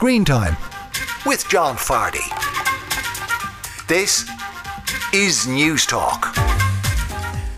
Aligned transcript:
Screen 0.00 0.24
Time 0.24 0.56
with 1.26 1.46
John 1.50 1.76
Fardy. 1.76 2.26
This 3.86 4.22
is 5.12 5.44
Newstalk. 5.44 6.32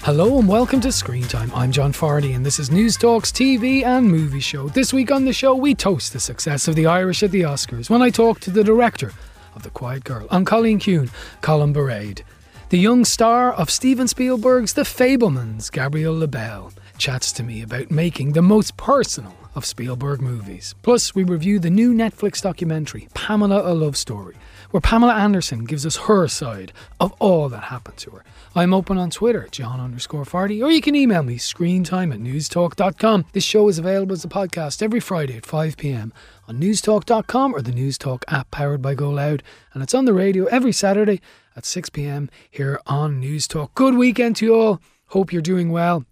Hello 0.03 0.40
and 0.40 0.48
welcome 0.48 0.80
to 0.80 0.90
Screen 0.90 1.22
Time. 1.22 1.52
I'm 1.54 1.70
John 1.70 1.92
Fardy 1.92 2.34
and 2.34 2.44
this 2.44 2.58
is 2.58 2.68
Newstalk's 2.68 3.30
TV 3.30 3.84
and 3.84 4.10
movie 4.10 4.40
show. 4.40 4.68
This 4.68 4.92
week 4.92 5.12
on 5.12 5.24
the 5.24 5.32
show, 5.32 5.54
we 5.54 5.76
toast 5.76 6.12
the 6.12 6.18
success 6.18 6.66
of 6.66 6.74
the 6.74 6.85
Irish 6.85 7.22
at 7.22 7.31
the 7.31 7.42
Oscars 7.42 7.88
when 7.88 8.03
I 8.03 8.10
talk 8.10 8.40
to 8.40 8.51
the 8.51 8.65
director 8.65 9.13
of 9.54 9.63
The 9.63 9.71
Quiet 9.71 10.03
Girl. 10.03 10.27
I'm 10.29 10.45
Cailín 10.45 10.81
Ciúin, 10.81 11.11
Colm 11.43 11.72
Bairéad. 11.72 12.22
The 12.71 12.79
young 12.81 13.04
star 13.04 13.53
of 13.53 13.71
Steven 13.71 14.09
Spielberg's 14.09 14.72
The 14.72 14.83
Fabelmans, 14.83 15.71
Gabriel 15.71 16.19
LaBelle, 16.19 16.73
chats 16.98 17.30
to 17.34 17.45
me 17.45 17.62
about 17.62 17.93
making 17.93 18.33
the 18.33 18.43
most 18.43 18.77
personal 18.77 19.37
of 19.55 19.64
Spielberg 19.64 20.20
movies. 20.20 20.74
Plus, 20.82 21.14
we 21.14 21.24
review 21.24 21.59
the 21.59 21.70
new 21.70 21.92
Netflix 21.92 22.41
documentary, 22.42 23.08
Pamela 23.14 23.70
A 23.70 23.74
Love 23.74 23.96
Story, 23.96 24.36
where 24.70 24.80
Pamela 24.80 25.14
Anderson 25.14 25.64
gives 25.64 25.84
us 25.84 25.96
her 25.96 26.28
side 26.28 26.72
of 27.00 27.12
all 27.18 27.48
that 27.48 27.64
happened 27.64 27.98
to 27.98 28.10
her. 28.10 28.24
I'm 28.54 28.74
open 28.74 28.98
on 28.98 29.10
Twitter, 29.10 29.48
John 29.50 29.80
underscore 29.80 30.24
Fardy, 30.24 30.62
or 30.62 30.70
you 30.70 30.80
can 30.80 30.94
email 30.94 31.22
me, 31.22 31.36
screentime 31.36 32.12
at 32.12 32.20
newstalk.com. 32.20 33.27
This 33.32 33.44
show 33.44 33.68
is 33.68 33.78
available 33.78 34.12
as 34.12 34.24
a 34.24 34.28
podcast 34.28 34.82
every 34.82 35.00
Friday 35.00 35.36
at 35.36 35.44
5pm 35.44 36.12
on 36.48 36.60
newstalk.com 36.60 37.55
or 37.55 37.62
the 37.62 37.72
Newstalk 37.72 38.24
app 38.28 38.50
powered 38.50 38.82
by 38.82 38.94
Go 38.94 39.10
Loud, 39.10 39.42
and 39.72 39.82
it's 39.82 39.94
on 39.94 40.05
the 40.05 40.12
radio 40.12 40.44
every 40.46 40.72
Saturday 40.72 41.20
at 41.56 41.64
6pm 41.64 42.28
here 42.50 42.80
on 42.86 43.22
Newstalk. 43.22 43.74
Good 43.74 43.94
weekend 43.94 44.36
to 44.36 44.46
you 44.46 44.55
all. 44.55 44.82
Hope 45.06 45.32
you're 45.32 45.42
doing 45.42 45.70
well. 45.70 46.05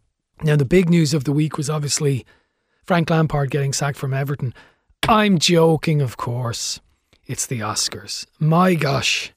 Now, 0.42 0.56
the 0.56 0.64
big 0.64 0.88
news 0.88 1.12
of 1.12 1.24
the 1.24 1.32
week 1.32 1.56
was 1.58 1.68
obviously 1.68 2.24
Frank 2.84 3.10
Lampard 3.10 3.50
getting 3.50 3.72
sacked 3.72 3.98
from 3.98 4.14
Everton. 4.14 4.54
I'm 5.08 5.38
joking, 5.38 6.00
of 6.00 6.16
course. 6.16 6.80
It's 7.26 7.46
the 7.46 7.60
Oscars. 7.60 8.26
My 8.38 8.74
gosh. 8.74 9.32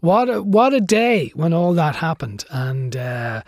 What 0.00 0.28
a, 0.28 0.42
what 0.42 0.74
a 0.74 0.80
day 0.80 1.32
when 1.34 1.52
all 1.52 1.72
that 1.74 1.96
happened. 1.96 2.44
And 2.50 2.96
uh, 2.96 3.42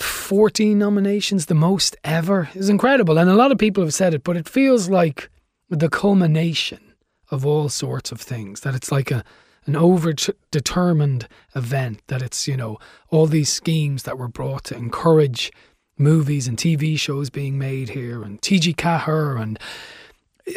14 0.00 0.78
nominations, 0.78 1.46
the 1.46 1.54
most 1.54 1.96
ever, 2.04 2.48
is 2.54 2.68
incredible. 2.68 3.18
And 3.18 3.30
a 3.30 3.34
lot 3.34 3.52
of 3.52 3.58
people 3.58 3.82
have 3.84 3.94
said 3.94 4.14
it, 4.14 4.24
but 4.24 4.36
it 4.36 4.48
feels 4.48 4.88
like 4.88 5.30
the 5.68 5.88
culmination 5.88 6.94
of 7.30 7.44
all 7.44 7.68
sorts 7.68 8.12
of 8.12 8.20
things. 8.20 8.60
That 8.60 8.74
it's 8.74 8.92
like 8.92 9.10
a 9.10 9.24
an 9.66 9.76
over 9.76 10.14
determined 10.50 11.28
event. 11.54 12.00
That 12.08 12.22
it's 12.22 12.48
you 12.48 12.56
know 12.56 12.78
all 13.10 13.26
these 13.26 13.52
schemes 13.52 14.04
that 14.04 14.18
were 14.18 14.28
brought 14.28 14.64
to 14.64 14.76
encourage 14.76 15.52
movies 15.98 16.48
and 16.48 16.56
TV 16.56 16.98
shows 16.98 17.30
being 17.30 17.58
made 17.58 17.90
here, 17.90 18.22
and 18.22 18.40
TG 18.40 18.74
Ceathair 18.76 19.40
and 19.40 19.58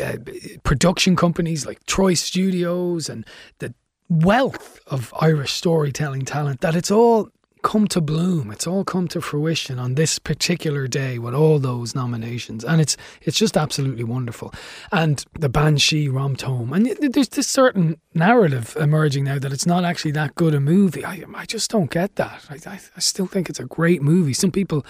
uh, 0.01 0.17
production 0.63 1.15
companies 1.15 1.65
like 1.65 1.85
Troy 1.85 2.13
Studios 2.13 3.09
and 3.09 3.25
the 3.59 3.73
wealth 4.09 4.79
of 4.87 5.13
Irish 5.19 5.53
storytelling 5.53 6.25
talent. 6.25 6.61
That 6.61 6.75
it's 6.75 6.91
all 6.91 7.29
come 7.61 7.87
to 7.87 8.01
bloom. 8.01 8.51
It's 8.51 8.65
all 8.65 8.83
come 8.83 9.07
to 9.09 9.21
fruition 9.21 9.77
on 9.79 9.95
this 9.95 10.19
particular 10.19 10.87
day 10.87 11.19
with 11.19 11.33
all 11.33 11.59
those 11.59 11.93
nominations, 11.95 12.63
and 12.63 12.81
it's 12.81 12.97
it's 13.21 13.37
just 13.37 13.57
absolutely 13.57 14.03
wonderful. 14.03 14.53
And 14.91 15.23
the 15.39 15.49
Banshee 15.49 16.09
romped 16.09 16.41
home, 16.41 16.73
and 16.73 16.85
there's 16.87 17.29
this 17.29 17.47
certain 17.47 17.99
narrative 18.13 18.75
emerging 18.79 19.25
now 19.25 19.39
that 19.39 19.53
it's 19.53 19.65
not 19.65 19.83
actually 19.83 20.11
that 20.11 20.35
good 20.35 20.53
a 20.53 20.59
movie. 20.59 21.05
I 21.05 21.23
I 21.35 21.45
just 21.45 21.69
don't 21.71 21.91
get 21.91 22.15
that. 22.15 22.45
I 22.49 22.55
I, 22.69 22.79
I 22.95 22.99
still 22.99 23.27
think 23.27 23.49
it's 23.49 23.59
a 23.59 23.65
great 23.65 24.01
movie. 24.01 24.33
Some 24.33 24.51
people 24.51 24.85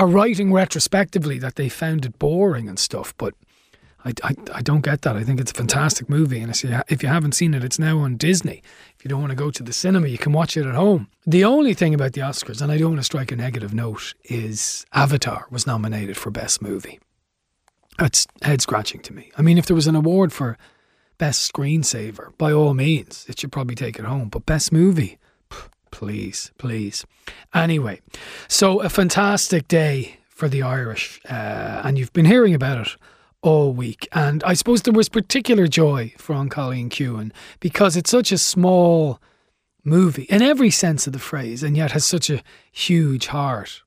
are 0.00 0.06
writing 0.06 0.50
retrospectively 0.50 1.38
that 1.38 1.56
they 1.56 1.68
found 1.68 2.06
it 2.06 2.18
boring 2.18 2.70
and 2.70 2.78
stuff, 2.78 3.14
but 3.18 3.34
I, 4.02 4.14
I, 4.24 4.34
I 4.54 4.62
don't 4.62 4.80
get 4.80 5.02
that. 5.02 5.14
I 5.14 5.22
think 5.22 5.38
it's 5.38 5.50
a 5.50 5.54
fantastic 5.54 6.08
movie. 6.08 6.40
And 6.40 6.50
if 6.88 7.02
you 7.02 7.08
haven't 7.10 7.32
seen 7.32 7.52
it, 7.52 7.62
it's 7.62 7.78
now 7.78 7.98
on 7.98 8.16
Disney. 8.16 8.62
If 8.96 9.04
you 9.04 9.10
don't 9.10 9.20
want 9.20 9.32
to 9.32 9.36
go 9.36 9.50
to 9.50 9.62
the 9.62 9.74
cinema, 9.74 10.08
you 10.08 10.16
can 10.16 10.32
watch 10.32 10.56
it 10.56 10.64
at 10.64 10.74
home. 10.74 11.08
The 11.26 11.44
only 11.44 11.74
thing 11.74 11.92
about 11.92 12.14
the 12.14 12.22
Oscars, 12.22 12.62
and 12.62 12.72
I 12.72 12.78
don't 12.78 12.92
want 12.92 13.00
to 13.00 13.04
strike 13.04 13.30
a 13.30 13.36
negative 13.36 13.74
note, 13.74 14.14
is 14.24 14.86
Avatar 14.94 15.46
was 15.50 15.66
nominated 15.66 16.16
for 16.16 16.30
Best 16.30 16.62
Movie. 16.62 16.98
That's 17.98 18.26
head 18.40 18.62
scratching 18.62 19.02
to 19.02 19.12
me. 19.12 19.30
I 19.36 19.42
mean, 19.42 19.58
if 19.58 19.66
there 19.66 19.76
was 19.76 19.86
an 19.86 19.96
award 19.96 20.32
for 20.32 20.56
Best 21.18 21.52
Screensaver, 21.52 22.32
by 22.38 22.52
all 22.52 22.72
means, 22.72 23.26
it 23.28 23.38
should 23.38 23.52
probably 23.52 23.74
take 23.74 23.98
it 23.98 24.06
home. 24.06 24.30
But 24.30 24.46
Best 24.46 24.72
Movie, 24.72 25.18
please, 25.90 26.50
please. 26.58 27.04
Anyway, 27.54 28.00
so 28.48 28.80
a 28.80 28.88
fantastic 28.88 29.68
day 29.68 30.18
for 30.28 30.48
the 30.48 30.62
Irish, 30.62 31.20
uh, 31.28 31.82
and 31.84 31.98
you've 31.98 32.12
been 32.12 32.24
hearing 32.24 32.54
about 32.54 32.86
it 32.86 32.96
all 33.42 33.72
week. 33.72 34.08
And 34.12 34.42
I 34.44 34.54
suppose 34.54 34.82
there 34.82 34.94
was 34.94 35.08
particular 35.08 35.66
joy 35.66 36.14
for 36.18 36.34
An 36.34 36.48
Cailín 36.48 36.88
Ciúin 36.88 37.32
because 37.58 37.96
it's 37.96 38.10
such 38.10 38.32
a 38.32 38.38
small 38.38 39.20
movie 39.84 40.24
in 40.24 40.42
every 40.42 40.70
sense 40.70 41.06
of 41.06 41.12
the 41.12 41.18
phrase 41.18 41.62
and 41.62 41.76
yet 41.76 41.92
has 41.92 42.04
such 42.04 42.30
a 42.30 42.42
huge 42.70 43.28
heart. 43.28 43.82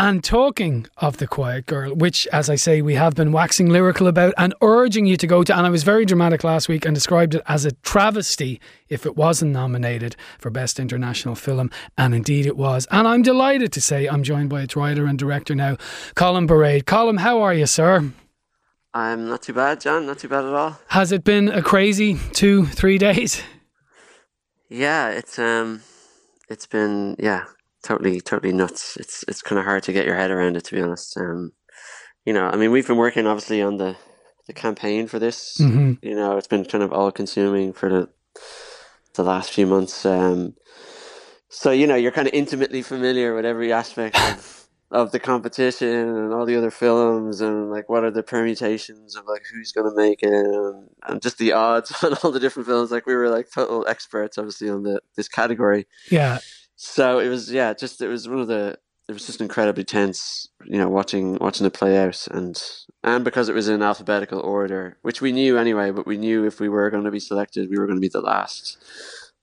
And 0.00 0.22
talking 0.22 0.86
of 0.98 1.16
The 1.16 1.26
Quiet 1.26 1.66
Girl, 1.66 1.92
which, 1.92 2.28
as 2.28 2.48
I 2.48 2.54
say, 2.54 2.80
we 2.82 2.94
have 2.94 3.16
been 3.16 3.32
waxing 3.32 3.68
lyrical 3.68 4.06
about 4.06 4.32
and 4.38 4.54
urging 4.62 5.06
you 5.06 5.16
to 5.16 5.26
go 5.26 5.42
to, 5.42 5.52
and 5.52 5.66
I 5.66 5.70
was 5.70 5.82
very 5.82 6.04
dramatic 6.04 6.44
last 6.44 6.68
week 6.68 6.84
and 6.84 6.94
described 6.94 7.34
it 7.34 7.42
as 7.46 7.64
a 7.64 7.72
travesty 7.72 8.60
if 8.88 9.04
it 9.04 9.16
wasn't 9.16 9.50
nominated 9.50 10.14
for 10.38 10.50
Best 10.50 10.78
International 10.78 11.34
Film, 11.34 11.68
and 11.96 12.14
indeed 12.14 12.46
it 12.46 12.56
was. 12.56 12.86
And 12.92 13.08
I'm 13.08 13.22
delighted 13.22 13.72
to 13.72 13.80
say 13.80 14.06
I'm 14.06 14.22
joined 14.22 14.50
by 14.50 14.62
its 14.62 14.76
writer 14.76 15.04
and 15.04 15.18
director 15.18 15.56
now, 15.56 15.74
Colm 16.14 16.46
Bairéad. 16.46 16.84
Colm, 16.84 17.18
how 17.18 17.40
are 17.40 17.52
you, 17.52 17.66
sir? 17.66 18.12
I'm 18.94 19.28
not 19.28 19.42
too 19.42 19.52
bad, 19.52 19.80
John. 19.80 20.06
Not 20.06 20.20
too 20.20 20.28
bad 20.28 20.44
at 20.44 20.54
all. 20.54 20.78
Has 20.90 21.10
it 21.10 21.24
been 21.24 21.48
a 21.48 21.60
crazy 21.60 22.20
two, 22.34 22.66
three 22.66 22.98
days? 22.98 23.42
Yeah, 24.68 25.08
it's 25.08 25.40
um, 25.40 25.82
it's 26.48 26.66
been 26.66 27.16
yeah, 27.18 27.46
totally, 27.82 28.20
totally 28.20 28.52
nuts. 28.52 28.96
It's 28.96 29.24
it's 29.28 29.42
kind 29.42 29.58
of 29.58 29.64
hard 29.64 29.82
to 29.84 29.92
get 29.92 30.06
your 30.06 30.16
head 30.16 30.30
around 30.30 30.56
it, 30.56 30.64
to 30.64 30.74
be 30.74 30.82
honest. 30.82 31.16
Um, 31.16 31.52
you 32.24 32.32
know, 32.32 32.46
I 32.46 32.56
mean, 32.56 32.70
we've 32.70 32.86
been 32.86 32.96
working 32.96 33.26
obviously 33.26 33.62
on 33.62 33.76
the 33.76 33.96
the 34.46 34.52
campaign 34.52 35.06
for 35.06 35.18
this. 35.18 35.58
Mm-hmm. 35.60 35.94
You 36.02 36.16
know, 36.16 36.36
it's 36.36 36.48
been 36.48 36.64
kind 36.64 36.84
of 36.84 36.92
all 36.92 37.10
consuming 37.10 37.72
for 37.72 37.88
the 37.88 38.08
the 39.14 39.24
last 39.24 39.50
few 39.50 39.66
months. 39.66 40.04
Um, 40.04 40.54
so 41.48 41.70
you 41.70 41.86
know, 41.86 41.96
you're 41.96 42.12
kind 42.12 42.28
of 42.28 42.34
intimately 42.34 42.82
familiar 42.82 43.34
with 43.34 43.44
every 43.44 43.72
aspect 43.72 44.18
of 44.20 44.58
of 44.90 45.12
the 45.12 45.20
competition 45.20 45.88
and 45.88 46.32
all 46.32 46.46
the 46.46 46.56
other 46.56 46.70
films 46.70 47.42
and 47.42 47.70
like 47.70 47.88
what 47.90 48.04
are 48.04 48.10
the 48.10 48.22
permutations 48.22 49.16
of 49.16 49.26
like 49.26 49.42
who's 49.52 49.70
going 49.70 49.88
to 49.88 49.94
make 49.94 50.22
it 50.22 50.32
and, 50.32 50.88
and, 51.06 51.20
just 51.20 51.36
the 51.36 51.52
odds 51.52 51.92
on 52.02 52.14
all 52.22 52.30
the 52.30 52.40
different 52.40 52.66
films 52.66 52.90
like 52.90 53.04
we 53.04 53.14
were 53.14 53.28
like 53.28 53.50
total 53.52 53.86
experts 53.86 54.38
obviously 54.38 54.68
on 54.70 54.84
the 54.84 54.98
this 55.14 55.28
category 55.28 55.86
yeah 56.10 56.38
so 56.80 57.18
it 57.18 57.28
was 57.28 57.52
yeah 57.52 57.74
just 57.74 58.00
it 58.00 58.06
was 58.06 58.28
one 58.28 58.38
of 58.38 58.46
the 58.46 58.78
it 59.08 59.12
was 59.12 59.26
just 59.26 59.40
incredibly 59.40 59.82
tense 59.82 60.48
you 60.64 60.78
know 60.78 60.88
watching 60.88 61.34
watching 61.40 61.66
it 61.66 61.72
play 61.72 61.98
out 61.98 62.28
and 62.28 62.62
and 63.02 63.24
because 63.24 63.48
it 63.48 63.54
was 63.54 63.68
in 63.68 63.82
alphabetical 63.82 64.38
order 64.38 64.96
which 65.02 65.20
we 65.20 65.32
knew 65.32 65.58
anyway 65.58 65.90
but 65.90 66.06
we 66.06 66.16
knew 66.16 66.44
if 66.44 66.60
we 66.60 66.68
were 66.68 66.88
going 66.88 67.02
to 67.02 67.10
be 67.10 67.18
selected 67.18 67.68
we 67.68 67.76
were 67.76 67.86
going 67.86 67.96
to 67.96 68.00
be 68.00 68.08
the 68.08 68.20
last 68.20 68.78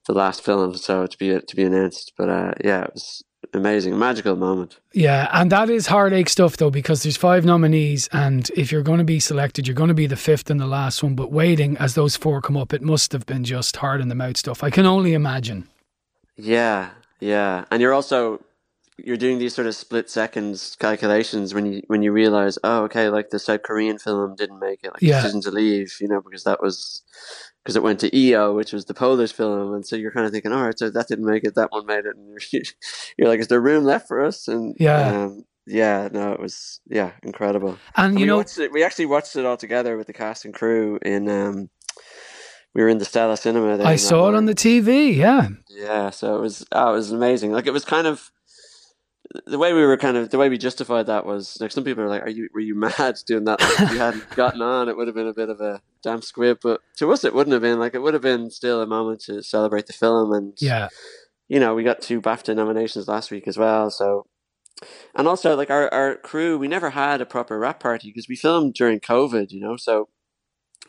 the 0.06 0.14
last 0.14 0.42
film 0.42 0.74
so 0.74 1.06
to 1.06 1.18
be 1.18 1.38
to 1.38 1.56
be 1.56 1.62
announced 1.62 2.14
but 2.16 2.30
uh 2.30 2.52
yeah 2.64 2.84
it 2.84 2.94
was 2.94 3.22
amazing, 3.54 3.98
magical 3.98 4.34
moment. 4.34 4.78
Yeah, 4.92 5.28
and 5.32 5.52
that 5.52 5.70
is 5.70 5.86
heartache 5.86 6.28
stuff 6.28 6.56
though, 6.56 6.70
because 6.70 7.02
there's 7.02 7.16
five 7.16 7.44
nominees, 7.44 8.08
and 8.12 8.50
if 8.56 8.72
you're 8.72 8.82
going 8.82 8.98
to 8.98 9.04
be 9.04 9.20
selected, 9.20 9.66
you're 9.68 9.74
going 9.74 9.88
to 9.88 9.94
be 9.94 10.06
the 10.06 10.16
fifth 10.16 10.50
and 10.50 10.60
the 10.60 10.66
last 10.66 11.02
one. 11.02 11.14
But 11.14 11.30
waiting 11.30 11.76
as 11.78 11.94
those 11.94 12.16
four 12.16 12.40
come 12.40 12.56
up, 12.56 12.72
it 12.72 12.82
must 12.82 13.12
have 13.12 13.24
been 13.24 13.44
just 13.44 13.76
hard 13.76 14.00
in 14.00 14.08
the 14.08 14.14
mouth 14.14 14.36
stuff. 14.36 14.64
I 14.64 14.70
can 14.70 14.86
only 14.86 15.14
imagine. 15.14 15.68
Yeah, 16.36 16.90
yeah, 17.20 17.64
and 17.70 17.80
you're 17.80 17.94
also 17.94 18.40
you're 18.98 19.16
doing 19.16 19.38
these 19.38 19.54
sort 19.54 19.66
of 19.66 19.74
split 19.74 20.08
seconds 20.08 20.74
calculations 20.78 21.52
when 21.52 21.66
you 21.66 21.82
when 21.86 22.02
you 22.02 22.12
realize, 22.12 22.58
oh, 22.64 22.84
okay, 22.84 23.08
like 23.08 23.30
the 23.30 23.38
South 23.38 23.62
Korean 23.62 23.98
film 23.98 24.34
didn't 24.36 24.58
make 24.58 24.80
it, 24.82 24.92
like 24.92 25.02
yeah. 25.02 25.20
Decision 25.20 25.42
to 25.42 25.50
Leave, 25.50 25.96
you 26.00 26.08
know, 26.08 26.20
because 26.20 26.44
that 26.44 26.62
was 26.62 27.02
because 27.62 27.76
it 27.76 27.82
went 27.82 28.00
to 28.00 28.16
EO, 28.16 28.54
which 28.54 28.72
was 28.72 28.86
the 28.86 28.94
Polish 28.94 29.32
film, 29.32 29.74
and 29.74 29.86
so 29.86 29.96
you're 29.96 30.12
kind 30.12 30.26
of 30.26 30.32
thinking, 30.32 30.52
all 30.52 30.64
right, 30.64 30.78
so 30.78 30.88
that 30.88 31.08
didn't 31.08 31.26
make 31.26 31.44
it, 31.44 31.54
that 31.56 31.72
one 31.72 31.84
made 31.84 32.06
it, 32.06 32.16
and 32.16 32.38
you're, 32.52 32.62
you're 33.18 33.28
like, 33.28 33.40
is 33.40 33.48
there 33.48 33.60
room 33.60 33.84
left 33.84 34.08
for 34.08 34.24
us? 34.24 34.48
And 34.48 34.74
yeah, 34.78 35.24
um, 35.24 35.44
yeah, 35.66 36.08
no, 36.10 36.32
it 36.32 36.40
was 36.40 36.80
yeah 36.86 37.12
incredible. 37.22 37.78
And, 37.96 38.12
and 38.12 38.20
you 38.20 38.26
know, 38.26 38.40
it, 38.40 38.72
we 38.72 38.82
actually 38.82 39.06
watched 39.06 39.36
it 39.36 39.44
all 39.44 39.56
together 39.56 39.96
with 39.96 40.06
the 40.06 40.12
cast 40.14 40.44
and 40.44 40.54
crew 40.54 40.98
in. 41.02 41.28
Um, 41.28 41.70
we 42.76 42.82
were 42.82 42.90
in 42.90 42.98
the 42.98 43.06
Stella 43.06 43.38
Cinema. 43.38 43.82
I 43.82 43.96
saw 43.96 44.28
it 44.28 44.34
on 44.34 44.44
the 44.44 44.54
TV. 44.54 45.16
Yeah, 45.16 45.48
yeah. 45.70 46.10
So 46.10 46.36
it 46.36 46.40
was, 46.42 46.66
oh, 46.72 46.90
it 46.90 46.96
was 46.96 47.10
amazing. 47.10 47.52
Like 47.52 47.66
it 47.66 47.72
was 47.72 47.86
kind 47.86 48.06
of 48.06 48.30
the 49.46 49.56
way 49.56 49.72
we 49.72 49.82
were 49.82 49.96
kind 49.96 50.18
of 50.18 50.28
the 50.28 50.36
way 50.36 50.50
we 50.50 50.58
justified 50.58 51.06
that 51.06 51.24
was 51.24 51.56
like 51.58 51.72
some 51.72 51.84
people 51.84 52.04
are 52.04 52.08
like, 52.08 52.20
"Are 52.20 52.28
you 52.28 52.50
were 52.52 52.60
you 52.60 52.74
mad 52.78 53.16
doing 53.26 53.44
that? 53.44 53.62
Like, 53.62 53.80
if 53.80 53.92
you 53.92 53.98
hadn't 53.98 54.28
gotten 54.36 54.60
on, 54.60 54.90
it 54.90 54.96
would 54.98 55.06
have 55.06 55.16
been 55.16 55.26
a 55.26 55.32
bit 55.32 55.48
of 55.48 55.62
a 55.62 55.80
damn 56.02 56.20
squib." 56.20 56.58
But 56.62 56.82
to 56.98 57.10
us, 57.12 57.24
it 57.24 57.32
wouldn't 57.32 57.54
have 57.54 57.62
been 57.62 57.78
like 57.78 57.94
it 57.94 58.02
would 58.02 58.12
have 58.12 58.22
been 58.22 58.50
still 58.50 58.82
a 58.82 58.86
moment 58.86 59.20
to 59.22 59.42
celebrate 59.42 59.86
the 59.86 59.94
film. 59.94 60.34
And 60.34 60.52
yeah, 60.60 60.88
you 61.48 61.58
know, 61.58 61.74
we 61.74 61.82
got 61.82 62.02
two 62.02 62.20
BAFTA 62.20 62.54
nominations 62.54 63.08
last 63.08 63.30
week 63.30 63.48
as 63.48 63.56
well. 63.56 63.90
So, 63.90 64.26
and 65.14 65.26
also 65.26 65.56
like 65.56 65.70
our 65.70 65.92
our 65.94 66.16
crew, 66.16 66.58
we 66.58 66.68
never 66.68 66.90
had 66.90 67.22
a 67.22 67.26
proper 67.26 67.58
wrap 67.58 67.80
party 67.80 68.10
because 68.10 68.28
we 68.28 68.36
filmed 68.36 68.74
during 68.74 69.00
COVID. 69.00 69.50
You 69.50 69.60
know, 69.60 69.78
so 69.78 70.10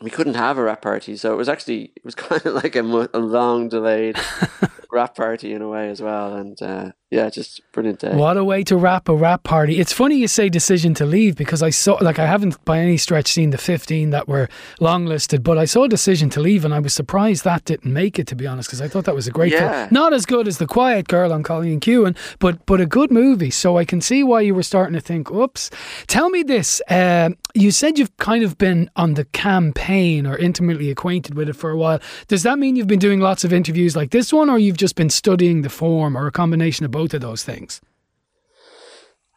we 0.00 0.10
couldn't 0.10 0.34
have 0.34 0.58
a 0.58 0.62
wrap 0.62 0.82
party, 0.82 1.16
so 1.16 1.32
it 1.32 1.36
was 1.36 1.48
actually 1.48 1.92
it 1.96 2.04
was 2.04 2.14
kind 2.26 2.44
of 2.44 2.54
like 2.54 2.76
a, 2.76 3.08
a 3.12 3.18
long 3.18 3.68
delayed 3.68 4.16
wrap 4.90 5.14
party 5.14 5.52
in 5.52 5.62
a 5.62 5.68
way 5.68 5.90
as 5.90 6.00
well. 6.00 6.34
And 6.34 6.60
uh, 6.62 6.92
yeah, 7.10 7.30
just 7.30 7.62
brilliant 7.72 8.00
day. 8.00 8.14
What 8.14 8.36
a 8.36 8.44
way 8.44 8.62
to 8.64 8.76
wrap 8.76 9.08
a 9.08 9.16
wrap 9.16 9.42
party. 9.42 9.78
It's 9.78 9.92
funny 9.92 10.16
you 10.16 10.28
say 10.28 10.48
decision 10.48 10.92
to 10.94 11.06
leave 11.06 11.36
because 11.36 11.62
I 11.62 11.70
saw, 11.70 11.94
like, 12.02 12.18
I 12.18 12.26
haven't 12.26 12.62
by 12.66 12.78
any 12.80 12.98
stretch 12.98 13.28
seen 13.32 13.50
the 13.50 13.58
15 13.58 14.10
that 14.10 14.28
were 14.28 14.48
longlisted, 14.78 15.42
but 15.42 15.56
I 15.56 15.64
saw 15.64 15.86
decision 15.86 16.28
to 16.30 16.40
leave 16.40 16.66
and 16.66 16.74
I 16.74 16.80
was 16.80 16.92
surprised 16.92 17.44
that 17.44 17.64
didn't 17.64 17.92
make 17.92 18.18
it, 18.18 18.26
to 18.28 18.36
be 18.36 18.46
honest, 18.46 18.68
because 18.68 18.82
I 18.82 18.88
thought 18.88 19.04
that 19.06 19.14
was 19.14 19.26
a 19.26 19.30
great 19.30 19.52
yeah. 19.52 19.86
film. 19.86 19.88
Not 19.90 20.12
as 20.12 20.26
good 20.26 20.46
as 20.46 20.58
The 20.58 20.66
Quiet 20.66 21.08
Girl 21.08 21.32
on 21.32 21.42
Cailín 21.42 21.80
Ciúin, 21.80 22.16
but, 22.38 22.64
but 22.66 22.80
a 22.80 22.86
good 22.86 23.10
movie. 23.10 23.50
So 23.50 23.78
I 23.78 23.86
can 23.86 24.02
see 24.02 24.22
why 24.22 24.42
you 24.42 24.54
were 24.54 24.62
starting 24.62 24.94
to 24.94 25.00
think, 25.00 25.30
oops. 25.30 25.70
Tell 26.08 26.28
me 26.28 26.42
this. 26.42 26.82
Uh, 26.90 27.30
you 27.54 27.70
said 27.70 27.98
you've 27.98 28.16
kind 28.18 28.44
of 28.44 28.58
been 28.58 28.90
on 28.96 29.14
the 29.14 29.24
campaign 29.24 30.26
or 30.26 30.36
intimately 30.36 30.90
acquainted 30.90 31.34
with 31.34 31.48
it 31.48 31.56
for 31.56 31.70
a 31.70 31.76
while. 31.76 32.00
Does 32.26 32.42
that 32.42 32.58
mean 32.58 32.76
you've 32.76 32.86
been 32.86 32.98
doing 32.98 33.20
lots 33.20 33.44
of 33.44 33.52
interviews 33.52 33.96
like 33.96 34.10
this 34.10 34.32
one, 34.32 34.50
or 34.50 34.58
you've 34.58 34.76
just 34.78 34.96
been 34.96 35.10
studying 35.10 35.62
the 35.62 35.70
form, 35.70 36.16
or 36.16 36.26
a 36.26 36.32
combination 36.32 36.84
of 36.84 36.90
both 36.90 37.12
of 37.14 37.20
those 37.20 37.44
things? 37.44 37.80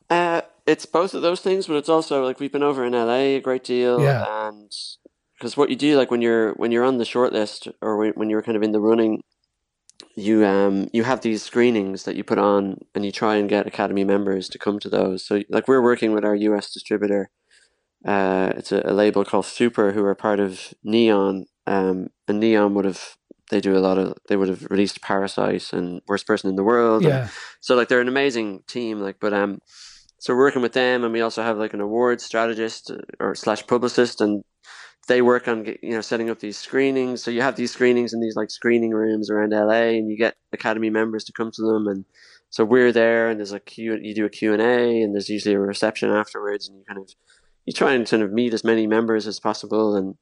Uh, 0.10 0.42
it's 0.66 0.86
both 0.86 1.14
of 1.14 1.22
those 1.22 1.42
things, 1.42 1.68
but 1.68 1.76
it's 1.76 1.90
also 1.90 2.24
like 2.24 2.40
we've 2.40 2.52
been 2.52 2.64
over 2.64 2.86
in 2.86 2.94
LA 2.94 3.38
a 3.38 3.40
great 3.40 3.64
deal, 3.64 4.02
yeah. 4.02 4.48
and 4.48 4.72
because 5.38 5.58
what 5.58 5.70
you 5.70 5.76
do, 5.76 5.98
like 5.98 6.12
when 6.12 6.22
you're 6.22 6.54
when 6.54 6.72
you're 6.72 6.84
on 6.84 6.98
the 6.98 7.04
shortlist 7.04 7.72
or 7.82 7.98
when, 7.98 8.12
when 8.14 8.30
you're 8.30 8.44
kind 8.44 8.56
of 8.56 8.64
in 8.64 8.72
the 8.72 8.80
running, 8.80 9.24
you 10.16 10.46
um 10.46 10.90
you 10.94 11.04
have 11.04 11.22
these 11.22 11.42
screenings 11.42 12.04
that 12.04 12.16
you 12.16 12.24
put 12.24 12.38
on, 12.38 12.80
and 12.94 13.06
you 13.06 13.12
try 13.12 13.36
and 13.36 13.50
get 13.50 13.68
Academy 13.68 14.04
members 14.04 14.48
to 14.50 14.60
come 14.60 14.80
to 14.80 14.90
those. 14.90 15.26
So 15.26 15.42
like 15.50 15.68
we're 15.68 15.82
working 15.82 16.14
with 16.14 16.24
our 16.24 16.36
US 16.36 16.72
distributor. 16.72 17.30
Uh, 18.06 18.52
it's 18.56 18.72
a, 18.72 18.82
a 18.84 18.94
label 18.94 19.24
called 19.24 19.46
Super, 19.46 19.92
who 19.92 20.04
are 20.04 20.16
part 20.16 20.40
of 20.40 20.74
Neon, 20.84 21.46
um, 21.68 22.08
and 22.28 22.40
Neon 22.40 22.74
would 22.74 22.86
have 22.86 23.16
they 23.52 23.62
do 23.62 23.78
a 23.78 23.80
lot 23.80 23.98
of 23.98 24.18
they 24.28 24.38
would 24.38 24.50
have 24.50 24.66
released 24.72 25.02
Parasite 25.02 25.74
and 25.74 26.02
Worst 26.08 26.26
Person 26.26 26.50
in 26.50 26.56
the 26.56 26.64
World. 26.64 27.04
Yeah. 27.04 27.28
so 27.60 27.76
like 27.76 27.90
they're 27.90 28.02
an 28.02 28.08
amazing 28.08 28.64
team. 28.66 29.00
Like, 29.00 29.18
but 29.20 29.34
um, 29.34 29.60
so 30.18 30.34
we're 30.34 30.40
working 30.40 30.62
with 30.62 30.74
them, 30.74 31.04
and 31.04 31.14
we 31.14 31.22
also 31.22 31.44
have 31.44 31.58
like 31.58 31.74
an 31.74 31.82
awards 31.82 32.24
strategist 32.24 32.90
uh, 32.90 32.98
or 33.20 33.36
slash 33.36 33.68
publicist, 33.68 34.22
and 34.22 34.44
they 35.08 35.22
work 35.22 35.48
on 35.48 35.66
you 35.66 35.92
know 35.92 36.02
setting 36.02 36.30
up 36.30 36.40
these 36.40 36.58
screenings. 36.58 37.22
So 37.22 37.30
you 37.30 37.42
have 37.42 37.58
these 37.58 37.72
screenings 37.72 38.14
in 38.14 38.22
these 38.22 38.38
like 38.38 38.50
screening 38.50 38.92
rooms 38.92 39.30
around 39.30 39.52
LA, 39.52 39.98
and 39.98 40.10
you 40.10 40.18
get 40.18 40.38
Academy 40.54 40.90
members 40.90 41.26
to 41.26 41.34
come 41.34 41.52
to 41.52 41.62
them, 41.62 41.88
and 41.88 42.06
so 42.50 42.64
we're 42.64 42.94
there, 42.94 43.30
and 43.30 43.40
there's 43.40 43.52
a 43.52 43.60
Q. 43.60 44.00
You 44.02 44.16
do 44.16 44.26
a 44.26 44.30
Q 44.30 44.54
and 44.54 44.62
A, 44.62 45.02
and 45.02 45.14
there's 45.14 45.30
usually 45.30 45.56
a 45.56 45.60
reception 45.60 46.10
afterwards, 46.10 46.70
and 46.70 46.78
you 46.78 46.86
kind 46.86 47.00
of 47.00 47.10
you 47.66 47.74
try 47.74 47.94
and 47.94 48.08
kind 48.08 48.24
of 48.24 48.32
meet 48.32 48.54
as 48.54 48.64
many 48.64 48.88
members 48.88 49.28
as 49.28 49.42
possible, 49.42 49.96
and 49.96 50.16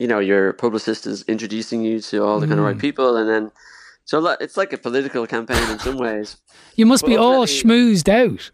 you 0.00 0.08
know 0.08 0.18
your 0.18 0.54
publicist 0.54 1.06
is 1.06 1.22
introducing 1.28 1.84
you 1.84 2.00
to 2.00 2.24
all 2.24 2.40
the 2.40 2.48
kind 2.48 2.58
of 2.58 2.64
right 2.64 2.76
mm. 2.76 2.80
people, 2.80 3.16
and 3.16 3.28
then 3.28 3.52
so 4.06 4.26
it's 4.40 4.56
like 4.56 4.72
a 4.72 4.78
political 4.78 5.26
campaign 5.26 5.62
in 5.70 5.78
some 5.78 5.98
ways. 5.98 6.36
You 6.76 6.86
must 6.86 7.04
be 7.04 7.16
all 7.16 7.44
schmoozed 7.44 8.08
out. 8.08 8.50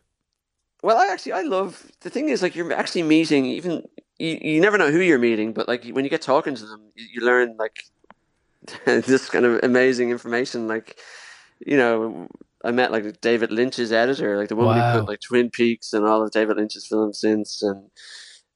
Well, 0.82 0.96
I 0.96 1.06
actually 1.12 1.32
I 1.32 1.42
love 1.42 1.92
the 2.00 2.10
thing 2.10 2.28
is 2.28 2.42
like 2.42 2.56
you're 2.56 2.72
actually 2.72 3.04
meeting 3.04 3.46
even 3.46 3.84
you, 4.18 4.38
you 4.42 4.60
never 4.60 4.78
know 4.78 4.90
who 4.90 5.00
you're 5.00 5.18
meeting, 5.18 5.52
but 5.52 5.68
like 5.68 5.86
when 5.86 6.04
you 6.04 6.10
get 6.10 6.22
talking 6.22 6.56
to 6.56 6.66
them, 6.66 6.80
you, 6.96 7.06
you 7.12 7.20
learn 7.24 7.56
like 7.56 7.84
this 8.84 9.30
kind 9.30 9.44
of 9.44 9.60
amazing 9.62 10.10
information. 10.10 10.66
Like 10.66 10.98
you 11.64 11.76
know, 11.76 12.26
I 12.64 12.72
met 12.72 12.90
like 12.90 13.20
David 13.20 13.52
Lynch's 13.52 13.92
editor, 13.92 14.36
like 14.36 14.48
the 14.48 14.56
woman 14.56 14.78
wow. 14.78 14.92
who 14.92 15.00
put 15.00 15.08
like 15.08 15.20
Twin 15.20 15.50
Peaks 15.50 15.92
and 15.92 16.04
all 16.04 16.24
of 16.24 16.32
David 16.32 16.56
Lynch's 16.56 16.86
films 16.86 17.20
since, 17.20 17.62
and 17.62 17.88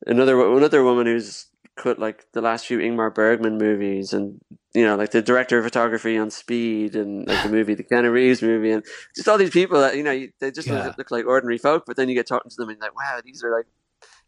another 0.04 0.40
another 0.56 0.82
woman 0.82 1.06
who's 1.06 1.46
like 1.84 2.26
the 2.32 2.40
last 2.40 2.66
few 2.66 2.78
Ingmar 2.78 3.14
Bergman 3.14 3.58
movies, 3.58 4.12
and 4.12 4.40
you 4.74 4.84
know, 4.84 4.96
like 4.96 5.10
the 5.10 5.22
director 5.22 5.58
of 5.58 5.64
photography 5.64 6.16
on 6.16 6.30
Speed, 6.30 6.96
and 6.96 7.26
like 7.26 7.42
the 7.42 7.48
movie, 7.56 7.74
the 7.74 7.84
Keanu 7.84 8.12
Reeves 8.12 8.42
movie, 8.42 8.70
and 8.70 8.84
just 9.14 9.28
all 9.28 9.38
these 9.38 9.50
people 9.50 9.80
that 9.80 9.96
you 9.96 10.02
know 10.02 10.26
they 10.38 10.50
just 10.50 10.68
yeah. 10.68 10.92
look 10.96 11.10
like 11.10 11.26
ordinary 11.26 11.58
folk, 11.58 11.84
but 11.86 11.96
then 11.96 12.08
you 12.08 12.14
get 12.14 12.26
talking 12.26 12.50
to 12.50 12.56
them 12.56 12.68
and 12.68 12.78
you're 12.78 12.88
like, 12.88 12.96
wow, 12.96 13.20
these 13.24 13.42
are 13.44 13.54
like 13.56 13.66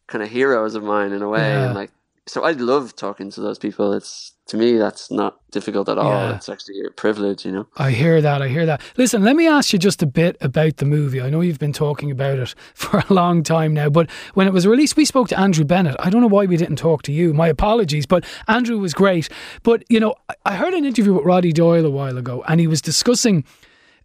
kind 0.07 0.23
of 0.23 0.31
heroes 0.31 0.75
of 0.75 0.83
mine 0.83 1.13
in 1.13 1.23
a 1.23 1.29
way, 1.29 1.41
yeah. 1.41 1.67
and 1.67 1.75
like 1.75 1.91
so 2.27 2.45
I 2.45 2.53
love 2.53 2.95
talking 2.95 3.31
to 3.33 3.41
those 3.41 3.59
people. 3.59 3.93
It's 3.93 4.35
to 4.47 4.57
me 4.57 4.77
that's 4.77 5.11
not 5.11 5.39
difficult 5.51 5.89
at 5.89 5.99
all. 5.99 6.11
Yeah. 6.11 6.37
It's 6.37 6.49
actually 6.49 6.85
a 6.87 6.91
privilege, 6.91 7.45
you 7.45 7.53
know. 7.53 7.67
I 7.77 7.91
hear 7.91 8.21
that. 8.21 8.43
I 8.43 8.49
hear 8.49 8.67
that. 8.67 8.81
Listen, 8.97 9.23
let 9.25 9.35
me 9.37 9.49
ask 9.49 9.73
you 9.73 9.79
just 9.79 10.03
a 10.03 10.07
bit 10.07 10.37
about 10.41 10.77
the 10.77 10.85
movie. 10.85 11.21
I 11.21 11.31
know 11.31 11.41
you've 11.41 11.59
been 11.59 11.73
talking 11.73 12.11
about 12.11 12.39
it 12.39 12.55
for 12.75 12.99
a 13.09 13.13
long 13.13 13.43
time 13.43 13.75
now, 13.75 13.89
but 13.89 14.11
when 14.35 14.47
it 14.47 14.53
was 14.53 14.67
released, 14.67 14.97
we 14.97 15.05
spoke 15.05 15.29
to 15.29 15.39
Andrew 15.39 15.65
Bennett. 15.65 15.97
I 15.99 16.11
don't 16.11 16.21
know 16.21 16.29
why 16.29 16.47
we 16.47 16.57
didn't 16.57 16.77
talk 16.77 17.03
to 17.03 17.13
you. 17.13 17.35
My 17.35 17.49
apologies, 17.49 18.07
but 18.07 18.25
Andrew 18.47 18.79
was 18.79 18.95
great. 18.95 19.29
But 19.63 19.85
you 19.89 19.99
know, 20.01 20.15
I 20.45 20.57
heard 20.57 20.75
an 20.75 20.85
interview 20.85 21.15
with 21.15 21.25
Roddy 21.25 21.53
Doyle 21.53 21.87
a 21.87 21.91
while 21.91 22.19
ago, 22.19 22.45
and 22.47 22.61
he 22.61 22.67
was 22.67 22.81
discussing 22.81 23.45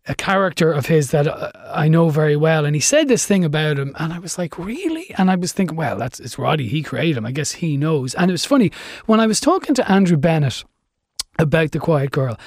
a 0.07 0.15
character 0.15 0.71
of 0.71 0.85
his 0.85 1.11
that 1.11 1.27
uh, 1.27 1.51
I 1.71 1.87
know 1.87 2.09
very 2.09 2.35
well, 2.35 2.65
and 2.65 2.75
he 2.75 2.81
said 2.81 3.07
this 3.07 3.25
thing 3.25 3.43
about 3.43 3.77
him, 3.77 3.95
and 3.99 4.13
I 4.13 4.19
was 4.19 4.37
like, 4.37 4.57
really? 4.57 5.13
And 5.17 5.29
I 5.29 5.35
was 5.35 5.51
thinking, 5.51 5.77
well, 5.77 5.97
that's 5.97 6.19
it's 6.19 6.39
Roddy. 6.39 6.67
He 6.67 6.81
created 6.81 7.17
him. 7.17 7.25
I 7.25 7.31
guess 7.31 7.51
he 7.53 7.77
knows. 7.77 8.15
And 8.15 8.31
it 8.31 8.33
was 8.33 8.45
funny 8.45 8.71
when 9.05 9.19
I 9.19 9.27
was 9.27 9.39
talking 9.39 9.75
to 9.75 9.91
Andrew 9.91 10.17
Bennett 10.17 10.63
about 11.39 11.71
the 11.71 11.79
Quiet 11.79 12.11
Girl. 12.11 12.37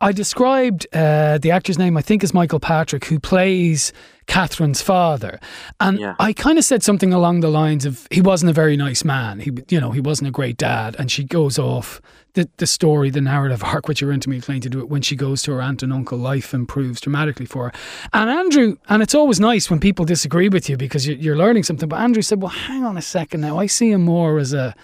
I 0.00 0.12
described 0.12 0.86
uh, 0.92 1.38
the 1.38 1.50
actor's 1.50 1.78
name, 1.78 1.96
I 1.96 2.02
think, 2.02 2.22
is 2.22 2.34
Michael 2.34 2.60
Patrick, 2.60 3.06
who 3.06 3.18
plays 3.18 3.94
Catherine's 4.26 4.82
father, 4.82 5.40
and 5.80 5.98
yeah. 5.98 6.16
I 6.18 6.34
kind 6.34 6.58
of 6.58 6.64
said 6.64 6.82
something 6.82 7.14
along 7.14 7.40
the 7.40 7.48
lines 7.48 7.86
of 7.86 8.06
he 8.10 8.20
wasn't 8.20 8.50
a 8.50 8.52
very 8.52 8.76
nice 8.76 9.04
man. 9.04 9.40
He, 9.40 9.52
you 9.70 9.80
know, 9.80 9.92
he 9.92 10.00
wasn't 10.00 10.28
a 10.28 10.32
great 10.32 10.58
dad. 10.58 10.96
And 10.98 11.10
she 11.10 11.24
goes 11.24 11.58
off 11.58 12.02
the 12.34 12.48
the 12.58 12.66
story, 12.66 13.08
the 13.08 13.22
narrative 13.22 13.64
arc, 13.64 13.88
which 13.88 14.00
you're 14.02 14.12
intimately 14.12 14.40
acquainted 14.40 14.74
with, 14.74 14.84
when 14.86 15.00
she 15.00 15.16
goes 15.16 15.42
to 15.44 15.52
her 15.52 15.62
aunt 15.62 15.82
and 15.82 15.92
uncle, 15.92 16.18
life 16.18 16.52
improves 16.52 17.00
dramatically 17.00 17.46
for 17.46 17.66
her. 17.66 17.72
And 18.12 18.28
Andrew, 18.28 18.76
and 18.88 19.02
it's 19.02 19.14
always 19.14 19.40
nice 19.40 19.70
when 19.70 19.80
people 19.80 20.04
disagree 20.04 20.50
with 20.50 20.68
you 20.68 20.76
because 20.76 21.08
you're 21.08 21.36
learning 21.36 21.62
something. 21.62 21.88
But 21.88 22.00
Andrew 22.00 22.22
said, 22.22 22.42
"Well, 22.42 22.50
hang 22.50 22.84
on 22.84 22.98
a 22.98 23.02
second 23.02 23.40
now. 23.40 23.58
I 23.58 23.66
see 23.66 23.92
him 23.92 24.02
more 24.02 24.38
as 24.38 24.52
a." 24.52 24.74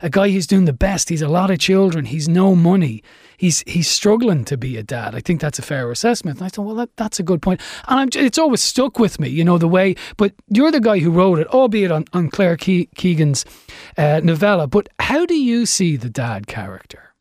a 0.00 0.10
guy 0.10 0.30
who's 0.30 0.46
doing 0.46 0.64
the 0.64 0.72
best. 0.72 1.08
He's 1.08 1.22
a 1.22 1.28
lot 1.28 1.50
of 1.50 1.58
children. 1.58 2.06
He's 2.06 2.28
no 2.28 2.54
money. 2.54 3.02
He's 3.38 3.62
he's 3.66 3.88
struggling 3.88 4.44
to 4.46 4.56
be 4.56 4.76
a 4.76 4.82
dad. 4.82 5.14
I 5.14 5.20
think 5.20 5.40
that's 5.40 5.58
a 5.58 5.62
fair 5.62 5.90
assessment. 5.90 6.38
And 6.38 6.46
I 6.46 6.48
thought, 6.48 6.64
well, 6.64 6.74
that, 6.76 6.96
that's 6.96 7.20
a 7.20 7.22
good 7.22 7.42
point. 7.42 7.60
And 7.88 8.00
I'm, 8.00 8.08
it's 8.24 8.38
always 8.38 8.62
stuck 8.62 8.98
with 8.98 9.20
me, 9.20 9.28
you 9.28 9.44
know, 9.44 9.58
the 9.58 9.68
way. 9.68 9.94
But 10.16 10.32
you're 10.48 10.72
the 10.72 10.80
guy 10.80 11.00
who 11.00 11.10
wrote 11.10 11.38
it, 11.38 11.46
albeit 11.48 11.90
on, 11.90 12.04
on 12.12 12.30
Claire 12.30 12.56
Ke- 12.56 12.88
Keegan's 12.94 13.44
uh, 13.98 14.20
novella. 14.22 14.66
But 14.66 14.88
how 15.00 15.26
do 15.26 15.34
you 15.34 15.66
see 15.66 15.96
the 15.96 16.10
dad 16.10 16.46
character? 16.46 17.14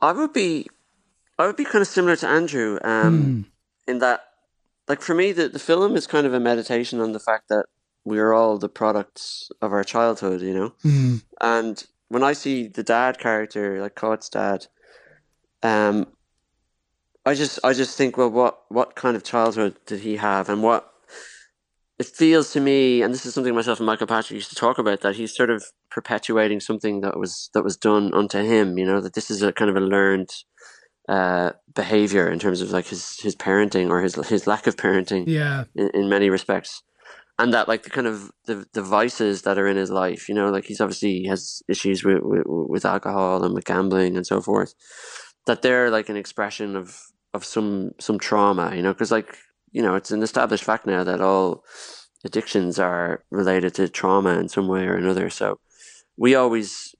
I 0.00 0.12
would 0.12 0.32
be, 0.32 0.66
I 1.38 1.46
would 1.46 1.56
be 1.56 1.64
kind 1.64 1.80
of 1.80 1.88
similar 1.88 2.16
to 2.16 2.26
Andrew, 2.26 2.78
um, 2.82 3.22
mm. 3.22 3.44
in 3.86 4.00
that, 4.00 4.24
like 4.88 5.00
for 5.00 5.14
me, 5.14 5.30
the, 5.30 5.48
the 5.48 5.60
film 5.60 5.94
is 5.94 6.08
kind 6.08 6.26
of 6.26 6.34
a 6.34 6.40
meditation 6.40 7.00
on 7.00 7.12
the 7.12 7.20
fact 7.20 7.48
that 7.48 7.66
we 8.04 8.18
are 8.18 8.32
all 8.32 8.58
the 8.58 8.68
products 8.68 9.50
of 9.60 9.72
our 9.72 9.84
childhood, 9.84 10.40
you 10.40 10.54
know. 10.54 10.74
Mm. 10.84 11.22
And 11.40 11.84
when 12.08 12.22
I 12.22 12.32
see 12.32 12.66
the 12.66 12.82
dad 12.82 13.18
character, 13.18 13.80
like 13.80 13.94
Cáit's 13.94 14.28
dad, 14.28 14.66
um, 15.62 16.06
I 17.24 17.34
just 17.34 17.60
I 17.62 17.72
just 17.72 17.96
think, 17.96 18.16
well, 18.16 18.30
what 18.30 18.62
what 18.68 18.96
kind 18.96 19.16
of 19.16 19.22
childhood 19.22 19.76
did 19.86 20.00
he 20.00 20.16
have, 20.16 20.48
and 20.48 20.62
what 20.62 20.92
it 21.98 22.06
feels 22.06 22.52
to 22.52 22.60
me, 22.60 23.02
and 23.02 23.14
this 23.14 23.24
is 23.24 23.34
something 23.34 23.54
myself 23.54 23.78
and 23.78 23.86
Michael 23.86 24.08
Patrick 24.08 24.34
used 24.34 24.50
to 24.50 24.56
talk 24.56 24.78
about, 24.78 25.02
that 25.02 25.14
he's 25.14 25.34
sort 25.34 25.50
of 25.50 25.64
perpetuating 25.90 26.58
something 26.58 27.00
that 27.02 27.18
was 27.18 27.50
that 27.54 27.62
was 27.62 27.76
done 27.76 28.12
unto 28.12 28.42
him. 28.42 28.76
You 28.76 28.86
know, 28.86 29.00
that 29.00 29.14
this 29.14 29.30
is 29.30 29.42
a 29.42 29.52
kind 29.52 29.70
of 29.70 29.76
a 29.76 29.80
learned 29.80 30.30
uh, 31.08 31.52
behavior 31.72 32.28
in 32.28 32.40
terms 32.40 32.60
of 32.60 32.70
like 32.72 32.88
his 32.88 33.20
his 33.20 33.36
parenting 33.36 33.88
or 33.88 34.02
his 34.02 34.16
his 34.28 34.48
lack 34.48 34.66
of 34.66 34.74
parenting. 34.74 35.24
Yeah, 35.28 35.64
in, 35.76 35.90
in 35.94 36.08
many 36.08 36.28
respects 36.28 36.82
and 37.42 37.52
that 37.52 37.68
like 37.68 37.82
the 37.82 37.90
kind 37.90 38.06
of 38.06 38.30
the, 38.46 38.66
the 38.72 38.82
vices 38.82 39.42
that 39.42 39.58
are 39.58 39.66
in 39.66 39.76
his 39.76 39.90
life 39.90 40.28
you 40.28 40.34
know 40.34 40.50
like 40.50 40.64
he's 40.64 40.80
obviously 40.80 41.20
he 41.20 41.26
has 41.26 41.62
issues 41.68 42.04
with, 42.04 42.22
with, 42.22 42.44
with 42.46 42.84
alcohol 42.84 43.44
and 43.44 43.54
with 43.54 43.64
gambling 43.64 44.16
and 44.16 44.26
so 44.26 44.40
forth 44.40 44.74
that 45.46 45.62
they're 45.62 45.90
like 45.90 46.08
an 46.08 46.16
expression 46.16 46.76
of 46.76 46.98
of 47.34 47.44
some 47.44 47.92
some 47.98 48.18
trauma 48.18 48.74
you 48.74 48.82
know 48.82 48.92
because 48.92 49.10
like 49.10 49.36
you 49.70 49.82
know 49.82 49.94
it's 49.94 50.10
an 50.10 50.22
established 50.22 50.64
fact 50.64 50.86
now 50.86 51.02
that 51.02 51.20
all 51.20 51.64
addictions 52.24 52.78
are 52.78 53.24
related 53.30 53.74
to 53.74 53.88
trauma 53.88 54.38
in 54.38 54.48
some 54.48 54.68
way 54.68 54.84
or 54.84 54.96
another. 54.96 55.30
So 55.30 55.58
we 56.16 56.34
always 56.34 56.94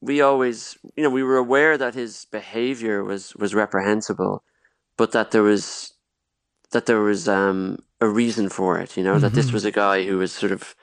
we 0.00 0.20
always 0.20 0.78
you 0.96 1.02
know 1.02 1.10
we 1.10 1.22
were 1.22 1.36
aware 1.36 1.76
that 1.76 1.94
his 1.94 2.26
behavior 2.30 3.02
was 3.02 3.34
was 3.34 3.54
reprehensible 3.54 4.42
but 4.96 5.12
that 5.12 5.32
there 5.32 5.42
was 5.42 5.92
that 6.72 6.86
there 6.86 7.00
was 7.00 7.28
um, 7.28 7.78
a 8.00 8.08
reason 8.08 8.48
for 8.48 8.78
it. 8.78 8.96
You 8.96 9.04
know 9.04 9.12
mm-hmm. 9.12 9.20
that 9.20 9.32
this 9.32 9.46
mm-hmm. 9.46 9.54
was 9.54 9.64
a 9.64 9.70
guy 9.70 10.04
who 10.04 10.18
was 10.18 10.32
sort 10.32 10.52
of 10.52 10.74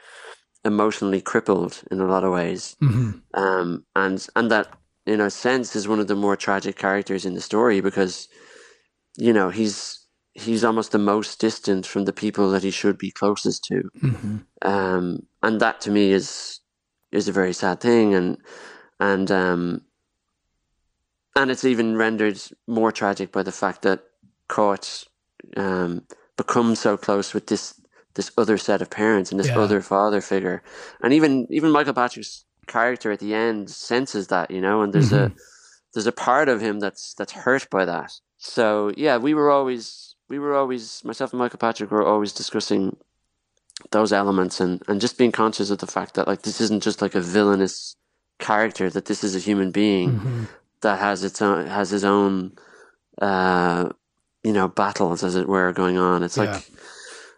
emotionally 0.64 1.22
crippled 1.22 1.84
in 1.92 2.00
a 2.00 2.08
lot 2.08 2.24
of 2.24 2.34
ways, 2.34 2.76
mm-hmm. 2.82 3.12
um, 3.34 3.86
and 3.96 4.28
and 4.36 4.52
that 4.52 4.68
in 5.06 5.22
a 5.22 5.30
sense 5.30 5.76
is 5.76 5.88
one 5.88 6.00
of 6.00 6.08
the 6.08 6.16
more 6.16 6.36
tragic 6.36 6.76
characters 6.76 7.26
in 7.26 7.36
the 7.36 7.42
story 7.42 7.82
because 7.82 8.28
you 9.18 9.32
know 9.32 9.50
he's 9.50 10.06
he's 10.34 10.64
almost 10.64 10.92
the 10.92 10.98
most 10.98 11.40
distant 11.40 11.86
from 11.86 12.06
the 12.06 12.14
people 12.14 12.50
that 12.50 12.64
he 12.64 12.72
should 12.72 12.98
be 12.98 13.12
closest 13.12 13.64
to, 13.66 13.90
mm-hmm. 14.02 14.38
um, 14.64 15.26
and 15.44 15.62
that 15.62 15.82
to 15.82 15.92
me 15.92 16.12
is 16.12 16.60
is 17.12 17.28
a 17.28 17.32
very 17.32 17.54
sad 17.54 17.80
thing, 17.80 18.14
and 18.14 18.38
and 19.00 19.32
um, 19.32 19.82
and 21.36 21.52
it's 21.52 21.66
even 21.66 21.98
rendered 21.98 22.40
more 22.68 22.92
tragic 22.92 23.32
by 23.32 23.44
the 23.44 23.52
fact 23.52 23.82
that 23.84 24.04
Cáit 24.50 25.06
um, 25.58 26.04
becomes 26.38 26.80
so 26.80 26.98
close 26.98 27.34
with 27.34 27.48
this 27.48 27.80
this 28.16 28.32
other 28.38 28.58
set 28.58 28.82
of 28.82 28.90
parents 28.90 29.30
and 29.32 29.40
this 29.40 29.48
Yeah. 29.50 29.60
other 29.60 29.82
father 29.82 30.22
figure, 30.22 30.64
and 31.02 31.14
even 31.14 31.48
even 31.50 31.72
Michael 31.72 31.94
Patrick's 31.94 32.46
character 32.68 33.12
at 33.12 33.20
the 33.20 33.34
end 33.34 33.70
senses 33.70 34.28
that 34.28 34.50
you 34.52 34.62
know, 34.62 34.82
and 34.82 34.94
there's 34.94 35.12
a 35.14 35.32
there's 35.94 36.08
a 36.08 36.12
part 36.12 36.48
of 36.50 36.62
him 36.62 36.80
that's 36.80 37.14
that's 37.14 37.34
hurt 37.34 37.70
by 37.70 37.86
that. 37.86 38.12
So 38.38 38.92
yeah, 38.98 39.18
we 39.18 39.34
were 39.34 39.50
always 39.52 40.16
we 40.30 40.40
were 40.40 40.56
always 40.56 41.04
myself 41.04 41.32
and 41.34 41.40
Michael 41.40 41.60
Patrick 41.60 41.92
were 41.92 42.06
always 42.06 42.34
discussing 42.34 42.96
those 43.92 44.14
elements 44.14 44.60
and 44.60 44.82
and 44.88 45.02
just 45.02 45.18
being 45.18 45.32
conscious 45.32 45.70
of 45.70 45.80
the 45.80 45.88
fact 45.88 46.14
that 46.16 46.28
like 46.28 46.42
this 46.44 46.62
isn't 46.62 46.84
just 46.84 47.02
like 47.02 47.16
a 47.16 47.22
villainous 47.22 47.96
character 48.40 48.90
that 48.90 49.06
this 49.06 49.24
is 49.24 49.36
a 49.36 49.40
human 49.40 49.72
being 49.72 50.12
Mm-hmm. 50.12 50.44
that 50.82 51.00
has 51.00 51.24
its 51.24 51.42
own 51.42 51.68
has 51.68 51.90
his 51.90 52.04
own 52.04 52.54
uh 53.22 53.90
you 54.46 54.54
know 54.54 54.68
battles 54.68 55.24
as 55.24 55.36
it 55.36 55.48
were 55.50 55.72
going 55.74 55.98
on 55.98 56.24
it's 56.24 56.38
like 56.38 56.50
Yeah. 56.50 56.62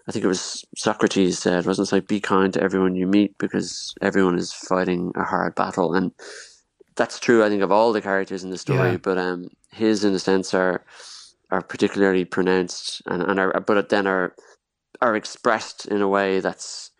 i 0.07 0.11
think 0.11 0.23
it 0.25 0.27
was 0.35 0.65
socrates 0.75 1.39
said 1.39 1.65
wasn't 1.65 1.87
it 1.89 1.95
like 1.95 2.07
be 2.07 2.19
kind 2.19 2.53
to 2.53 2.61
everyone 2.61 2.95
you 2.95 3.07
meet 3.07 3.37
because 3.37 3.93
everyone 4.01 4.37
is 4.37 4.53
fighting 4.53 5.11
a 5.15 5.23
hard 5.23 5.55
battle 5.55 5.93
and 5.93 6.11
that's 6.95 7.19
true 7.19 7.43
i 7.45 7.49
think 7.49 7.63
of 7.63 7.71
all 7.71 7.93
the 7.93 8.01
characters 8.01 8.43
in 8.43 8.49
the 8.51 8.57
story 8.57 8.91
Yeah. 8.91 8.97
but 8.97 9.17
um 9.17 9.47
his 9.71 10.03
in 10.03 10.13
a 10.13 10.19
sense 10.19 10.53
are 10.53 10.83
are 11.49 11.61
particularly 11.61 12.25
pronounced 12.25 13.01
and, 13.05 13.21
and 13.23 13.39
are 13.39 13.59
but 13.61 13.89
then 13.89 14.05
are 14.07 14.35
are 15.01 15.15
expressed 15.15 15.85
in 15.85 16.01
a 16.01 16.07
way 16.17 16.39
that's 16.41 16.91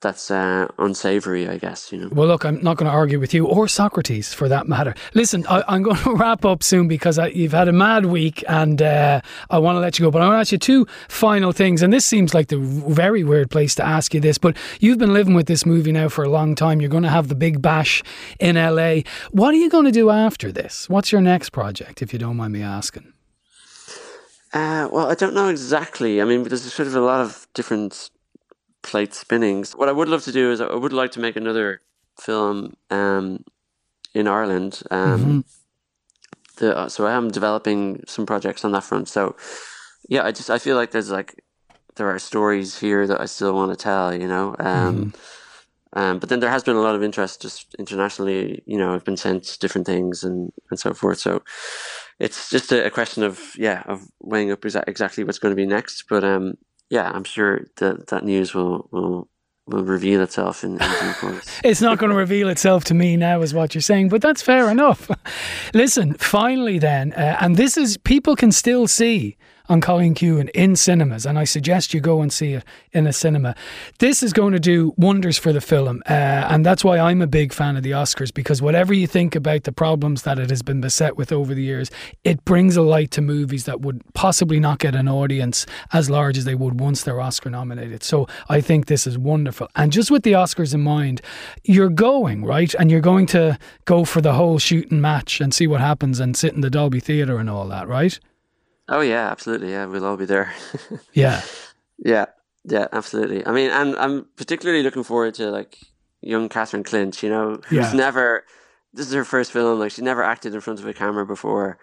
that's 0.00 0.30
uh, 0.30 0.68
unsavory, 0.78 1.48
I 1.48 1.58
guess. 1.58 1.92
You 1.92 1.98
know. 1.98 2.08
Well, 2.12 2.28
look, 2.28 2.44
I'm 2.44 2.62
not 2.62 2.76
going 2.76 2.90
to 2.90 2.96
argue 2.96 3.18
with 3.18 3.34
you 3.34 3.46
or 3.46 3.66
Socrates 3.66 4.32
for 4.32 4.48
that 4.48 4.68
matter. 4.68 4.94
Listen, 5.14 5.44
I, 5.48 5.64
I'm 5.68 5.82
going 5.82 5.96
to 6.04 6.14
wrap 6.14 6.44
up 6.44 6.62
soon 6.62 6.88
because 6.88 7.18
I, 7.18 7.28
you've 7.28 7.52
had 7.52 7.68
a 7.68 7.72
mad 7.72 8.06
week 8.06 8.44
and 8.48 8.80
uh, 8.80 9.20
I 9.50 9.58
want 9.58 9.76
to 9.76 9.80
let 9.80 9.98
you 9.98 10.04
go. 10.04 10.10
But 10.10 10.22
I 10.22 10.26
want 10.26 10.36
to 10.36 10.40
ask 10.40 10.52
you 10.52 10.58
two 10.58 10.86
final 11.08 11.52
things. 11.52 11.82
And 11.82 11.92
this 11.92 12.04
seems 12.04 12.34
like 12.34 12.48
the 12.48 12.58
very 12.58 13.24
weird 13.24 13.50
place 13.50 13.74
to 13.76 13.84
ask 13.84 14.14
you 14.14 14.20
this, 14.20 14.38
but 14.38 14.56
you've 14.80 14.98
been 14.98 15.12
living 15.12 15.34
with 15.34 15.46
this 15.46 15.66
movie 15.66 15.92
now 15.92 16.08
for 16.08 16.24
a 16.24 16.28
long 16.28 16.54
time. 16.54 16.80
You're 16.80 16.90
going 16.90 17.02
to 17.02 17.08
have 17.08 17.28
the 17.28 17.34
big 17.34 17.60
bash 17.60 18.02
in 18.38 18.56
LA. 18.56 19.00
What 19.32 19.54
are 19.54 19.58
you 19.58 19.70
going 19.70 19.86
to 19.86 19.92
do 19.92 20.10
after 20.10 20.52
this? 20.52 20.88
What's 20.88 21.12
your 21.12 21.20
next 21.20 21.50
project, 21.50 22.02
if 22.02 22.12
you 22.12 22.18
don't 22.18 22.36
mind 22.36 22.52
me 22.52 22.62
asking? 22.62 23.12
Uh, 24.52 24.88
well, 24.90 25.10
I 25.10 25.14
don't 25.14 25.34
know 25.34 25.48
exactly. 25.48 26.22
I 26.22 26.24
mean, 26.24 26.42
there's 26.44 26.72
sort 26.72 26.88
of 26.88 26.94
a 26.94 27.00
lot 27.00 27.20
of 27.20 27.46
different 27.52 28.10
plate 28.90 29.12
spinnings. 29.14 29.72
What 29.78 29.88
I 29.88 29.92
would 29.98 30.08
love 30.08 30.24
to 30.24 30.32
do 30.32 30.50
is 30.52 30.60
I 30.60 30.74
would 30.84 30.92
like 30.92 31.12
to 31.12 31.20
make 31.20 31.36
another 31.36 31.80
film 32.26 32.56
um, 32.90 33.44
in 34.14 34.26
Ireland. 34.26 34.82
Um, 34.90 35.44
the, 36.56 36.76
uh, 36.76 36.88
so 36.88 37.06
I 37.06 37.12
am 37.12 37.28
developing 37.30 38.02
some 38.06 38.26
projects 38.26 38.64
on 38.64 38.72
that 38.72 38.84
front. 38.84 39.08
So 39.08 39.36
yeah, 40.08 40.24
I 40.28 40.32
just 40.32 40.50
I 40.50 40.58
feel 40.58 40.76
like 40.80 40.90
there's 40.90 41.10
like 41.10 41.30
there 41.96 42.08
are 42.08 42.18
stories 42.18 42.78
here 42.80 43.06
that 43.06 43.20
I 43.20 43.26
still 43.26 43.54
want 43.54 43.70
to 43.72 43.82
tell. 43.90 44.14
You 44.14 44.28
know. 44.28 44.56
Um, 44.58 45.12
Um, 45.94 46.18
but 46.18 46.28
then 46.28 46.40
there 46.40 46.50
has 46.50 46.64
been 46.64 46.76
a 46.76 46.82
lot 46.82 46.94
of 46.94 47.02
interest 47.02 47.40
just 47.40 47.74
internationally. 47.78 48.62
You 48.66 48.78
know, 48.78 48.94
I've 48.94 49.04
been 49.04 49.16
sent 49.16 49.56
different 49.58 49.86
things 49.86 50.22
and, 50.22 50.52
and 50.70 50.78
so 50.78 50.92
forth. 50.92 51.18
So 51.18 51.42
it's 52.18 52.50
just 52.50 52.72
a, 52.72 52.84
a 52.84 52.90
question 52.90 53.22
of 53.22 53.40
yeah 53.56 53.82
of 53.86 54.02
weighing 54.20 54.52
up 54.52 54.60
exa- 54.62 54.84
exactly 54.86 55.24
what's 55.24 55.38
going 55.38 55.52
to 55.52 55.62
be 55.62 55.66
next. 55.66 56.04
But 56.08 56.24
um, 56.24 56.54
yeah, 56.90 57.10
I'm 57.12 57.24
sure 57.24 57.66
that 57.76 58.08
that 58.08 58.24
news 58.24 58.54
will 58.54 58.88
will 58.90 59.28
will 59.66 59.84
reveal 59.84 60.22
itself 60.22 60.64
in, 60.64 60.72
in 60.72 60.78
due 60.78 61.12
course. 61.20 61.60
It's 61.64 61.82
not 61.82 61.98
going 61.98 62.10
to 62.10 62.16
reveal 62.16 62.48
itself 62.48 62.84
to 62.84 62.94
me 62.94 63.16
now, 63.16 63.42
is 63.42 63.52
what 63.52 63.74
you're 63.74 63.82
saying, 63.82 64.08
but 64.08 64.22
that's 64.22 64.40
fair 64.42 64.70
enough. 64.70 65.10
Listen, 65.74 66.14
finally, 66.14 66.78
then, 66.78 67.12
uh, 67.12 67.36
and 67.40 67.56
this 67.56 67.76
is 67.76 67.98
people 67.98 68.34
can 68.34 68.50
still 68.52 68.86
see 68.86 69.36
on 69.68 69.80
Cailín 69.80 70.14
Ciúin 70.14 70.48
in 70.50 70.76
cinemas, 70.76 71.26
and 71.26 71.38
I 71.38 71.44
suggest 71.44 71.92
you 71.92 72.00
go 72.00 72.22
and 72.22 72.32
see 72.32 72.54
it 72.54 72.64
in 72.92 73.06
a 73.06 73.12
cinema. 73.12 73.54
This 73.98 74.22
is 74.22 74.32
going 74.32 74.52
to 74.52 74.60
do 74.60 74.94
wonders 74.96 75.38
for 75.38 75.52
the 75.52 75.60
film, 75.60 76.02
uh, 76.08 76.12
and 76.12 76.64
that's 76.64 76.84
why 76.84 76.98
I'm 76.98 77.20
a 77.20 77.26
big 77.26 77.52
fan 77.52 77.76
of 77.76 77.82
the 77.82 77.90
Oscars 77.90 78.32
because 78.32 78.62
whatever 78.62 78.94
you 78.94 79.06
think 79.06 79.34
about 79.34 79.64
the 79.64 79.72
problems 79.72 80.22
that 80.22 80.38
it 80.38 80.50
has 80.50 80.62
been 80.62 80.80
beset 80.80 81.16
with 81.16 81.32
over 81.32 81.54
the 81.54 81.62
years, 81.62 81.90
it 82.24 82.44
brings 82.44 82.76
a 82.76 82.82
light 82.82 83.10
to 83.12 83.20
movies 83.20 83.64
that 83.64 83.80
would 83.80 84.02
possibly 84.14 84.58
not 84.58 84.78
get 84.78 84.94
an 84.94 85.08
audience 85.08 85.66
as 85.92 86.08
large 86.08 86.38
as 86.38 86.44
they 86.44 86.54
would 86.54 86.80
once 86.80 87.02
they're 87.02 87.20
Oscar 87.20 87.50
nominated. 87.50 88.02
So 88.02 88.26
I 88.48 88.60
think 88.60 88.86
this 88.86 89.06
is 89.06 89.18
wonderful. 89.18 89.68
And 89.76 89.92
just 89.92 90.10
with 90.10 90.22
the 90.22 90.32
Oscars 90.32 90.74
in 90.74 90.80
mind, 90.80 91.20
you're 91.64 91.90
going, 91.90 92.44
right? 92.44 92.74
And 92.74 92.90
you're 92.90 93.00
going 93.00 93.26
to 93.26 93.58
go 93.84 94.04
for 94.04 94.20
the 94.20 94.34
whole 94.34 94.58
shooting 94.58 95.00
match 95.00 95.40
and 95.40 95.52
see 95.52 95.66
what 95.66 95.80
happens 95.80 96.20
and 96.20 96.36
sit 96.36 96.54
in 96.54 96.60
the 96.60 96.70
Dolby 96.70 97.00
Theatre 97.00 97.38
and 97.38 97.50
all 97.50 97.68
that, 97.68 97.88
right? 97.88 98.18
Oh 98.88 99.00
yeah, 99.00 99.30
absolutely. 99.30 99.70
Yeah, 99.72 99.86
we'll 99.86 100.04
all 100.04 100.16
be 100.16 100.24
there. 100.26 100.52
Yeah. 101.12 101.42
yeah, 101.98 102.26
yeah, 102.64 102.86
absolutely. 102.92 103.46
I 103.46 103.52
mean, 103.52 103.70
and 103.70 103.96
I'm 103.96 104.26
particularly 104.36 104.82
looking 104.82 105.02
forward 105.04 105.34
to 105.34 105.50
like 105.50 105.78
young 106.20 106.48
Catherine 106.48 106.84
Clinch. 106.84 107.22
You 107.22 107.30
know, 107.30 107.60
who's 107.66 107.78
Yeah. 107.78 107.92
never. 107.92 108.44
This 108.92 109.06
is 109.06 109.12
her 109.14 109.24
first 109.24 109.52
film. 109.52 109.78
Like 109.78 109.92
she 109.92 110.02
never 110.02 110.22
acted 110.22 110.54
in 110.54 110.60
front 110.60 110.80
of 110.80 110.86
a 110.86 110.94
camera 110.94 111.26
before, 111.26 111.78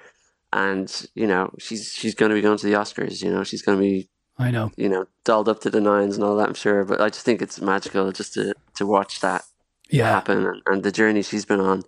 and 0.53 0.89
you 1.15 1.27
know 1.27 1.51
she's 1.59 1.91
she's 1.93 2.15
going 2.15 2.29
to 2.29 2.35
be 2.35 2.41
going 2.41 2.57
to 2.57 2.65
the 2.65 2.73
Oscars. 2.73 3.21
You 3.23 3.31
know, 3.31 3.43
she's 3.43 3.61
going 3.61 3.77
to 3.77 3.81
be 3.81 4.09
I 4.37 4.51
know. 4.51 4.71
you 4.75 4.89
know 4.89 5.05
dolled 5.23 5.47
up 5.49 5.61
to 5.61 5.69
the 5.69 5.81
nines 5.81 6.15
and 6.15 6.23
all 6.23 6.35
that. 6.37 6.47
I'm 6.49 6.53
sure, 6.55 6.83
but 6.83 6.99
I 7.01 7.09
just 7.09 7.25
think 7.25 7.41
it's 7.41 7.61
magical 7.61 8.11
just 8.11 8.33
to 8.33 8.53
to 8.75 8.85
watch 8.85 9.19
that 9.21 9.43
Yeah. 9.89 10.09
happen 10.09 10.45
and, 10.45 10.61
and 10.65 10.83
the 10.83 10.91
journey 10.91 11.21
she's 11.23 11.45
been 11.45 11.61
on. 11.61 11.83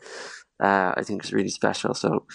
Uh, 0.59 0.93
I 0.97 1.03
think 1.03 1.23
is 1.23 1.33
really 1.33 1.49
special. 1.49 1.93
So 1.93 2.25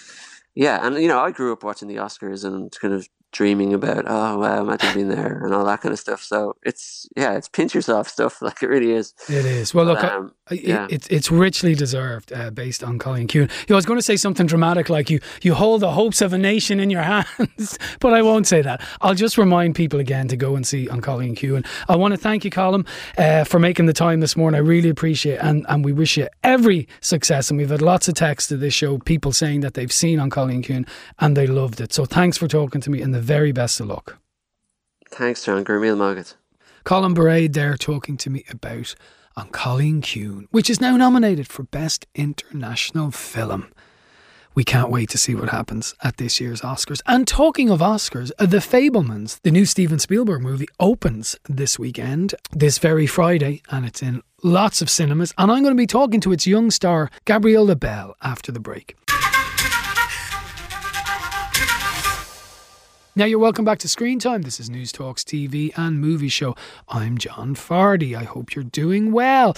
yeah, 0.54 0.84
and 0.86 0.96
you 0.96 1.08
know 1.08 1.20
I 1.20 1.30
grew 1.30 1.52
up 1.52 1.62
watching 1.62 1.88
the 1.88 1.96
Oscars 1.96 2.44
and 2.44 2.72
kind 2.80 2.94
of 2.94 3.08
dreaming 3.32 3.72
about 3.72 4.04
oh 4.06 4.38
wow 4.38 4.60
imagine 4.60 4.92
being 4.92 5.08
there 5.08 5.42
and 5.42 5.54
all 5.54 5.64
that 5.64 5.80
kind 5.80 5.92
of 5.92 5.98
stuff. 5.98 6.22
So 6.22 6.54
it's 6.62 7.08
yeah 7.16 7.32
it's 7.32 7.48
pinch 7.48 7.74
yourself 7.74 8.08
stuff 8.08 8.42
like 8.42 8.62
it 8.62 8.68
really 8.68 8.92
is. 8.92 9.14
It 9.28 9.46
is. 9.46 9.72
Well, 9.72 9.86
look, 9.86 10.04
Um, 10.04 10.32
yeah. 10.50 10.86
it, 10.86 10.92
it's 10.92 11.06
it's 11.08 11.30
richly 11.30 11.74
deserved 11.74 12.32
uh, 12.32 12.50
based 12.50 12.82
on 12.82 12.98
Colleen 12.98 13.28
know, 13.32 13.48
I 13.70 13.74
was 13.74 13.86
going 13.86 13.98
to 13.98 14.02
say 14.02 14.16
something 14.16 14.46
dramatic 14.46 14.88
like 14.90 15.08
you 15.08 15.20
you 15.42 15.54
hold 15.54 15.82
the 15.82 15.92
hopes 15.92 16.20
of 16.20 16.32
a 16.32 16.38
nation 16.38 16.80
in 16.80 16.90
your 16.90 17.02
hands, 17.12 17.78
but 18.00 18.12
I 18.12 18.22
won't 18.22 18.46
say 18.46 18.62
that. 18.62 18.82
I'll 19.00 19.14
just 19.14 19.38
remind 19.38 19.74
people 19.74 20.00
again 20.00 20.28
to 20.28 20.36
go 20.36 20.56
and 20.56 20.66
see 20.66 20.88
on 20.88 21.00
Cailín 21.00 21.36
Ciúin. 21.36 21.66
I 21.88 21.96
want 21.96 22.12
to 22.12 22.18
thank 22.18 22.44
you, 22.44 22.50
Colm, 22.50 22.86
uh, 23.18 23.44
for 23.44 23.58
making 23.58 23.86
the 23.86 23.92
time 23.92 24.20
this 24.20 24.36
morning. 24.36 24.58
I 24.58 24.62
really 24.62 24.88
appreciate 24.88 25.34
it, 25.34 25.40
and 25.42 25.64
and 25.68 25.84
we 25.84 25.92
wish 25.92 26.16
you 26.16 26.28
every 26.42 26.88
success. 27.00 27.50
And 27.50 27.58
we've 27.58 27.70
had 27.70 27.82
lots 27.82 28.08
of 28.08 28.14
texts 28.14 28.48
to 28.48 28.56
this 28.56 28.74
show, 28.74 28.98
people 28.98 29.32
saying 29.32 29.60
that 29.60 29.74
they've 29.74 29.92
seen 29.92 30.18
on 30.18 30.30
Cailín 30.30 30.64
Ciúin 30.64 30.88
and 31.18 31.36
they 31.36 31.46
loved 31.46 31.80
it. 31.80 31.92
So 31.92 32.04
thanks 32.04 32.36
for 32.36 32.48
talking 32.48 32.80
to 32.80 32.90
me, 32.90 33.00
and 33.00 33.14
the 33.14 33.20
very 33.20 33.52
best 33.52 33.80
of 33.80 33.86
luck. 33.86 34.18
Thanks, 35.10 35.44
John. 35.44 35.64
Gurmil 35.64 35.96
Mogat. 35.96 36.34
Colm 36.84 37.14
Bairéad 37.14 37.52
there 37.52 37.76
talking 37.76 38.16
to 38.16 38.30
me 38.30 38.44
about 38.50 38.96
on 39.36 39.48
Cailín 39.48 40.00
Ciúin, 40.00 40.46
which 40.50 40.70
is 40.70 40.80
now 40.80 40.96
nominated 40.96 41.48
for 41.48 41.62
Best 41.64 42.06
International 42.14 43.10
Film. 43.10 43.72
We 44.54 44.64
can't 44.64 44.90
wait 44.90 45.08
to 45.10 45.18
see 45.18 45.34
what 45.34 45.48
happens 45.48 45.94
at 46.02 46.18
this 46.18 46.38
year's 46.38 46.60
Oscars. 46.60 47.00
And 47.06 47.26
talking 47.26 47.70
of 47.70 47.80
Oscars, 47.80 48.30
uh, 48.38 48.44
The 48.44 48.58
Fabelmans, 48.58 49.40
the 49.42 49.50
new 49.50 49.64
Steven 49.64 49.98
Spielberg 49.98 50.42
movie, 50.42 50.68
opens 50.78 51.36
this 51.48 51.78
weekend, 51.78 52.34
this 52.50 52.78
very 52.78 53.06
Friday, 53.06 53.62
and 53.70 53.86
it's 53.86 54.02
in 54.02 54.22
lots 54.42 54.82
of 54.82 54.90
cinemas. 54.90 55.32
And 55.38 55.50
I'm 55.50 55.62
going 55.62 55.74
to 55.74 55.80
be 55.80 55.86
talking 55.86 56.20
to 56.20 56.32
its 56.32 56.46
young 56.46 56.70
star, 56.70 57.10
Gabriel 57.24 57.64
LaBelle, 57.64 58.14
after 58.20 58.52
the 58.52 58.60
break. 58.60 58.94
Now 63.14 63.26
you're 63.26 63.38
welcome 63.38 63.66
back 63.66 63.78
to 63.80 63.88
Screen 63.88 64.18
Time. 64.18 64.40
This 64.40 64.58
is 64.58 64.70
News 64.70 64.90
Talks 64.90 65.22
TV 65.22 65.70
and 65.76 66.00
Movie 66.00 66.30
Show. 66.30 66.56
I'm 66.88 67.18
John 67.18 67.54
Fardy. 67.54 68.16
I 68.16 68.24
hope 68.24 68.54
you're 68.54 68.64
doing 68.64 69.12
well. 69.12 69.54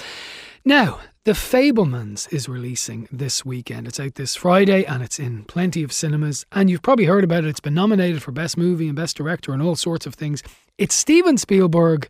Now, 0.64 0.98
The 1.24 1.32
Fabelmans 1.32 2.30
is 2.32 2.48
releasing 2.48 3.08
this 3.12 3.44
weekend. 3.46 3.86
It's 3.86 4.00
out 4.00 4.16
this 4.16 4.34
Friday 4.34 4.84
and 4.84 5.02
it's 5.04 5.18
in 5.20 5.44
plenty 5.44 5.82
of 5.84 5.92
cinemas. 5.92 6.44
And 6.50 6.68
you've 6.68 6.82
probably 6.82 7.04
heard 7.04 7.22
about 7.22 7.44
it. 7.44 7.48
It's 7.48 7.60
been 7.60 7.74
nominated 7.74 8.22
for 8.22 8.32
Best 8.32 8.58
Movie 8.58 8.88
and 8.88 8.96
Best 8.96 9.16
Director 9.16 9.52
and 9.52 9.62
all 9.62 9.76
sorts 9.76 10.04
of 10.04 10.14
things. 10.14 10.42
It's 10.76 10.94
Steven 10.96 11.38
Spielberg 11.38 12.08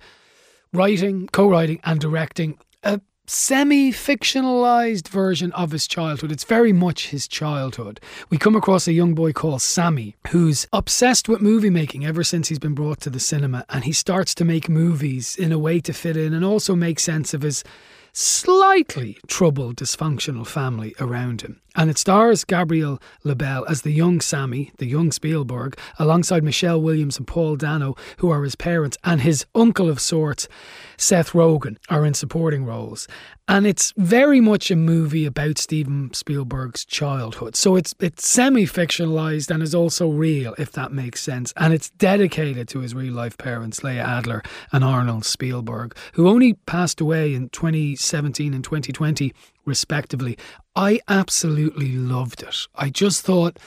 writing, 0.72 1.28
co 1.28 1.46
writing, 1.48 1.78
and 1.84 2.00
directing 2.00 2.58
a 2.82 3.00
semi 3.26 3.90
fictionalized 3.90 5.08
version 5.08 5.52
of 5.52 5.70
his 5.70 5.86
childhood. 5.86 6.30
It's 6.30 6.44
very 6.44 6.72
much 6.72 7.08
his 7.08 7.26
childhood. 7.26 8.00
We 8.30 8.38
come 8.38 8.54
across 8.54 8.86
a 8.86 8.92
young 8.92 9.14
boy 9.14 9.32
called 9.32 9.62
Sammy 9.62 10.16
who's 10.28 10.66
obsessed 10.72 11.28
with 11.28 11.40
movie 11.40 11.70
making 11.70 12.04
ever 12.04 12.22
since 12.22 12.48
he's 12.48 12.58
been 12.58 12.74
brought 12.74 13.00
to 13.00 13.10
the 13.10 13.20
cinema, 13.20 13.64
and 13.68 13.84
he 13.84 13.92
starts 13.92 14.34
to 14.36 14.44
make 14.44 14.68
movies 14.68 15.36
in 15.36 15.52
a 15.52 15.58
way 15.58 15.80
to 15.80 15.92
fit 15.92 16.16
in 16.16 16.34
and 16.34 16.44
also 16.44 16.74
make 16.74 17.00
sense 17.00 17.32
of 17.32 17.42
his 17.42 17.64
slightly 18.12 19.18
troubled, 19.26 19.76
dysfunctional 19.76 20.46
family 20.46 20.94
around 21.00 21.42
him. 21.42 21.60
And 21.74 21.90
it 21.90 21.98
stars 21.98 22.44
Gabriel 22.44 23.00
LaBelle 23.24 23.64
as 23.68 23.82
the 23.82 23.90
young 23.90 24.20
Sammy, 24.20 24.72
the 24.78 24.86
young 24.86 25.10
Spielberg, 25.10 25.78
alongside 25.98 26.44
Michelle 26.44 26.80
Williams 26.80 27.18
and 27.18 27.26
Paul 27.26 27.56
Dano, 27.56 27.96
who 28.18 28.30
are 28.30 28.44
his 28.44 28.54
parents, 28.54 28.96
and 29.02 29.20
his 29.20 29.44
uncle 29.54 29.88
of 29.88 30.00
sorts, 30.00 30.48
Seth 30.96 31.32
Rogen, 31.32 31.76
are 31.88 32.04
in 32.04 32.14
supporting 32.14 32.64
roles. 32.64 33.08
And 33.46 33.66
it's 33.66 33.92
very 33.96 34.40
much 34.40 34.70
a 34.70 34.76
movie 34.76 35.26
about 35.26 35.58
Steven 35.58 36.14
Spielberg's 36.14 36.84
childhood. 36.84 37.56
So 37.56 37.76
it's 37.76 37.94
it's 38.00 38.26
semi-fictionalized 38.26 39.50
and 39.50 39.62
is 39.62 39.74
also 39.74 40.08
real, 40.08 40.54
if 40.58 40.72
that 40.72 40.92
makes 40.92 41.20
sense. 41.20 41.52
And 41.56 41.74
it's 41.74 41.90
dedicated 41.90 42.68
to 42.68 42.80
his 42.80 42.94
real-life 42.94 43.36
parents, 43.36 43.84
Leah 43.84 44.02
Adler 44.02 44.42
and 44.72 44.82
Arnold 44.82 45.26
Spielberg, 45.26 45.94
who 46.14 46.28
only 46.28 46.54
passed 46.54 47.00
away 47.02 47.34
in 47.34 47.50
2017 47.50 48.54
and 48.54 48.64
2020 48.64 49.34
respectively. 49.64 50.38
I 50.76 51.00
absolutely 51.08 51.92
loved 51.92 52.42
it. 52.42 52.66
I 52.74 52.90
just 52.90 53.24
thought, 53.24 53.58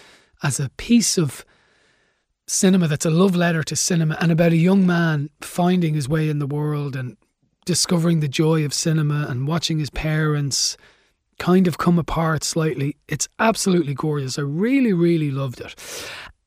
as 0.43 0.59
a 0.59 0.69
piece 0.77 1.17
of 1.17 1.45
cinema 2.47 2.87
that's 2.87 3.05
a 3.05 3.09
love 3.09 3.35
letter 3.35 3.61
to 3.61 3.75
cinema 3.75 4.17
and 4.21 4.31
about 4.31 4.53
a 4.53 4.57
young 4.57 4.87
man 4.87 5.29
finding 5.41 5.93
his 5.93 6.07
way 6.07 6.29
in 6.29 6.39
the 6.39 6.47
world 6.47 6.95
and 6.95 7.17
discovering 7.65 8.21
the 8.21 8.27
joy 8.27 8.63
of 8.63 8.73
cinema 8.73 9.27
and 9.29 9.47
watching 9.47 9.79
his 9.79 9.89
parents 9.89 10.77
kind 11.39 11.67
of 11.67 11.77
come 11.77 11.99
apart 11.99 12.43
slightly. 12.43 12.95
It's 13.07 13.27
absolutely 13.39 13.93
gorgeous. 13.93 14.39
I 14.39 14.43
really, 14.43 14.93
really 14.93 15.29
loved 15.29 15.59
it. 15.59 15.75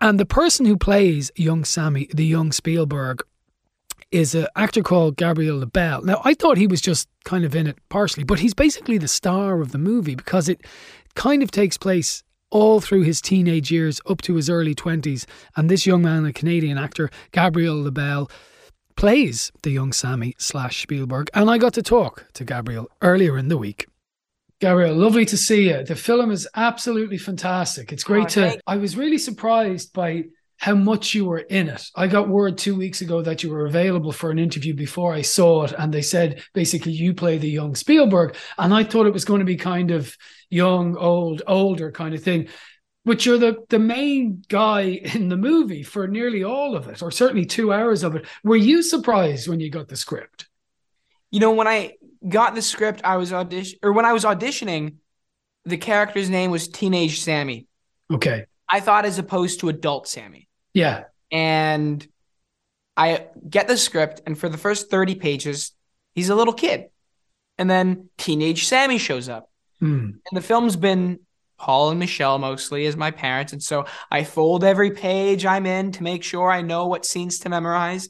And 0.00 0.18
the 0.18 0.26
person 0.26 0.64
who 0.64 0.78
plays 0.78 1.30
young 1.36 1.64
Sammy, 1.64 2.08
the 2.14 2.24
young 2.24 2.52
Spielberg, 2.52 3.22
is 4.12 4.34
an 4.34 4.46
actor 4.56 4.82
called 4.82 5.16
Gabriel 5.16 5.58
LaBelle. 5.58 6.02
Now, 6.02 6.20
I 6.24 6.34
thought 6.34 6.58
he 6.58 6.66
was 6.66 6.80
just 6.80 7.08
kind 7.24 7.44
of 7.44 7.54
in 7.54 7.66
it 7.66 7.78
partially, 7.88 8.24
but 8.24 8.40
he's 8.40 8.54
basically 8.54 8.98
the 8.98 9.08
star 9.08 9.60
of 9.60 9.72
the 9.72 9.78
movie 9.78 10.14
because 10.14 10.48
it 10.48 10.62
kind 11.14 11.42
of 11.42 11.50
takes 11.50 11.76
place 11.76 12.22
all 12.50 12.80
through 12.80 13.02
his 13.02 13.20
teenage 13.20 13.70
years 13.70 14.00
up 14.08 14.22
to 14.22 14.34
his 14.34 14.50
early 14.50 14.74
20s. 14.74 15.26
And 15.56 15.70
this 15.70 15.86
young 15.86 16.02
man, 16.02 16.26
a 16.26 16.32
Canadian 16.32 16.78
actor, 16.78 17.10
Gabriel 17.30 17.82
LaBelle, 17.82 18.30
plays 18.96 19.52
the 19.62 19.70
young 19.70 19.92
Sammy 19.92 20.34
slash 20.38 20.82
Spielberg. 20.82 21.30
And 21.32 21.48
I 21.48 21.58
got 21.58 21.74
to 21.74 21.82
talk 21.82 22.26
to 22.34 22.44
Gabriel 22.44 22.88
earlier 23.00 23.38
in 23.38 23.48
the 23.48 23.56
week. 23.56 23.86
Gabriel, 24.60 24.94
lovely 24.94 25.24
to 25.24 25.38
see 25.38 25.70
you. 25.70 25.84
The 25.84 25.96
film 25.96 26.30
is 26.30 26.46
absolutely 26.54 27.16
fantastic. 27.16 27.92
It's 27.92 28.04
great 28.04 28.36
oh, 28.36 28.50
to. 28.50 28.60
I 28.66 28.76
was 28.76 28.94
really 28.96 29.16
surprised 29.16 29.94
by 29.94 30.24
how 30.60 30.74
much 30.74 31.14
you 31.14 31.24
were 31.24 31.38
in 31.38 31.70
it. 31.70 31.88
I 31.96 32.06
got 32.06 32.28
word 32.28 32.58
two 32.58 32.76
weeks 32.76 33.00
ago 33.00 33.22
that 33.22 33.42
you 33.42 33.48
were 33.48 33.64
available 33.64 34.12
for 34.12 34.30
an 34.30 34.38
interview 34.38 34.74
before 34.74 35.14
I 35.14 35.22
saw 35.22 35.64
it, 35.64 35.72
and 35.72 35.92
they 35.92 36.02
said 36.02 36.42
basically 36.52 36.92
you 36.92 37.14
play 37.14 37.38
the 37.38 37.48
young 37.48 37.74
Spielberg, 37.74 38.36
and 38.58 38.72
I 38.74 38.84
thought 38.84 39.06
it 39.06 39.12
was 39.14 39.24
going 39.24 39.38
to 39.38 39.46
be 39.46 39.56
kind 39.56 39.90
of 39.90 40.14
young, 40.50 40.98
old, 40.98 41.40
older 41.46 41.90
kind 41.90 42.14
of 42.14 42.22
thing. 42.22 42.48
But 43.06 43.24
you're 43.24 43.38
the 43.38 43.64
the 43.70 43.78
main 43.78 44.44
guy 44.48 44.82
in 45.14 45.30
the 45.30 45.38
movie 45.38 45.82
for 45.82 46.06
nearly 46.06 46.44
all 46.44 46.76
of 46.76 46.88
it, 46.88 47.02
or 47.02 47.10
certainly 47.10 47.46
two 47.46 47.72
hours 47.72 48.02
of 48.02 48.14
it. 48.14 48.26
Were 48.44 48.54
you 48.54 48.82
surprised 48.82 49.48
when 49.48 49.60
you 49.60 49.70
got 49.70 49.88
the 49.88 49.96
script? 49.96 50.46
You 51.30 51.40
know, 51.40 51.52
when 51.52 51.68
I 51.68 51.94
got 52.28 52.54
the 52.54 52.60
script, 52.60 53.00
I 53.02 53.16
was 53.16 53.32
audition 53.32 53.78
or 53.82 53.94
when 53.94 54.04
I 54.04 54.12
was 54.12 54.24
auditioning, 54.24 54.96
the 55.64 55.78
character's 55.78 56.28
name 56.28 56.50
was 56.50 56.68
Teenage 56.68 57.20
Sammy. 57.20 57.66
Okay. 58.12 58.44
I 58.68 58.80
thought 58.80 59.06
as 59.06 59.18
opposed 59.18 59.60
to 59.60 59.70
adult 59.70 60.06
Sammy. 60.06 60.48
Yeah. 60.72 61.04
And 61.30 62.06
I 62.96 63.26
get 63.48 63.68
the 63.68 63.76
script, 63.76 64.22
and 64.26 64.38
for 64.38 64.48
the 64.48 64.58
first 64.58 64.90
30 64.90 65.14
pages, 65.16 65.72
he's 66.14 66.28
a 66.28 66.34
little 66.34 66.54
kid. 66.54 66.86
And 67.58 67.70
then 67.70 68.08
teenage 68.18 68.66
Sammy 68.66 68.98
shows 68.98 69.28
up. 69.28 69.50
Mm. 69.82 70.18
And 70.30 70.32
the 70.32 70.40
film's 70.40 70.76
been 70.76 71.20
Paul 71.58 71.90
and 71.90 71.98
Michelle 71.98 72.38
mostly 72.38 72.86
as 72.86 72.96
my 72.96 73.10
parents. 73.10 73.52
And 73.52 73.62
so 73.62 73.86
I 74.10 74.24
fold 74.24 74.64
every 74.64 74.90
page 74.90 75.44
I'm 75.44 75.66
in 75.66 75.92
to 75.92 76.02
make 76.02 76.24
sure 76.24 76.50
I 76.50 76.62
know 76.62 76.86
what 76.86 77.04
scenes 77.04 77.38
to 77.40 77.48
memorize. 77.48 78.08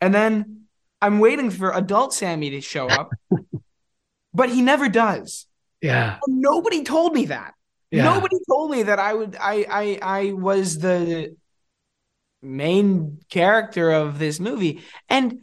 And 0.00 0.12
then 0.14 0.66
I'm 1.00 1.20
waiting 1.20 1.50
for 1.50 1.70
adult 1.72 2.12
Sammy 2.12 2.50
to 2.50 2.60
show 2.60 2.88
up, 2.88 3.10
but 4.34 4.50
he 4.50 4.62
never 4.62 4.88
does. 4.88 5.46
Yeah. 5.80 6.18
And 6.26 6.40
nobody 6.40 6.82
told 6.82 7.14
me 7.14 7.26
that. 7.26 7.54
Yeah. 7.90 8.04
Nobody 8.04 8.36
told 8.48 8.72
me 8.72 8.82
that 8.84 8.98
I 8.98 9.14
would 9.14 9.36
I 9.40 9.66
I 9.70 9.98
I 10.02 10.32
was 10.32 10.78
the 10.78 11.36
main 12.46 13.18
character 13.30 13.90
of 13.90 14.18
this 14.18 14.40
movie. 14.40 14.82
And 15.08 15.40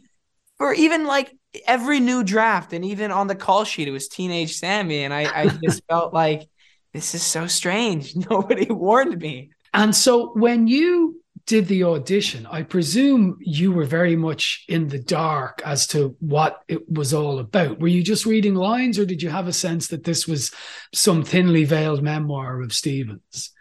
for 0.58 0.72
even 0.74 1.06
like 1.06 1.32
every 1.66 2.00
new 2.00 2.24
draft, 2.24 2.72
and 2.72 2.84
even 2.84 3.10
on 3.10 3.26
the 3.26 3.34
call 3.34 3.64
sheet, 3.64 3.88
it 3.88 3.92
was 3.92 4.08
teenage 4.08 4.56
Sammy. 4.56 5.04
And 5.04 5.12
I, 5.12 5.42
I 5.42 5.48
just 5.64 5.82
felt 5.88 6.12
like 6.12 6.48
this 6.92 7.14
is 7.14 7.22
so 7.22 7.46
strange. 7.46 8.14
Nobody 8.30 8.66
warned 8.70 9.20
me. 9.20 9.50
And 9.72 9.94
so 9.94 10.28
when 10.34 10.66
you 10.68 11.20
did 11.46 11.66
the 11.66 11.84
audition, 11.84 12.46
I 12.46 12.62
presume 12.62 13.36
you 13.40 13.72
were 13.72 13.84
very 13.84 14.16
much 14.16 14.64
in 14.68 14.88
the 14.88 14.98
dark 14.98 15.60
as 15.64 15.86
to 15.88 16.16
what 16.20 16.62
it 16.68 16.88
was 16.90 17.12
all 17.12 17.38
about. 17.38 17.80
Were 17.80 17.88
you 17.88 18.02
just 18.02 18.24
reading 18.24 18.54
lines, 18.54 18.98
or 18.98 19.04
did 19.04 19.20
you 19.20 19.28
have 19.28 19.46
a 19.46 19.52
sense 19.52 19.88
that 19.88 20.04
this 20.04 20.26
was 20.26 20.52
some 20.94 21.22
thinly 21.22 21.64
veiled 21.64 22.02
memoir 22.02 22.62
of 22.62 22.72
Stevens? 22.72 23.52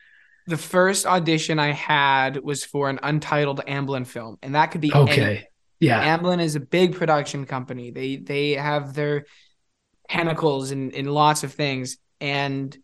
The 0.46 0.58
first 0.58 1.06
audition 1.06 1.60
I 1.60 1.72
had 1.72 2.44
was 2.44 2.64
for 2.64 2.90
an 2.90 3.00
untitled 3.02 3.62
Amblin 3.66 4.06
film, 4.06 4.38
and 4.42 4.56
that 4.56 4.68
could 4.68 4.82
be 4.82 4.94
okay. 4.94 5.22
Any. 5.22 5.48
Yeah, 5.80 6.18
Amblin 6.18 6.42
is 6.42 6.56
a 6.56 6.60
big 6.60 6.96
production 6.96 7.46
company. 7.46 7.92
They 7.92 8.18
they 8.18 8.52
have 8.52 8.94
their 8.94 9.26
tentacles 10.10 10.72
in 10.72 10.92
in 10.92 11.06
lots 11.06 11.44
of 11.44 11.54
things, 11.54 11.98
and 12.20 12.76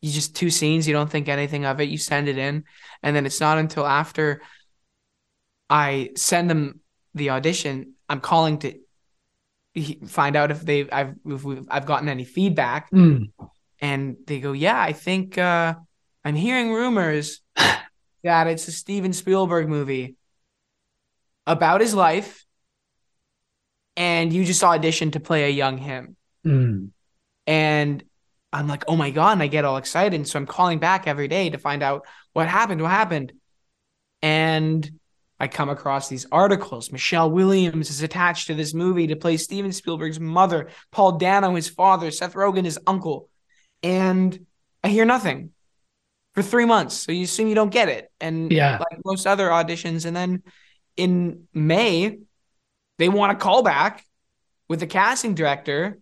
you 0.00 0.12
just 0.12 0.36
two 0.36 0.50
scenes. 0.50 0.86
You 0.86 0.94
don't 0.94 1.10
think 1.10 1.28
anything 1.28 1.64
of 1.64 1.80
it. 1.80 1.88
You 1.88 1.98
send 1.98 2.28
it 2.28 2.38
in, 2.38 2.64
and 3.02 3.14
then 3.14 3.26
it's 3.26 3.40
not 3.40 3.58
until 3.58 3.86
after 3.86 4.42
I 5.70 6.10
send 6.16 6.50
them 6.50 6.80
the 7.14 7.30
audition. 7.30 7.94
I'm 8.08 8.20
calling 8.20 8.58
to 8.58 8.74
find 10.06 10.34
out 10.34 10.50
if 10.50 10.62
they 10.62 10.88
I've 10.90 11.14
if 11.24 11.44
I've 11.68 11.86
gotten 11.86 12.08
any 12.08 12.24
feedback, 12.24 12.90
mm. 12.90 13.30
and 13.80 14.16
they 14.26 14.40
go, 14.40 14.52
"Yeah, 14.52 14.80
I 14.80 14.92
think." 14.92 15.38
uh 15.38 15.74
I'm 16.24 16.34
hearing 16.34 16.72
rumors 16.72 17.40
that 17.56 18.46
it's 18.46 18.68
a 18.68 18.72
Steven 18.72 19.12
Spielberg 19.12 19.68
movie 19.68 20.16
about 21.46 21.80
his 21.80 21.94
life, 21.94 22.44
and 23.96 24.32
you 24.32 24.44
just 24.44 24.62
auditioned 24.62 25.12
to 25.12 25.20
play 25.20 25.44
a 25.44 25.48
young 25.48 25.78
him. 25.78 26.16
Mm. 26.46 26.90
And 27.46 28.04
I'm 28.52 28.68
like, 28.68 28.84
oh 28.88 28.96
my 28.96 29.10
God. 29.10 29.32
And 29.32 29.42
I 29.42 29.46
get 29.46 29.64
all 29.64 29.76
excited. 29.76 30.14
And 30.14 30.26
so 30.26 30.38
I'm 30.38 30.46
calling 30.46 30.78
back 30.78 31.06
every 31.06 31.28
day 31.28 31.50
to 31.50 31.58
find 31.58 31.82
out 31.82 32.06
what 32.32 32.48
happened, 32.48 32.80
what 32.80 32.90
happened. 32.90 33.32
And 34.22 34.88
I 35.40 35.48
come 35.48 35.68
across 35.68 36.08
these 36.08 36.26
articles. 36.32 36.90
Michelle 36.90 37.30
Williams 37.30 37.90
is 37.90 38.02
attached 38.02 38.48
to 38.48 38.54
this 38.54 38.74
movie 38.74 39.08
to 39.08 39.16
play 39.16 39.36
Steven 39.36 39.72
Spielberg's 39.72 40.18
mother, 40.18 40.68
Paul 40.90 41.18
Dano, 41.18 41.54
his 41.54 41.68
father, 41.68 42.10
Seth 42.10 42.34
Rogen, 42.34 42.64
his 42.64 42.78
uncle. 42.86 43.28
And 43.82 44.46
I 44.82 44.88
hear 44.88 45.04
nothing 45.04 45.50
for 46.38 46.42
three 46.48 46.66
months. 46.66 46.94
So 46.94 47.10
you 47.10 47.24
assume 47.24 47.48
you 47.48 47.56
don't 47.56 47.70
get 47.70 47.88
it. 47.88 48.12
And 48.20 48.52
yeah, 48.52 48.78
like 48.78 49.00
most 49.04 49.26
other 49.26 49.48
auditions. 49.48 50.06
And 50.06 50.14
then 50.14 50.44
in 50.96 51.48
May, 51.52 52.18
they 52.98 53.08
want 53.08 53.32
a 53.32 53.34
call 53.34 53.64
back 53.64 54.04
with 54.68 54.78
the 54.78 54.86
casting 54.86 55.34
director. 55.34 55.98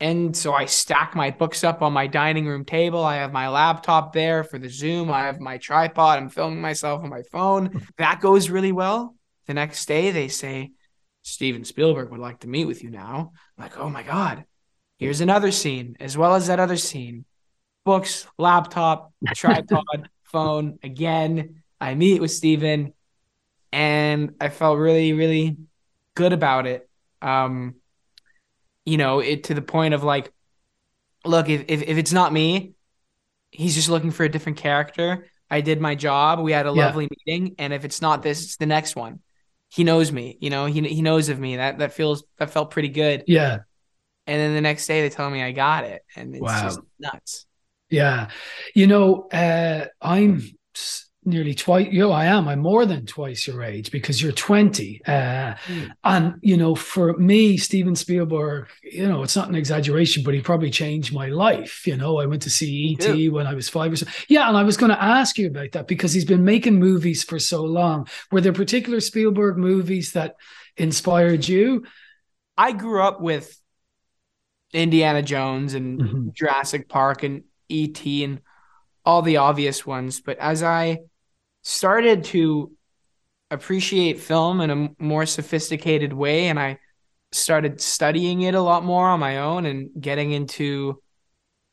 And 0.00 0.34
so 0.34 0.54
I 0.54 0.64
stack 0.64 1.14
my 1.14 1.30
books 1.30 1.62
up 1.62 1.82
on 1.82 1.92
my 1.92 2.06
dining 2.06 2.46
room 2.46 2.64
table. 2.64 3.04
I 3.04 3.16
have 3.16 3.32
my 3.32 3.48
laptop 3.48 4.14
there 4.14 4.44
for 4.44 4.58
the 4.58 4.70
Zoom. 4.70 5.10
I 5.10 5.26
have 5.26 5.40
my 5.40 5.58
tripod. 5.58 6.18
I'm 6.18 6.30
filming 6.30 6.60
myself 6.60 7.02
on 7.02 7.10
my 7.10 7.22
phone. 7.30 7.82
that 7.98 8.20
goes 8.20 8.48
really 8.48 8.72
well. 8.72 9.14
The 9.46 9.54
next 9.54 9.84
day, 9.86 10.10
they 10.10 10.28
say, 10.28 10.72
Steven 11.22 11.64
Spielberg 11.64 12.10
would 12.10 12.20
like 12.20 12.40
to 12.40 12.48
meet 12.48 12.64
with 12.64 12.82
you 12.82 12.90
now. 12.90 13.32
I'm 13.58 13.62
like, 13.62 13.78
oh 13.78 13.90
my 13.90 14.02
God, 14.02 14.44
here's 14.98 15.20
another 15.20 15.50
scene, 15.50 15.96
as 16.00 16.16
well 16.16 16.34
as 16.34 16.46
that 16.46 16.60
other 16.60 16.78
scene 16.78 17.26
books, 17.84 18.26
laptop, 18.38 19.12
tripod, 19.34 20.08
phone. 20.24 20.78
Again, 20.82 21.62
I 21.80 21.94
meet 21.94 22.20
with 22.20 22.30
Steven 22.30 22.92
and 23.72 24.34
I 24.40 24.48
felt 24.48 24.78
really, 24.78 25.12
really 25.12 25.56
good 26.14 26.32
about 26.32 26.66
it. 26.66 26.88
Um, 27.20 27.76
you 28.84 28.96
know, 28.96 29.20
it 29.20 29.44
to 29.44 29.54
the 29.54 29.62
point 29.62 29.94
of 29.94 30.02
like, 30.04 30.32
look, 31.24 31.48
if, 31.48 31.64
if, 31.68 31.82
if 31.82 31.98
it's 31.98 32.12
not 32.12 32.32
me, 32.32 32.74
he's 33.50 33.74
just 33.74 33.88
looking 33.88 34.10
for 34.10 34.24
a 34.24 34.28
different 34.28 34.58
character. 34.58 35.28
I 35.50 35.60
did 35.60 35.80
my 35.80 35.94
job. 35.94 36.40
We 36.40 36.52
had 36.52 36.66
a 36.66 36.72
yeah. 36.72 36.86
lovely 36.86 37.08
meeting. 37.26 37.54
And 37.58 37.72
if 37.72 37.84
it's 37.84 38.02
not 38.02 38.22
this, 38.22 38.44
it's 38.44 38.56
the 38.56 38.66
next 38.66 38.96
one. 38.96 39.20
He 39.70 39.84
knows 39.84 40.12
me, 40.12 40.38
you 40.40 40.50
know, 40.50 40.66
he, 40.66 40.80
he 40.82 41.02
knows 41.02 41.28
of 41.28 41.40
me. 41.40 41.56
That, 41.56 41.78
that 41.78 41.92
feels, 41.92 42.22
that 42.38 42.50
felt 42.50 42.70
pretty 42.70 42.90
good. 42.90 43.24
Yeah. 43.26 43.60
And 44.26 44.40
then 44.40 44.54
the 44.54 44.60
next 44.60 44.86
day 44.86 45.02
they 45.02 45.10
tell 45.10 45.28
me 45.28 45.42
I 45.42 45.52
got 45.52 45.84
it. 45.84 46.02
And 46.16 46.34
it's 46.34 46.42
wow. 46.42 46.62
just 46.62 46.80
nuts. 46.98 47.46
Yeah. 47.90 48.28
You 48.74 48.86
know, 48.86 49.28
uh, 49.28 49.86
I'm 50.00 50.42
nearly 51.24 51.54
twice. 51.54 51.88
You 51.90 52.00
know, 52.00 52.12
I 52.12 52.26
am. 52.26 52.48
I'm 52.48 52.60
more 52.60 52.84
than 52.86 53.06
twice 53.06 53.46
your 53.46 53.62
age 53.62 53.90
because 53.90 54.22
you're 54.22 54.32
20. 54.32 55.00
Uh, 55.06 55.10
mm. 55.10 55.90
And 56.02 56.34
you 56.42 56.56
know, 56.56 56.74
for 56.74 57.16
me, 57.16 57.56
Steven 57.56 57.96
Spielberg, 57.96 58.68
you 58.82 59.08
know, 59.08 59.22
it's 59.22 59.36
not 59.36 59.48
an 59.48 59.54
exaggeration, 59.54 60.22
but 60.22 60.34
he 60.34 60.40
probably 60.40 60.70
changed 60.70 61.14
my 61.14 61.28
life. 61.28 61.86
You 61.86 61.96
know, 61.96 62.18
I 62.18 62.26
went 62.26 62.42
to 62.42 62.50
see 62.50 62.96
ET 62.98 63.16
yeah. 63.16 63.30
when 63.30 63.46
I 63.46 63.54
was 63.54 63.68
five 63.68 63.92
or 63.92 63.96
so. 63.96 64.06
Yeah, 64.28 64.48
and 64.48 64.56
I 64.56 64.62
was 64.62 64.76
going 64.76 64.90
to 64.90 65.02
ask 65.02 65.38
you 65.38 65.46
about 65.48 65.72
that 65.72 65.86
because 65.86 66.12
he's 66.12 66.24
been 66.24 66.44
making 66.44 66.78
movies 66.78 67.24
for 67.24 67.38
so 67.38 67.64
long. 67.64 68.06
Were 68.30 68.40
there 68.40 68.52
particular 68.52 69.00
Spielberg 69.00 69.56
movies 69.56 70.12
that 70.12 70.36
inspired 70.76 71.46
you? 71.46 71.84
I 72.56 72.72
grew 72.72 73.02
up 73.02 73.20
with 73.20 73.58
Indiana 74.72 75.22
Jones 75.22 75.74
and 75.74 76.00
mm-hmm. 76.00 76.28
Jurassic 76.34 76.88
Park 76.88 77.22
and 77.22 77.44
ET 77.70 78.04
and 78.06 78.40
all 79.04 79.22
the 79.22 79.38
obvious 79.38 79.86
ones. 79.86 80.20
But 80.20 80.38
as 80.38 80.62
I 80.62 81.00
started 81.62 82.24
to 82.24 82.72
appreciate 83.50 84.20
film 84.20 84.60
in 84.60 84.70
a 84.70 85.02
more 85.02 85.26
sophisticated 85.26 86.12
way 86.12 86.48
and 86.48 86.58
I 86.58 86.78
started 87.32 87.80
studying 87.80 88.42
it 88.42 88.54
a 88.54 88.60
lot 88.60 88.84
more 88.84 89.08
on 89.08 89.20
my 89.20 89.38
own 89.38 89.66
and 89.66 89.90
getting 90.00 90.32
into 90.32 91.00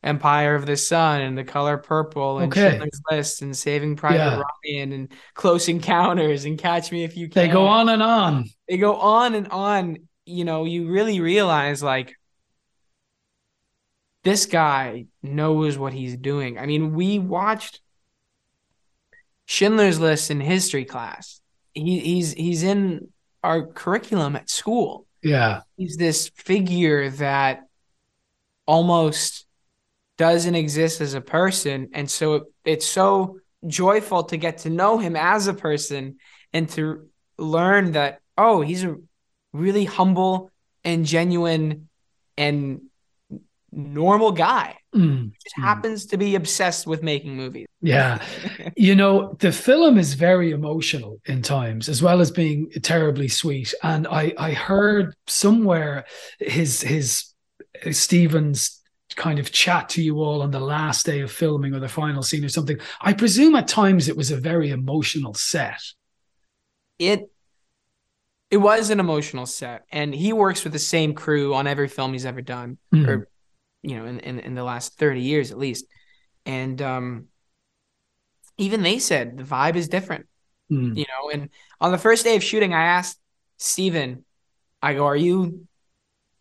Empire 0.02 0.56
of 0.56 0.66
the 0.66 0.76
Sun 0.76 1.20
and 1.20 1.38
The 1.38 1.44
Color 1.44 1.78
Purple 1.78 2.40
and 2.40 2.52
okay. 2.52 2.70
Schindler's 2.70 3.00
List 3.10 3.42
and 3.42 3.56
Saving 3.56 3.94
Private 3.94 4.16
yeah. 4.16 4.42
Ryan 4.64 4.92
and 4.92 5.12
Close 5.34 5.68
Encounters 5.68 6.44
and 6.44 6.58
Catch 6.58 6.90
Me 6.90 7.04
If 7.04 7.16
You 7.16 7.28
Can. 7.28 7.46
They 7.46 7.52
go 7.52 7.66
on 7.66 7.88
and 7.88 8.02
on. 8.02 8.48
They 8.68 8.78
go 8.78 8.96
on 8.96 9.34
and 9.34 9.48
on. 9.48 9.98
You 10.24 10.44
know, 10.44 10.64
you 10.64 10.90
really 10.90 11.20
realize 11.20 11.82
like 11.82 12.16
this 14.24 14.46
guy 14.46 15.06
knows 15.22 15.76
what 15.76 15.92
he's 15.92 16.16
doing. 16.16 16.58
I 16.58 16.66
mean, 16.66 16.94
we 16.94 17.18
watched 17.18 17.80
Schindler's 19.46 19.98
List 19.98 20.30
in 20.30 20.40
history 20.40 20.84
class. 20.84 21.40
He, 21.74 21.98
he's 21.98 22.32
he's 22.32 22.62
in 22.62 23.08
our 23.42 23.66
curriculum 23.66 24.36
at 24.36 24.48
school. 24.48 25.06
Yeah. 25.22 25.62
He's 25.76 25.96
this 25.96 26.28
figure 26.34 27.10
that 27.10 27.64
almost 28.66 29.46
doesn't 30.18 30.54
exist 30.54 31.00
as 31.00 31.14
a 31.14 31.20
person. 31.20 31.88
And 31.92 32.10
so 32.10 32.34
it, 32.34 32.42
it's 32.64 32.86
so 32.86 33.38
joyful 33.66 34.24
to 34.24 34.36
get 34.36 34.58
to 34.58 34.70
know 34.70 34.98
him 34.98 35.16
as 35.16 35.46
a 35.46 35.54
person 35.54 36.18
and 36.52 36.68
to 36.70 37.08
learn 37.38 37.92
that, 37.92 38.20
oh, 38.36 38.60
he's 38.60 38.84
a 38.84 38.96
really 39.52 39.84
humble 39.84 40.50
and 40.84 41.06
genuine 41.06 41.88
and 42.36 42.82
normal 43.72 44.32
guy 44.32 44.76
mm. 44.94 45.32
just 45.42 45.56
mm. 45.56 45.62
happens 45.62 46.06
to 46.06 46.16
be 46.16 46.34
obsessed 46.34 46.86
with 46.86 47.02
making 47.02 47.34
movies. 47.36 47.66
Yeah. 47.80 48.22
you 48.76 48.94
know, 48.94 49.34
the 49.40 49.52
film 49.52 49.98
is 49.98 50.14
very 50.14 50.50
emotional 50.50 51.20
in 51.26 51.42
times 51.42 51.88
as 51.88 52.02
well 52.02 52.20
as 52.20 52.30
being 52.30 52.70
terribly 52.82 53.28
sweet. 53.28 53.74
And 53.82 54.06
I 54.06 54.34
I 54.38 54.52
heard 54.52 55.14
somewhere 55.26 56.04
his 56.38 56.82
his 56.82 57.32
Stevens 57.90 58.80
kind 59.16 59.38
of 59.38 59.52
chat 59.52 59.88
to 59.90 60.02
you 60.02 60.20
all 60.20 60.42
on 60.42 60.50
the 60.50 60.60
last 60.60 61.04
day 61.04 61.20
of 61.20 61.30
filming 61.30 61.74
or 61.74 61.80
the 61.80 61.88
final 61.88 62.22
scene 62.22 62.44
or 62.44 62.48
something. 62.48 62.78
I 63.00 63.12
presume 63.12 63.54
at 63.56 63.68
times 63.68 64.08
it 64.08 64.16
was 64.16 64.30
a 64.30 64.36
very 64.36 64.70
emotional 64.70 65.34
set. 65.34 65.80
It 66.98 67.28
it 68.50 68.58
was 68.58 68.90
an 68.90 69.00
emotional 69.00 69.46
set 69.46 69.84
and 69.90 70.14
he 70.14 70.34
works 70.34 70.62
with 70.62 70.74
the 70.74 70.78
same 70.78 71.14
crew 71.14 71.54
on 71.54 71.66
every 71.66 71.88
film 71.88 72.12
he's 72.12 72.26
ever 72.26 72.42
done 72.42 72.76
mm. 72.94 73.08
or 73.08 73.28
you 73.82 73.96
know, 73.96 74.06
in, 74.06 74.20
in, 74.20 74.38
in 74.38 74.54
the 74.54 74.64
last 74.64 74.98
30 74.98 75.20
years 75.20 75.50
at 75.50 75.58
least. 75.58 75.86
And 76.46 76.80
um, 76.80 77.26
even 78.58 78.82
they 78.82 78.98
said 78.98 79.36
the 79.36 79.44
vibe 79.44 79.76
is 79.76 79.88
different, 79.88 80.26
mm. 80.70 80.96
you 80.96 81.04
know. 81.04 81.30
And 81.30 81.50
on 81.80 81.92
the 81.92 81.98
first 81.98 82.24
day 82.24 82.36
of 82.36 82.44
shooting, 82.44 82.74
I 82.74 82.84
asked 82.84 83.18
Steven, 83.58 84.24
I 84.80 84.94
go, 84.94 85.06
Are 85.06 85.16
you, 85.16 85.66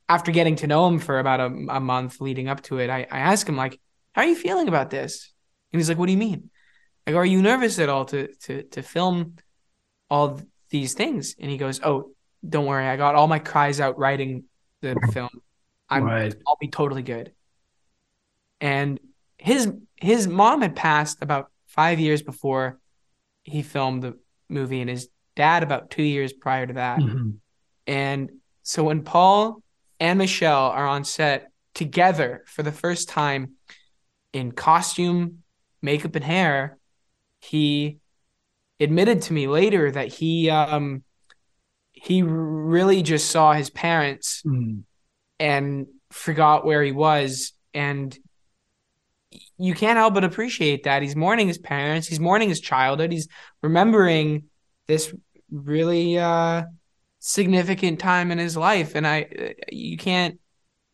after 0.10 0.32
getting 0.32 0.56
to 0.58 0.68
know 0.68 0.88
him 0.88 1.00
for 1.00 1.20
about 1.20 1.40
a, 1.40 1.46
a 1.46 1.80
month 1.80 2.22
leading 2.22 2.48
up 2.48 2.62
to 2.64 2.80
it, 2.80 2.90
I, 2.90 3.08
I 3.12 3.20
asked 3.20 3.48
him, 3.48 3.58
like, 3.58 3.80
How 4.14 4.22
are 4.22 4.28
you 4.28 4.36
feeling 4.36 4.68
about 4.68 4.90
this? 4.90 5.32
And 5.72 5.80
he's 5.80 5.90
like, 5.90 5.98
What 5.98 6.08
do 6.08 6.12
you 6.12 6.18
mean? 6.18 6.50
I 7.06 7.12
go, 7.12 7.18
Are 7.18 7.26
you 7.26 7.42
nervous 7.42 7.80
at 7.80 7.90
all 7.90 8.06
to, 8.06 8.34
to, 8.44 8.64
to 8.64 8.82
film 8.82 9.36
all 10.10 10.40
these 10.70 10.94
things? 10.94 11.36
And 11.40 11.50
he 11.50 11.58
goes, 11.58 11.80
Oh, 11.84 12.12
don't 12.48 12.66
worry. 12.66 12.88
I 12.88 12.98
got 12.98 13.16
all 13.16 13.28
my 13.28 13.40
cries 13.40 13.80
out 13.80 14.00
writing 14.00 14.46
the 14.82 14.96
film. 15.14 15.30
I'm 15.92 16.04
right. 16.04 16.34
I'll 16.48 16.58
be 16.60 16.70
totally 16.70 17.04
good. 17.04 17.34
And 18.62 19.00
his 19.38 19.72
his 19.98 20.28
mom 20.28 20.62
had 20.62 20.76
passed 20.76 21.22
about 21.22 21.52
five 21.68 22.00
years 22.00 22.22
before 22.22 22.80
he 23.44 23.62
filmed 23.62 24.02
the 24.04 24.18
movie, 24.50 24.82
and 24.82 24.90
his 24.90 25.10
dad 25.36 25.64
about 25.64 25.90
two 25.92 26.04
years 26.04 26.32
prior 26.32 26.66
to 26.66 26.74
that. 26.74 27.00
Mm-hmm. 27.00 27.32
And 27.88 28.32
so 28.64 28.84
when 28.84 29.04
Paul 29.04 29.62
and 30.00 30.18
Michelle 30.18 30.68
are 30.68 30.88
on 30.88 31.04
set 31.04 31.52
together 31.74 32.44
for 32.48 32.64
the 32.64 32.72
first 32.72 33.10
time 33.10 33.54
in 34.34 34.52
costume, 34.52 35.40
makeup, 35.82 36.16
and 36.16 36.24
hair, 36.24 36.78
he 37.40 37.98
admitted 38.80 39.24
to 39.24 39.34
me 39.34 39.48
later 39.48 39.92
that 39.92 40.08
he 40.08 40.50
um 40.50 41.04
he 41.92 42.24
really 42.24 43.04
just 43.04 43.30
saw 43.30 43.54
his 43.54 43.70
parents 43.70 44.42
mm 44.46 44.84
and 45.42 45.88
forgot 46.12 46.66
where 46.66 46.84
he 46.84 46.92
was. 46.92 47.52
And 47.74 48.18
you 49.58 49.74
can't 49.74 49.98
help 49.98 50.14
but 50.14 50.24
appreciate 50.24 50.84
that. 50.84 51.02
He's 51.02 51.16
mourning 51.16 51.48
his 51.48 51.58
parents. 51.58 52.08
He's 52.08 52.20
mourning 52.20 52.48
his 52.48 52.62
childhood. 52.62 53.12
He's 53.12 53.28
remembering 53.64 54.46
this 54.88 55.14
really 55.50 56.18
uh 56.18 56.64
significant 57.20 58.00
time 58.00 58.32
in 58.32 58.38
his 58.38 58.56
life. 58.56 58.96
And 58.96 59.06
i 59.06 59.56
you 59.72 59.98
can't 59.98 60.40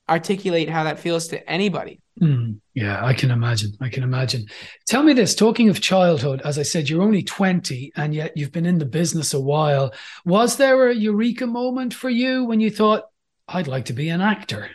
articulate 0.10 0.70
how 0.70 0.86
that 0.86 1.00
feels 1.00 1.28
to 1.28 1.50
anybody. 1.50 2.00
Mm, 2.22 2.60
yeah 2.74 3.06
i 3.06 3.14
can 3.14 3.32
imagine. 3.32 3.74
I 3.82 3.90
can 3.90 4.04
imagine. 4.04 4.46
Tell 4.88 5.04
me 5.04 5.14
this. 5.14 5.36
Talking 5.36 5.70
of 5.70 5.82
childhood 5.82 6.42
as 6.46 6.58
i 6.58 6.64
said 6.64 6.90
you're 6.90 7.04
only 7.04 7.24
20 7.24 7.92
and 7.96 8.16
yet 8.16 8.38
you've 8.38 8.54
been 8.54 8.66
in 8.66 8.78
the 8.78 8.86
business 8.86 9.34
a 9.34 9.42
while. 9.42 9.94
Was 10.26 10.56
there 10.56 10.88
a 10.88 10.96
eureka 10.96 11.48
moment 11.48 11.94
for 11.94 12.10
you 12.10 12.46
when 12.46 12.62
you 12.62 12.72
thought 12.72 13.04
I'd 13.48 13.68
like 13.68 13.86
to 13.86 13.94
be 13.94 14.10
an 14.10 14.22
actor. 14.22 14.70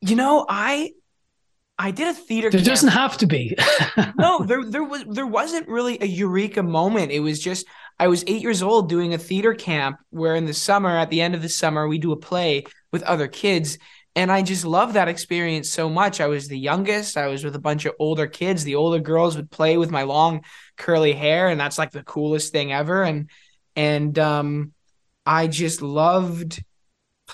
You 0.00 0.16
know, 0.16 0.44
I 0.48 0.92
I 1.78 1.90
did 1.90 2.08
a 2.08 2.14
theater. 2.14 2.50
There 2.50 2.58
camp. 2.58 2.68
doesn't 2.68 2.88
have 2.90 3.16
to 3.18 3.26
be. 3.26 3.56
no, 4.18 4.44
there 4.44 4.64
there 4.64 4.84
was 4.84 5.04
there 5.08 5.26
wasn't 5.26 5.68
really 5.68 5.98
a 6.00 6.06
eureka 6.06 6.62
moment. 6.62 7.12
It 7.12 7.20
was 7.20 7.40
just 7.40 7.66
I 7.98 8.08
was 8.08 8.24
eight 8.26 8.42
years 8.42 8.62
old 8.62 8.88
doing 8.88 9.14
a 9.14 9.18
theater 9.18 9.54
camp 9.54 9.98
where 10.10 10.34
in 10.34 10.46
the 10.46 10.54
summer, 10.54 10.90
at 10.90 11.10
the 11.10 11.20
end 11.20 11.34
of 11.34 11.42
the 11.42 11.48
summer, 11.48 11.86
we 11.86 11.98
do 11.98 12.12
a 12.12 12.16
play 12.16 12.64
with 12.92 13.02
other 13.04 13.28
kids. 13.28 13.78
And 14.14 14.30
I 14.30 14.42
just 14.42 14.66
love 14.66 14.92
that 14.92 15.08
experience 15.08 15.70
so 15.70 15.88
much. 15.88 16.20
I 16.20 16.26
was 16.26 16.46
the 16.46 16.58
youngest. 16.58 17.16
I 17.16 17.28
was 17.28 17.44
with 17.44 17.56
a 17.56 17.60
bunch 17.60 17.86
of 17.86 17.94
older 17.98 18.26
kids. 18.26 18.62
The 18.62 18.74
older 18.74 18.98
girls 18.98 19.36
would 19.36 19.50
play 19.50 19.78
with 19.78 19.90
my 19.90 20.02
long 20.02 20.42
curly 20.76 21.14
hair, 21.14 21.48
and 21.48 21.58
that's 21.58 21.78
like 21.78 21.92
the 21.92 22.02
coolest 22.02 22.52
thing 22.52 22.72
ever. 22.72 23.02
And 23.02 23.30
and 23.74 24.18
um, 24.18 24.72
I 25.24 25.46
just 25.46 25.80
loved 25.80 26.62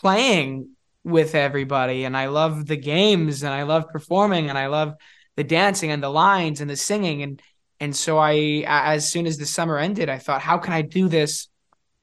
playing 0.00 0.70
with 1.04 1.34
everybody 1.34 2.04
and 2.04 2.16
I 2.16 2.26
love 2.26 2.66
the 2.66 2.76
games 2.76 3.42
and 3.42 3.52
I 3.52 3.62
love 3.62 3.88
performing 3.88 4.48
and 4.48 4.58
I 4.58 4.66
love 4.66 4.94
the 5.36 5.44
dancing 5.44 5.90
and 5.90 6.02
the 6.02 6.10
lines 6.10 6.60
and 6.60 6.68
the 6.68 6.76
singing 6.76 7.22
and 7.22 7.42
and 7.80 7.94
so 7.94 8.18
I 8.18 8.64
as 8.66 9.10
soon 9.10 9.26
as 9.26 9.38
the 9.38 9.46
summer 9.46 9.78
ended 9.78 10.08
I 10.08 10.18
thought 10.18 10.42
how 10.42 10.58
can 10.58 10.72
I 10.72 10.82
do 10.82 11.08
this 11.08 11.48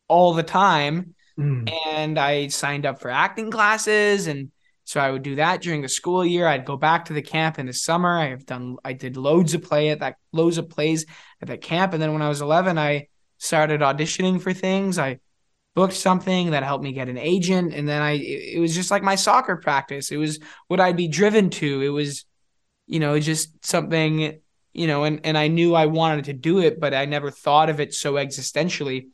all 0.07 0.33
the 0.33 0.43
time? 0.43 1.15
Mm. 1.37 1.69
and 1.87 2.17
I 2.17 2.47
signed 2.47 2.85
up 2.85 3.01
for 3.01 3.09
acting 3.09 3.51
classes 3.51 4.27
and 4.27 4.51
so 4.85 5.01
I 5.01 5.11
would 5.11 5.23
do 5.23 5.35
that 5.35 5.61
during 5.61 5.81
the 5.81 5.89
school 5.89 6.25
year. 6.25 6.47
I'd 6.47 6.63
go 6.63 6.77
back 6.77 7.05
to 7.05 7.13
the 7.13 7.21
camp 7.21 7.59
in 7.59 7.65
the 7.65 7.73
summer. 7.73 8.17
I 8.17 8.29
have 8.29 8.45
done 8.45 8.77
I 8.85 8.93
did 8.93 9.17
loads 9.17 9.53
of 9.53 9.61
play 9.61 9.89
at 9.89 9.99
that 9.99 10.15
loads 10.31 10.57
of 10.57 10.69
plays 10.69 11.05
at 11.41 11.49
that 11.49 11.61
camp 11.61 11.91
and 11.91 12.01
then 12.01 12.13
when 12.13 12.21
I 12.21 12.29
was 12.29 12.41
11 12.41 12.77
I 12.77 13.07
started 13.37 13.81
auditioning 13.81 14.41
for 14.41 14.53
things. 14.53 14.97
I 14.97 15.19
booked 15.75 15.93
something 15.93 16.51
that 16.51 16.63
helped 16.63 16.83
me 16.83 16.93
get 16.93 17.09
an 17.09 17.17
agent 17.17 17.73
and 17.73 17.87
then 17.87 18.01
i 18.01 18.13
it 18.13 18.59
was 18.59 18.73
just 18.73 18.91
like 18.91 19.03
my 19.03 19.15
soccer 19.15 19.57
practice. 19.57 20.11
It 20.11 20.17
was 20.17 20.39
what 20.67 20.79
i'd 20.79 20.97
be 20.97 21.07
driven 21.07 21.49
to. 21.51 21.81
It 21.81 21.89
was 21.89 22.25
you 22.87 22.99
know 22.99 23.19
just 23.19 23.65
something 23.65 24.39
you 24.73 24.87
know 24.87 25.03
and 25.03 25.21
and 25.23 25.37
i 25.37 25.47
knew 25.47 25.73
i 25.73 25.85
wanted 25.85 26.25
to 26.25 26.33
do 26.33 26.59
it 26.59 26.79
but 26.79 26.93
i 26.93 27.05
never 27.05 27.31
thought 27.31 27.69
of 27.69 27.79
it 27.79 27.93
so 27.93 28.13
existentially 28.13 29.07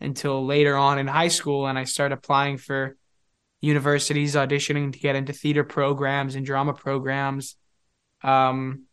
until 0.00 0.44
later 0.44 0.76
on 0.76 0.98
in 0.98 1.06
high 1.06 1.28
school 1.28 1.66
and 1.66 1.78
i 1.78 1.84
started 1.84 2.14
applying 2.14 2.56
for 2.56 2.96
universities 3.64 4.34
auditioning 4.34 4.92
to 4.92 4.98
get 4.98 5.16
into 5.16 5.32
theater 5.32 5.64
programs 5.64 6.34
and 6.34 6.46
drama 6.46 6.74
programs. 6.74 7.56
Um 8.22 8.84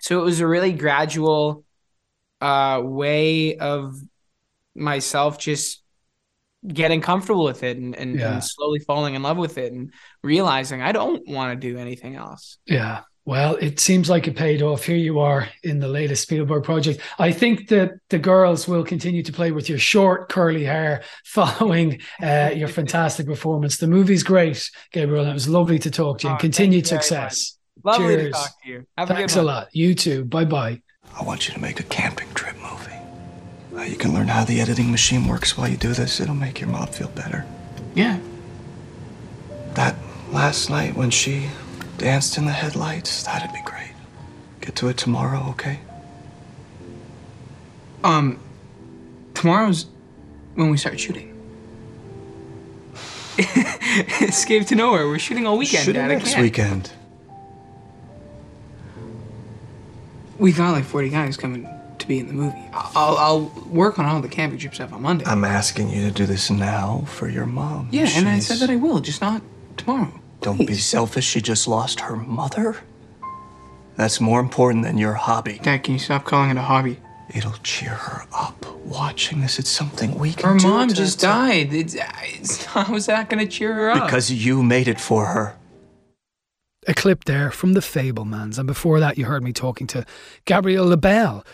so 0.00 0.20
it 0.20 0.24
was 0.24 0.40
a 0.40 0.46
really 0.46 0.72
gradual 0.72 1.64
uh 2.40 2.80
way 2.82 3.56
of 3.56 3.94
myself 4.74 5.38
just 5.38 5.81
getting 6.66 7.00
comfortable 7.00 7.44
with 7.44 7.62
it 7.62 7.76
and, 7.76 7.94
and, 7.96 8.18
yeah. 8.18 8.34
and, 8.34 8.44
slowly 8.44 8.78
falling 8.80 9.14
in 9.14 9.22
love 9.22 9.36
with 9.36 9.58
it 9.58 9.72
and 9.72 9.92
realizing 10.22 10.82
I 10.82 10.92
don't 10.92 11.26
want 11.28 11.52
to 11.52 11.72
do 11.72 11.78
anything 11.78 12.16
else. 12.16 12.58
Yeah. 12.66 13.00
Well, 13.24 13.54
it 13.56 13.78
seems 13.78 14.10
like 14.10 14.26
it 14.26 14.34
paid 14.34 14.62
off. 14.62 14.84
Here 14.84 14.96
you 14.96 15.20
are 15.20 15.48
in 15.62 15.78
the 15.78 15.86
latest 15.86 16.22
Spielberg 16.22 16.64
project. 16.64 17.00
I 17.20 17.30
think 17.30 17.68
that 17.68 17.92
the 18.08 18.18
girls 18.18 18.66
will 18.66 18.82
continue 18.82 19.22
to 19.22 19.32
play 19.32 19.52
with 19.52 19.68
your 19.68 19.78
short 19.78 20.28
curly 20.28 20.64
hair 20.64 21.04
following 21.24 22.00
uh, 22.20 22.50
your 22.54 22.68
fantastic 22.80 23.26
performance. 23.26 23.76
The 23.76 23.86
movie's 23.86 24.24
great, 24.24 24.68
Gabriel. 24.90 25.26
it 25.26 25.32
was 25.32 25.48
lovely 25.48 25.78
to 25.80 25.90
talk 25.90 26.18
to 26.20 26.26
you. 26.26 26.30
Oh, 26.30 26.32
and 26.32 26.40
continued 26.40 26.86
success. 26.86 27.58
Lovely 27.84 28.16
Cheers. 28.16 28.24
to 28.24 28.30
talk 28.32 28.50
to 28.62 28.68
you. 28.68 28.86
Have 28.98 29.08
Thanks 29.08 29.36
a 29.36 29.38
a 29.38 29.42
good 29.42 29.46
one. 29.46 29.54
lot. 29.54 29.68
You 29.72 29.94
too. 29.94 30.24
Bye 30.24 30.44
bye. 30.44 30.82
I 31.18 31.22
want 31.24 31.46
you 31.46 31.54
to 31.54 31.60
make 31.60 31.78
a 31.78 31.84
camping 31.84 32.32
trip 32.34 32.56
movie. 32.56 32.61
Uh, 33.82 33.84
you 33.84 33.96
can 33.96 34.14
learn 34.14 34.28
how 34.28 34.44
the 34.44 34.60
editing 34.60 34.92
machine 34.92 35.26
works 35.26 35.58
while 35.58 35.66
you 35.66 35.76
do 35.76 35.92
this. 35.92 36.20
It'll 36.20 36.36
make 36.36 36.60
your 36.60 36.68
mom 36.68 36.86
feel 36.86 37.08
better. 37.08 37.44
Yeah. 37.96 38.20
That 39.74 39.96
last 40.30 40.70
night 40.70 40.94
when 40.94 41.10
she 41.10 41.48
danced 41.98 42.38
in 42.38 42.44
the 42.44 42.52
headlights, 42.52 43.24
that'd 43.24 43.52
be 43.52 43.62
great. 43.64 43.92
Get 44.60 44.76
to 44.76 44.88
it 44.88 44.96
tomorrow, 44.96 45.46
okay? 45.50 45.80
Um, 48.04 48.38
tomorrow's 49.34 49.86
when 50.54 50.70
we 50.70 50.76
start 50.76 51.00
shooting. 51.00 51.30
Escape 54.20 54.66
to 54.66 54.76
nowhere. 54.76 55.08
We're 55.08 55.18
shooting 55.18 55.44
all 55.44 55.58
weekend. 55.58 55.84
Shooting 55.84 56.02
Dad. 56.02 56.08
Next 56.08 56.38
weekend. 56.38 56.92
We 60.38 60.52
got 60.52 60.70
like 60.70 60.84
40 60.84 61.08
guys 61.08 61.36
coming 61.36 61.66
to 62.02 62.08
be 62.08 62.18
in 62.18 62.26
the 62.28 62.32
movie. 62.34 62.62
I'll, 62.72 63.16
I'll 63.16 63.40
work 63.68 63.98
on 63.98 64.04
all 64.04 64.20
the 64.20 64.28
camping 64.28 64.58
trip 64.58 64.74
stuff 64.74 64.92
on 64.92 65.02
Monday. 65.02 65.24
I'm 65.24 65.44
asking 65.44 65.88
you 65.90 66.02
to 66.02 66.10
do 66.10 66.26
this 66.26 66.50
now 66.50 67.04
for 67.06 67.28
your 67.28 67.46
mom. 67.46 67.88
yeah, 67.90 68.08
and 68.14 68.28
I 68.28 68.38
said 68.38 68.58
that 68.58 68.70
I 68.70 68.76
will, 68.76 69.00
just 69.00 69.20
not 69.20 69.42
tomorrow. 69.76 70.20
Don't 70.42 70.66
be 70.66 70.74
selfish. 70.74 71.24
She 71.26 71.40
just 71.40 71.66
lost 71.66 72.00
her 72.00 72.16
mother. 72.16 72.76
That's 73.96 74.20
more 74.20 74.40
important 74.40 74.84
than 74.84 74.98
your 74.98 75.12
hobby. 75.14 75.60
Dad, 75.62 75.84
can 75.84 75.94
you 75.94 76.00
stop 76.00 76.24
calling 76.24 76.50
it 76.50 76.56
a 76.56 76.62
hobby? 76.62 76.98
It'll 77.34 77.52
cheer 77.62 77.90
her 77.90 78.24
up. 78.34 78.66
Watching 78.84 79.40
this, 79.40 79.58
it's 79.58 79.70
something 79.70 80.18
we 80.18 80.32
can 80.32 80.50
Her 80.54 80.58
do. 80.58 80.66
Her 80.66 80.72
mom 80.72 80.88
to- 80.88 80.94
just 80.94 81.20
to- 81.20 81.26
died. 81.26 81.72
It's, 81.72 81.96
it's, 82.34 82.64
how 82.74 82.94
is 82.94 83.06
that 83.06 83.28
going 83.30 83.44
to 83.46 83.50
cheer 83.50 83.72
her 83.72 83.90
up? 83.90 84.04
Because 84.04 84.30
you 84.32 84.62
made 84.62 84.88
it 84.88 85.00
for 85.00 85.26
her. 85.26 85.56
a 86.88 86.94
clip 86.94 87.24
there 87.24 87.50
from 87.50 87.74
The 87.74 87.80
Fabelmans. 87.80 88.58
And 88.58 88.66
before 88.66 88.98
that, 89.00 89.16
you 89.16 89.26
heard 89.26 89.44
me 89.44 89.52
talking 89.52 89.86
to 89.88 90.04
Gabriel 90.46 90.86
LaBelle, 90.88 91.44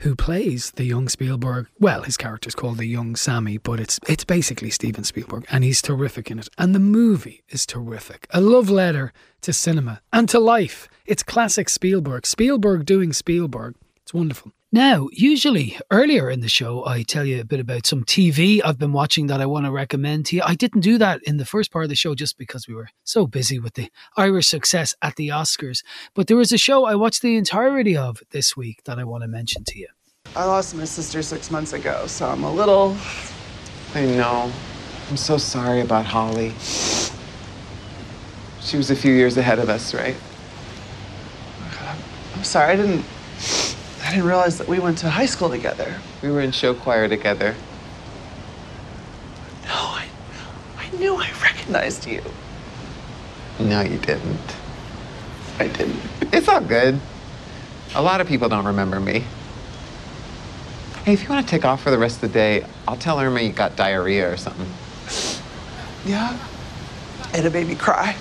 who 0.00 0.14
plays 0.14 0.72
the 0.72 0.84
young 0.84 1.08
Spielberg. 1.08 1.68
Well, 1.78 2.02
his 2.02 2.16
character's 2.16 2.54
called 2.54 2.78
the 2.78 2.86
young 2.86 3.16
Sammy, 3.16 3.58
but 3.58 3.80
it's 3.80 3.98
it's 4.08 4.24
basically 4.24 4.70
Steven 4.70 5.04
Spielberg, 5.04 5.46
and 5.50 5.64
he's 5.64 5.82
terrific 5.82 6.30
in 6.30 6.38
it. 6.38 6.48
And 6.58 6.74
the 6.74 6.80
movie 6.80 7.42
is 7.48 7.66
terrific. 7.66 8.26
A 8.30 8.40
love 8.40 8.70
letter 8.70 9.12
to 9.42 9.52
cinema 9.52 10.00
and 10.12 10.28
to 10.28 10.38
life. 10.38 10.88
It's 11.06 11.22
classic 11.22 11.68
Spielberg. 11.68 12.26
Spielberg 12.26 12.86
doing 12.86 13.12
Spielberg. 13.12 13.74
It's 14.02 14.14
wonderful. 14.14 14.52
Now, 14.72 15.06
usually 15.12 15.78
earlier 15.92 16.28
in 16.28 16.40
the 16.40 16.48
show, 16.48 16.84
I 16.84 17.04
tell 17.04 17.24
you 17.24 17.40
a 17.40 17.44
bit 17.44 17.60
about 17.60 17.86
some 17.86 18.02
TV 18.02 18.60
I've 18.64 18.80
been 18.80 18.92
watching 18.92 19.28
that 19.28 19.40
I 19.40 19.46
want 19.46 19.64
to 19.64 19.70
recommend 19.70 20.26
to 20.26 20.36
you. 20.36 20.42
I 20.44 20.56
didn't 20.56 20.80
do 20.80 20.98
that 20.98 21.22
in 21.22 21.36
the 21.36 21.44
first 21.44 21.70
part 21.70 21.84
of 21.84 21.88
the 21.88 21.94
show 21.94 22.16
just 22.16 22.36
because 22.36 22.66
we 22.66 22.74
were 22.74 22.88
so 23.04 23.28
busy 23.28 23.60
with 23.60 23.74
the 23.74 23.88
Irish 24.16 24.48
success 24.48 24.92
at 25.00 25.14
the 25.14 25.28
Oscars. 25.28 25.84
But 26.14 26.26
there 26.26 26.36
was 26.36 26.50
a 26.50 26.58
show 26.58 26.84
I 26.84 26.96
watched 26.96 27.22
the 27.22 27.36
entirety 27.36 27.96
of 27.96 28.20
this 28.32 28.56
week 28.56 28.82
that 28.86 28.98
I 28.98 29.04
want 29.04 29.22
to 29.22 29.28
mention 29.28 29.62
to 29.64 29.78
you. 29.78 29.86
I 30.34 30.44
lost 30.44 30.74
my 30.74 30.84
sister 30.84 31.22
six 31.22 31.48
months 31.48 31.72
ago, 31.72 32.08
so 32.08 32.28
I'm 32.28 32.42
a 32.42 32.52
little. 32.52 32.96
I 33.94 34.04
know. 34.04 34.52
I'm 35.08 35.16
so 35.16 35.38
sorry 35.38 35.80
about 35.80 36.06
Holly. 36.06 36.52
She 38.60 38.76
was 38.76 38.90
a 38.90 38.96
few 38.96 39.12
years 39.14 39.36
ahead 39.36 39.60
of 39.60 39.68
us, 39.68 39.94
right? 39.94 40.16
I'm 42.34 42.42
sorry, 42.42 42.72
I 42.72 42.76
didn't. 42.76 43.04
I 44.06 44.10
didn't 44.10 44.26
realize 44.26 44.56
that 44.58 44.68
we 44.68 44.78
went 44.78 44.98
to 44.98 45.10
high 45.10 45.26
school 45.26 45.50
together. 45.50 45.92
We 46.22 46.30
were 46.30 46.40
in 46.40 46.52
show 46.52 46.74
choir 46.74 47.08
together. 47.08 47.56
No, 49.64 49.72
I. 49.72 50.06
I 50.78 50.96
knew 50.96 51.16
I 51.16 51.28
recognized 51.42 52.06
you. 52.06 52.22
No, 53.58 53.80
you 53.80 53.98
didn't. 53.98 54.54
I 55.58 55.66
didn't. 55.66 55.98
It's 56.32 56.48
all 56.48 56.60
good. 56.60 57.00
A 57.96 58.02
lot 58.02 58.20
of 58.20 58.28
people 58.28 58.48
don't 58.48 58.66
remember 58.66 59.00
me. 59.00 59.24
Hey, 61.04 61.12
if 61.12 61.24
you 61.24 61.28
want 61.28 61.44
to 61.44 61.50
take 61.50 61.64
off 61.64 61.82
for 61.82 61.90
the 61.90 61.98
rest 61.98 62.16
of 62.16 62.20
the 62.20 62.28
day, 62.28 62.64
I'll 62.86 62.96
tell 62.96 63.18
Irma 63.18 63.40
you 63.40 63.50
got 63.50 63.74
diarrhea 63.74 64.32
or 64.32 64.36
something. 64.36 64.68
Yeah? 66.04 66.38
And 67.34 67.44
a 67.44 67.50
baby 67.50 67.74
cry. 67.74 68.14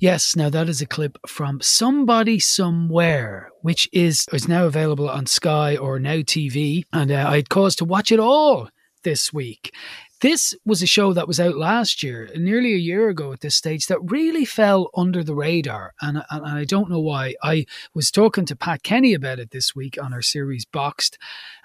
Yes, 0.00 0.34
now 0.34 0.48
that 0.48 0.70
is 0.70 0.80
a 0.80 0.86
clip 0.86 1.18
from 1.26 1.60
Somebody 1.60 2.38
Somewhere, 2.38 3.50
which 3.60 3.86
is 3.92 4.26
is 4.32 4.48
now 4.48 4.64
available 4.64 5.10
on 5.10 5.26
Sky 5.26 5.76
or 5.76 5.98
Now 5.98 6.20
TV, 6.22 6.84
and 6.90 7.12
uh, 7.12 7.26
I 7.28 7.36
had 7.36 7.50
cause 7.50 7.76
to 7.76 7.84
watch 7.84 8.10
it 8.10 8.18
all 8.18 8.70
this 9.02 9.30
week. 9.30 9.74
This 10.22 10.54
was 10.64 10.80
a 10.80 10.86
show 10.86 11.12
that 11.12 11.28
was 11.28 11.38
out 11.38 11.54
last 11.54 12.02
year, 12.02 12.30
nearly 12.34 12.72
a 12.72 12.78
year 12.78 13.10
ago 13.10 13.34
at 13.34 13.40
this 13.40 13.56
stage, 13.56 13.88
that 13.88 14.00
really 14.00 14.46
fell 14.46 14.88
under 14.96 15.22
the 15.22 15.34
radar, 15.34 15.92
and, 16.00 16.22
and 16.30 16.46
I 16.46 16.64
don't 16.64 16.88
know 16.88 17.00
why. 17.00 17.34
I 17.42 17.66
was 17.92 18.10
talking 18.10 18.46
to 18.46 18.56
Pat 18.56 18.82
Kenny 18.82 19.12
about 19.12 19.38
it 19.38 19.50
this 19.50 19.76
week 19.76 19.98
on 20.02 20.14
our 20.14 20.22
series 20.22 20.64
Boxed, 20.64 21.18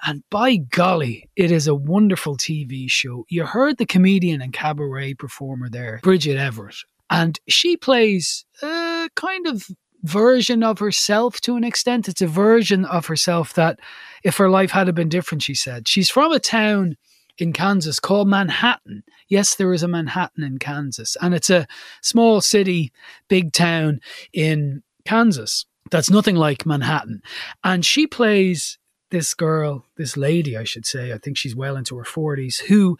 and 0.05 0.23
by 0.29 0.57
golly, 0.57 1.29
it 1.37 1.51
is 1.51 1.67
a 1.67 1.75
wonderful 1.75 2.35
TV 2.35 2.91
show. 2.91 3.25
You 3.29 3.45
heard 3.45 3.77
the 3.77 3.85
comedian 3.85 4.41
and 4.41 4.51
cabaret 4.51 5.13
performer 5.13 5.69
there, 5.69 6.01
Bridget 6.03 6.35
Everett, 6.37 6.83
and 7.09 7.39
she 7.47 7.77
plays 7.77 8.45
a 8.61 9.09
kind 9.15 9.47
of 9.47 9.67
version 10.03 10.63
of 10.63 10.79
herself 10.79 11.41
to 11.41 11.55
an 11.55 11.63
extent. 11.63 12.07
It's 12.07 12.21
a 12.21 12.27
version 12.27 12.85
of 12.85 13.07
herself 13.07 13.53
that, 13.53 13.79
if 14.23 14.37
her 14.37 14.49
life 14.49 14.71
had 14.71 14.93
been 14.95 15.09
different, 15.09 15.43
she 15.43 15.55
said. 15.55 15.87
She's 15.87 16.09
from 16.09 16.31
a 16.31 16.39
town 16.39 16.97
in 17.37 17.53
Kansas 17.53 17.99
called 17.99 18.27
Manhattan. 18.27 19.03
Yes, 19.27 19.55
there 19.55 19.73
is 19.73 19.83
a 19.83 19.87
Manhattan 19.87 20.43
in 20.43 20.57
Kansas, 20.59 21.17
and 21.21 21.33
it's 21.33 21.49
a 21.49 21.67
small 22.01 22.41
city, 22.41 22.91
big 23.27 23.51
town 23.51 23.99
in 24.31 24.83
Kansas 25.05 25.65
that's 25.91 26.09
nothing 26.09 26.35
like 26.35 26.65
Manhattan. 26.65 27.21
And 27.63 27.85
she 27.85 28.07
plays 28.07 28.77
this 29.11 29.33
girl, 29.33 29.85
this 29.97 30.17
lady, 30.17 30.57
I 30.57 30.63
should 30.63 30.85
say, 30.85 31.13
I 31.13 31.17
think 31.17 31.37
she's 31.37 31.55
well 31.55 31.77
into 31.77 31.95
her 31.97 32.03
40s, 32.03 32.61
who 32.61 32.97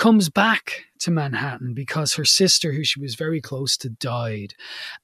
comes 0.00 0.30
back 0.30 0.86
to 0.98 1.10
Manhattan 1.10 1.74
because 1.74 2.14
her 2.14 2.24
sister, 2.24 2.72
who 2.72 2.82
she 2.82 2.98
was 2.98 3.16
very 3.16 3.40
close 3.42 3.76
to, 3.76 3.90
died. 3.90 4.54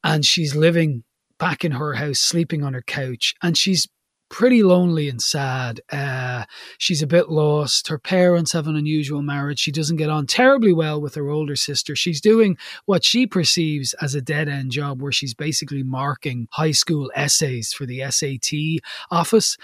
And 0.02 0.24
she's 0.24 0.56
living 0.56 1.04
back 1.38 1.66
in 1.66 1.72
her 1.72 1.92
house, 1.92 2.18
sleeping 2.18 2.64
on 2.64 2.72
her 2.72 2.80
couch. 2.80 3.34
And 3.42 3.58
she's 3.58 3.86
pretty 4.30 4.62
lonely 4.62 5.06
and 5.10 5.20
sad. 5.20 5.82
Uh, 5.92 6.44
she's 6.78 7.02
a 7.02 7.06
bit 7.06 7.28
lost. 7.28 7.88
Her 7.88 7.98
parents 7.98 8.52
have 8.52 8.66
an 8.68 8.74
unusual 8.74 9.20
marriage. 9.20 9.60
She 9.60 9.70
doesn't 9.70 9.98
get 9.98 10.08
on 10.08 10.26
terribly 10.26 10.72
well 10.72 10.98
with 10.98 11.14
her 11.14 11.28
older 11.28 11.56
sister. 11.56 11.94
She's 11.94 12.20
doing 12.22 12.56
what 12.86 13.04
she 13.04 13.26
perceives 13.26 13.94
as 14.00 14.14
a 14.14 14.22
dead 14.22 14.48
end 14.48 14.70
job 14.70 15.02
where 15.02 15.12
she's 15.12 15.34
basically 15.34 15.82
marking 15.82 16.48
high 16.52 16.72
school 16.72 17.12
essays 17.14 17.70
for 17.70 17.84
the 17.84 18.02
SAT 18.10 18.82
office 19.10 19.58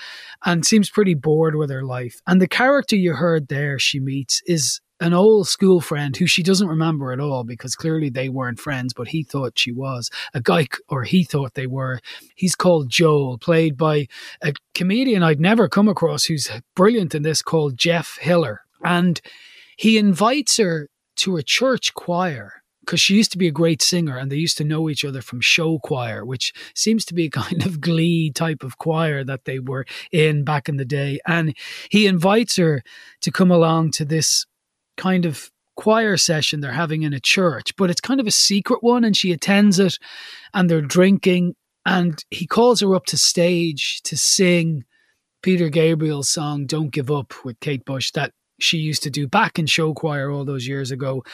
and 0.44 0.66
seems 0.66 0.90
pretty 0.90 1.14
bored 1.14 1.56
with 1.56 1.70
her 1.70 1.84
life. 1.84 2.20
And 2.26 2.38
the 2.38 2.46
character 2.46 2.96
you 2.96 3.14
heard 3.14 3.48
there 3.48 3.78
she 3.78 3.98
meets 3.98 4.42
is 4.46 4.78
an 5.02 5.12
old 5.12 5.48
school 5.48 5.80
friend 5.80 6.16
who 6.16 6.28
she 6.28 6.44
doesn't 6.44 6.68
remember 6.68 7.12
at 7.12 7.18
all 7.18 7.42
because 7.42 7.74
clearly 7.74 8.08
they 8.08 8.28
weren't 8.28 8.60
friends, 8.60 8.94
but 8.94 9.08
he 9.08 9.24
thought 9.24 9.58
she 9.58 9.72
was. 9.72 10.08
A 10.32 10.40
guy, 10.40 10.68
or 10.88 11.02
he 11.02 11.24
thought 11.24 11.54
they 11.54 11.66
were. 11.66 11.98
He's 12.36 12.54
called 12.54 12.88
Joel, 12.88 13.36
played 13.36 13.76
by 13.76 14.06
a 14.42 14.54
comedian 14.74 15.24
I'd 15.24 15.40
never 15.40 15.68
come 15.68 15.88
across 15.88 16.26
who's 16.26 16.48
brilliant 16.76 17.16
in 17.16 17.24
this 17.24 17.42
called 17.42 17.76
Jeff 17.76 18.16
Hiller. 18.20 18.60
And 18.84 19.20
he 19.76 19.98
invites 19.98 20.56
her 20.58 20.88
to 21.16 21.36
a 21.36 21.42
church 21.42 21.94
choir 21.94 22.62
because 22.80 23.00
she 23.00 23.16
used 23.16 23.32
to 23.32 23.38
be 23.38 23.48
a 23.48 23.52
great 23.52 23.82
singer 23.82 24.16
and 24.16 24.30
they 24.30 24.36
used 24.36 24.58
to 24.58 24.64
know 24.64 24.88
each 24.88 25.04
other 25.04 25.20
from 25.20 25.40
show 25.40 25.80
choir, 25.80 26.24
which 26.24 26.52
seems 26.76 27.04
to 27.06 27.14
be 27.14 27.26
a 27.26 27.30
kind 27.42 27.66
of 27.66 27.80
glee 27.80 28.30
type 28.30 28.62
of 28.62 28.78
choir 28.78 29.24
that 29.24 29.46
they 29.46 29.58
were 29.58 29.84
in 30.12 30.44
back 30.44 30.68
in 30.68 30.76
the 30.76 30.84
day. 30.84 31.18
And 31.26 31.56
he 31.90 32.06
invites 32.06 32.54
her 32.54 32.84
to 33.22 33.32
come 33.32 33.50
along 33.50 33.90
to 33.92 34.04
this 34.04 34.46
kind 34.96 35.24
of 35.26 35.50
choir 35.76 36.16
session 36.16 36.60
they're 36.60 36.72
having 36.72 37.02
in 37.02 37.12
a 37.12 37.20
church, 37.20 37.74
but 37.76 37.90
it's 37.90 38.00
kind 38.00 38.20
of 38.20 38.26
a 38.26 38.32
secret 38.32 38.82
one, 38.82 39.04
and 39.04 39.16
she 39.16 39.32
attends 39.32 39.78
it, 39.78 39.98
and 40.52 40.68
they're 40.68 40.80
drinking, 40.80 41.54
and 41.86 42.24
he 42.30 42.46
calls 42.46 42.80
her 42.80 42.94
up 42.94 43.06
to 43.06 43.16
stage 43.16 44.02
to 44.02 44.16
sing 44.16 44.84
Peter 45.42 45.68
Gabriel's 45.68 46.28
song 46.28 46.66
"Don't 46.66 46.90
Give 46.90 47.10
Up" 47.10 47.32
with 47.44 47.58
Kate 47.60 47.84
Bush 47.84 48.10
that 48.12 48.32
she 48.60 48.78
used 48.78 49.02
to 49.02 49.10
do 49.10 49.26
back 49.26 49.58
in 49.58 49.66
show 49.66 49.92
choir 49.92 50.30
all 50.30 50.44
those 50.44 50.68
years 50.68 50.90
ago, 50.90 51.24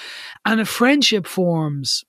and 0.44 0.60
a 0.60 0.64
friendship 0.64 1.26
forms 1.26 2.04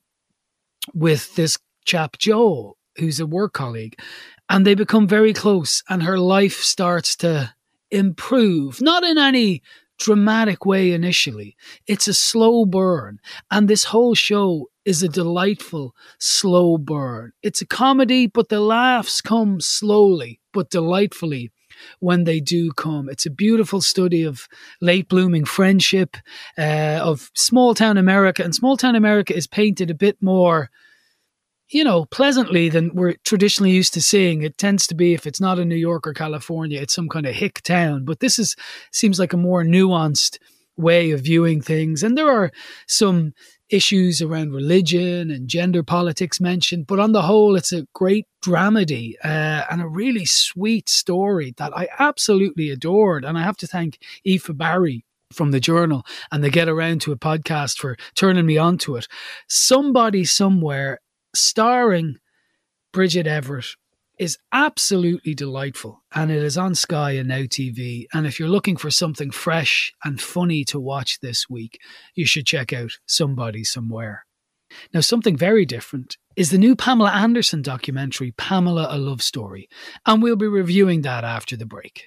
with 0.94 1.36
this 1.36 1.58
chap 1.86 2.18
Joel, 2.18 2.78
who's 2.98 3.20
a 3.20 3.26
work 3.26 3.54
colleague, 3.54 4.00
and 4.50 4.66
they 4.66 4.76
become 4.76 5.08
very 5.08 5.34
close, 5.34 5.84
and 5.90 6.04
her 6.04 6.20
life 6.20 6.62
starts 6.62 7.16
to 7.18 7.54
improve, 7.92 8.82
not 8.82 9.04
in 9.04 9.18
any 9.18 9.62
dramatic 10.00 10.66
way 10.66 10.92
initially. 10.92 11.56
It's 11.88 12.08
a 12.08 12.14
slow 12.14 12.66
burn. 12.66 13.20
And 13.52 13.68
this 13.68 13.86
whole 13.86 14.16
show 14.16 14.70
is 14.86 15.04
a 15.04 15.10
delightful 15.10 15.94
slow 16.20 16.78
burn. 16.78 17.34
It's 17.44 17.62
a 17.62 17.68
comedy, 17.68 18.26
but 18.28 18.50
the 18.50 18.60
laughs 18.60 19.22
come 19.22 19.62
slowly 19.62 20.40
but 20.54 20.70
delightfully 20.70 21.52
when 22.00 22.24
they 22.24 22.40
do 22.40 22.72
come. 22.72 23.10
It's 23.10 23.26
a 23.26 23.32
beautiful 23.32 23.82
study 23.82 24.24
of 24.24 24.48
late 24.82 25.08
blooming 25.08 25.46
friendship, 25.46 26.18
uh, 26.58 27.00
of 27.02 27.30
small 27.36 27.74
town 27.74 27.98
America. 27.98 28.44
And 28.44 28.54
small 28.54 28.78
town 28.78 28.96
America 28.96 29.36
is 29.36 29.48
painted 29.48 29.90
a 29.90 29.96
bit 29.96 30.18
more, 30.22 30.70
you 31.70 31.84
know, 31.84 32.06
pleasantly 32.06 32.70
than 32.70 32.94
we're 32.94 33.16
traditionally 33.24 33.72
used 33.72 33.94
to 33.94 34.02
seeing. 34.02 34.42
It 34.42 34.58
tends 34.58 34.88
to 34.88 34.96
be, 34.96 35.14
if 35.14 35.28
it's 35.28 35.42
not 35.42 35.60
in 35.60 35.70
New 35.70 35.76
York 35.76 36.08
or 36.08 36.14
California, 36.14 36.82
it's 36.82 36.94
some 36.94 37.10
kind 37.10 37.26
of 37.26 37.36
hick 37.36 37.62
town. 37.62 38.06
But 38.06 38.20
this 38.20 38.40
is 38.40 38.56
seems 38.92 39.20
like 39.20 39.34
a 39.34 39.38
more 39.38 39.64
nuanced 39.64 40.38
way 40.78 41.12
of 41.12 41.22
viewing 41.22 41.62
things. 41.62 42.02
And 42.04 42.18
there 42.18 42.32
are 42.32 42.52
some 42.88 43.34
issues 43.70 44.22
around 44.22 44.52
religion 44.52 45.30
and 45.30 45.48
gender 45.48 45.84
politics 45.84 46.40
mentioned, 46.40 46.88
but 46.88 47.00
on 47.00 47.12
the 47.12 47.22
whole, 47.22 47.56
it's 47.56 47.72
a 47.72 47.86
great 47.94 48.26
dramedy 48.44 49.14
uh, 49.24 49.66
and 49.70 49.82
a 49.82 49.88
really 49.88 50.26
sweet 50.26 50.90
story 50.90 51.54
that 51.58 51.78
I 51.78 51.88
absolutely 52.00 52.72
adored. 52.72 53.24
And 53.24 53.38
I 53.38 53.44
have 53.44 53.58
to 53.58 53.68
thank 53.68 54.00
Aoife 54.28 54.50
Barry 54.58 55.06
from 55.32 55.52
the 55.52 55.60
journal 55.60 56.04
and 56.32 56.44
the 56.44 56.50
Get 56.50 56.68
Around 56.68 57.02
to 57.02 57.12
a 57.12 57.18
podcast 57.18 57.78
for 57.78 57.96
turning 58.16 58.48
me 58.48 58.58
onto 58.58 58.96
it. 58.96 59.08
Somebody 59.48 60.26
somewhere 60.26 61.00
starring 61.34 62.18
Bridget 62.92 63.28
Everett 63.28 63.76
is 64.18 64.38
absolutely 64.52 65.34
delightful 65.34 66.04
and 66.13 66.30
it 66.30 66.44
is 66.44 66.58
on 66.58 66.76
Sky 66.76 67.12
and 67.12 67.30
Now 67.30 67.44
TV. 67.44 68.06
And 68.13 68.28
if 68.28 68.39
you're 68.39 68.50
looking 68.50 68.76
for 68.76 68.92
something 68.92 69.32
fresh 69.32 69.94
and 70.04 70.22
funny 70.22 70.65
to 70.65 70.80
watch 70.80 71.20
this 71.22 71.50
week, 71.50 71.80
you 72.15 72.26
should 72.26 72.46
check 72.46 72.74
out 72.74 72.92
Somebody 73.06 73.63
Somewhere. 73.63 74.26
Now, 74.94 75.00
something 75.00 75.36
very 75.36 75.65
different 75.65 76.18
is 76.36 76.52
the 76.52 76.58
new 76.58 76.76
Pamela 76.76 77.12
Anderson 77.12 77.62
documentary, 77.62 78.32
Pamela 78.34 78.88
A 78.92 78.98
Love 78.98 79.24
Story, 79.24 79.68
and 80.06 80.22
we'll 80.22 80.36
be 80.36 80.48
reviewing 80.48 81.02
that 81.02 81.24
after 81.24 81.58
the 81.58 81.65
break. 81.65 82.06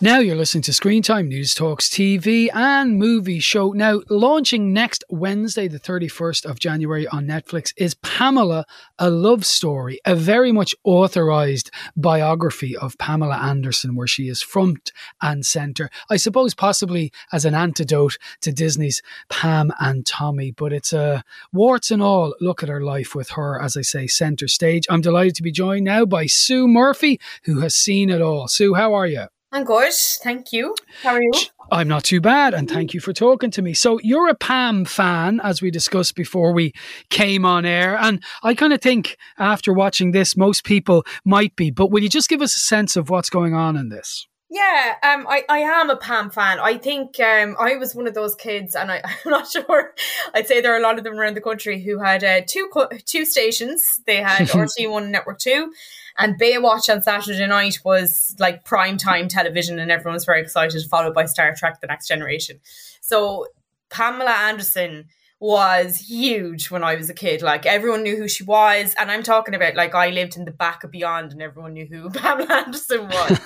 Now 0.00 0.18
you're 0.18 0.34
listening 0.34 0.62
to 0.62 0.72
Screen 0.72 1.04
Time 1.04 1.30
Newstalk's 1.30 1.88
TV 1.88 2.48
and 2.52 2.98
movie 2.98 3.38
show. 3.38 3.70
Now, 3.70 4.00
launching 4.10 4.72
next 4.72 5.04
Wednesday, 5.08 5.68
the 5.68 5.78
31st 5.78 6.44
of 6.46 6.58
January 6.58 7.06
on 7.06 7.26
Netflix, 7.26 7.72
is 7.76 7.94
Pamela, 8.02 8.66
a 8.98 9.08
love 9.08 9.46
story, 9.46 10.00
a 10.04 10.16
very 10.16 10.50
much 10.50 10.74
authorized 10.82 11.70
biography 11.96 12.76
of 12.76 12.98
Pamela 12.98 13.36
Anderson, 13.36 13.94
where 13.94 14.08
she 14.08 14.28
is 14.28 14.42
front 14.42 14.90
and 15.22 15.46
center. 15.46 15.88
I 16.10 16.16
suppose 16.16 16.54
possibly 16.54 17.12
as 17.32 17.44
an 17.44 17.54
antidote 17.54 18.18
to 18.40 18.52
Disney's 18.52 19.00
Pam 19.30 19.70
and 19.78 20.04
Tommy, 20.04 20.50
but 20.50 20.72
it's 20.72 20.92
a 20.92 21.22
warts 21.52 21.92
and 21.92 22.02
all 22.02 22.34
look 22.40 22.64
at 22.64 22.68
her 22.68 22.82
life 22.82 23.14
with 23.14 23.30
her, 23.30 23.62
as 23.62 23.76
I 23.76 23.82
say, 23.82 24.08
center 24.08 24.48
stage. 24.48 24.86
I'm 24.90 25.02
delighted 25.02 25.36
to 25.36 25.42
be 25.44 25.52
joined 25.52 25.84
now 25.84 26.04
by 26.04 26.26
Sue 26.26 26.66
Murphy, 26.66 27.20
who 27.44 27.60
has 27.60 27.76
seen 27.76 28.10
it 28.10 28.20
all. 28.20 28.48
Sue, 28.48 28.74
how 28.74 28.92
are 28.92 29.06
you? 29.06 29.28
I'm 29.54 29.62
good. 29.62 29.92
Thank 29.94 30.52
you. 30.52 30.74
How 31.04 31.10
are 31.10 31.22
you? 31.22 31.30
I'm 31.70 31.86
not 31.86 32.02
too 32.02 32.20
bad, 32.20 32.54
and 32.54 32.68
thank 32.68 32.92
you 32.92 32.98
for 32.98 33.12
talking 33.12 33.52
to 33.52 33.62
me. 33.62 33.72
So, 33.72 34.00
you're 34.02 34.28
a 34.28 34.34
Pam 34.34 34.84
fan, 34.84 35.38
as 35.44 35.62
we 35.62 35.70
discussed 35.70 36.16
before 36.16 36.52
we 36.52 36.72
came 37.08 37.44
on 37.44 37.64
air. 37.64 37.96
And 37.96 38.20
I 38.42 38.56
kind 38.56 38.72
of 38.72 38.80
think 38.80 39.16
after 39.38 39.72
watching 39.72 40.10
this, 40.10 40.36
most 40.36 40.64
people 40.64 41.04
might 41.24 41.54
be. 41.54 41.70
But 41.70 41.92
will 41.92 42.02
you 42.02 42.08
just 42.08 42.28
give 42.28 42.42
us 42.42 42.56
a 42.56 42.58
sense 42.58 42.96
of 42.96 43.10
what's 43.10 43.30
going 43.30 43.54
on 43.54 43.76
in 43.76 43.90
this? 43.90 44.26
Yeah, 44.50 44.94
um, 45.04 45.24
I, 45.28 45.44
I 45.48 45.58
am 45.60 45.88
a 45.88 45.96
Pam 45.96 46.30
fan. 46.30 46.58
I 46.58 46.76
think 46.76 47.20
um, 47.20 47.54
I 47.58 47.76
was 47.76 47.94
one 47.94 48.08
of 48.08 48.14
those 48.14 48.34
kids, 48.34 48.74
and 48.74 48.90
I, 48.90 49.02
I'm 49.24 49.30
not 49.30 49.48
sure. 49.48 49.94
I'd 50.34 50.48
say 50.48 50.60
there 50.60 50.74
are 50.74 50.78
a 50.78 50.82
lot 50.82 50.98
of 50.98 51.04
them 51.04 51.14
around 51.14 51.34
the 51.34 51.40
country 51.40 51.80
who 51.80 52.00
had 52.00 52.24
uh, 52.24 52.40
two 52.44 52.68
two 53.06 53.24
stations. 53.24 53.84
They 54.04 54.16
had 54.16 54.48
RTÉ 54.48 54.90
One, 54.90 55.12
Network 55.12 55.38
Two, 55.38 55.72
and 56.18 56.38
Baywatch 56.40 56.92
on 56.92 57.02
Saturday 57.02 57.46
night 57.46 57.78
was 57.84 58.34
like 58.38 58.64
prime 58.64 58.96
time 58.96 59.28
television, 59.28 59.78
and 59.78 59.90
everyone 59.90 60.14
was 60.14 60.24
very 60.24 60.40
excited, 60.40 60.82
followed 60.88 61.14
by 61.14 61.26
Star 61.26 61.54
Trek 61.54 61.80
The 61.80 61.86
Next 61.86 62.08
Generation. 62.08 62.60
So 63.00 63.46
Pamela 63.90 64.30
Anderson 64.30 65.06
was 65.40 65.98
huge 65.98 66.70
when 66.70 66.82
I 66.82 66.94
was 66.94 67.10
a 67.10 67.14
kid. 67.14 67.42
Like 67.42 67.66
everyone 67.66 68.02
knew 68.02 68.16
who 68.16 68.28
she 68.28 68.44
was. 68.44 68.94
And 68.98 69.10
I'm 69.10 69.22
talking 69.22 69.54
about 69.54 69.74
like 69.74 69.94
I 69.94 70.10
lived 70.10 70.36
in 70.36 70.44
the 70.44 70.50
back 70.50 70.84
of 70.84 70.90
beyond 70.90 71.32
and 71.32 71.42
everyone 71.42 71.74
knew 71.74 71.86
who 71.86 72.08
Pamela 72.18 72.64
Anderson 72.64 73.08
was. 73.08 73.40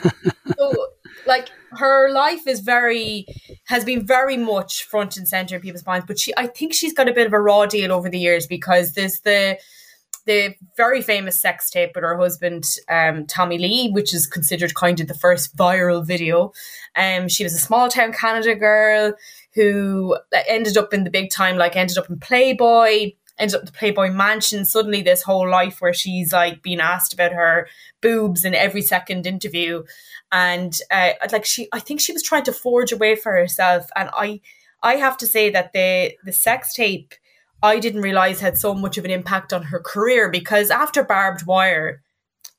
so 0.56 0.72
like 1.26 1.48
her 1.72 2.10
life 2.12 2.46
is 2.46 2.60
very 2.60 3.26
has 3.64 3.84
been 3.84 4.06
very 4.06 4.36
much 4.36 4.84
front 4.84 5.16
and 5.16 5.26
center 5.26 5.56
in 5.56 5.60
people's 5.60 5.86
minds. 5.86 6.06
But 6.06 6.18
she 6.18 6.32
I 6.36 6.46
think 6.46 6.72
she's 6.72 6.92
got 6.92 7.08
a 7.08 7.12
bit 7.12 7.26
of 7.26 7.32
a 7.32 7.40
raw 7.40 7.66
deal 7.66 7.92
over 7.92 8.08
the 8.08 8.18
years 8.18 8.46
because 8.46 8.92
there's 8.92 9.20
the 9.20 9.58
the 10.28 10.54
very 10.76 11.00
famous 11.00 11.40
sex 11.40 11.70
tape 11.70 11.92
with 11.94 12.04
her 12.04 12.18
husband, 12.18 12.64
um, 12.90 13.24
Tommy 13.26 13.56
Lee, 13.56 13.90
which 13.90 14.12
is 14.12 14.26
considered 14.26 14.74
kind 14.74 15.00
of 15.00 15.08
the 15.08 15.14
first 15.14 15.56
viral 15.56 16.06
video. 16.06 16.52
Um, 16.94 17.28
she 17.28 17.44
was 17.44 17.54
a 17.54 17.58
small 17.58 17.88
town 17.88 18.12
Canada 18.12 18.54
girl 18.54 19.14
who 19.54 20.18
ended 20.46 20.76
up 20.76 20.92
in 20.92 21.04
the 21.04 21.10
big 21.10 21.30
time, 21.30 21.56
like 21.56 21.76
ended 21.76 21.96
up 21.96 22.10
in 22.10 22.20
Playboy, 22.20 23.12
ended 23.38 23.56
up 23.56 23.64
the 23.64 23.72
Playboy 23.72 24.10
Mansion. 24.10 24.66
Suddenly, 24.66 25.00
this 25.00 25.22
whole 25.22 25.48
life 25.48 25.80
where 25.80 25.94
she's 25.94 26.30
like 26.30 26.62
being 26.62 26.80
asked 26.80 27.14
about 27.14 27.32
her 27.32 27.66
boobs 28.02 28.44
in 28.44 28.54
every 28.54 28.82
second 28.82 29.26
interview, 29.26 29.82
and 30.30 30.78
uh, 30.90 31.12
like 31.32 31.46
she, 31.46 31.68
I 31.72 31.80
think 31.80 32.00
she 32.00 32.12
was 32.12 32.22
trying 32.22 32.44
to 32.44 32.52
forge 32.52 32.92
a 32.92 32.98
way 32.98 33.16
for 33.16 33.32
herself. 33.32 33.88
And 33.96 34.10
I, 34.12 34.42
I 34.82 34.96
have 34.96 35.16
to 35.16 35.26
say 35.26 35.48
that 35.48 35.72
the 35.72 36.12
the 36.22 36.32
sex 36.32 36.74
tape 36.74 37.14
I 37.62 37.78
didn't 37.78 38.02
realize 38.02 38.40
had 38.40 38.58
so 38.58 38.74
much 38.74 38.98
of 38.98 39.04
an 39.04 39.10
impact 39.10 39.52
on 39.52 39.64
her 39.64 39.80
career 39.80 40.30
because 40.30 40.70
after 40.70 41.02
Barbed 41.02 41.46
Wire, 41.46 42.02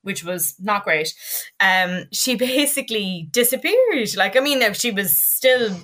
which 0.02 0.24
was 0.24 0.56
not 0.60 0.84
great, 0.84 1.14
um, 1.60 2.06
she 2.12 2.36
basically 2.36 3.30
disappeared. 3.32 4.16
Like, 4.16 4.36
I 4.36 4.40
mean, 4.40 4.62
if 4.62 4.76
she 4.76 4.92
was 4.92 5.16
still 5.18 5.76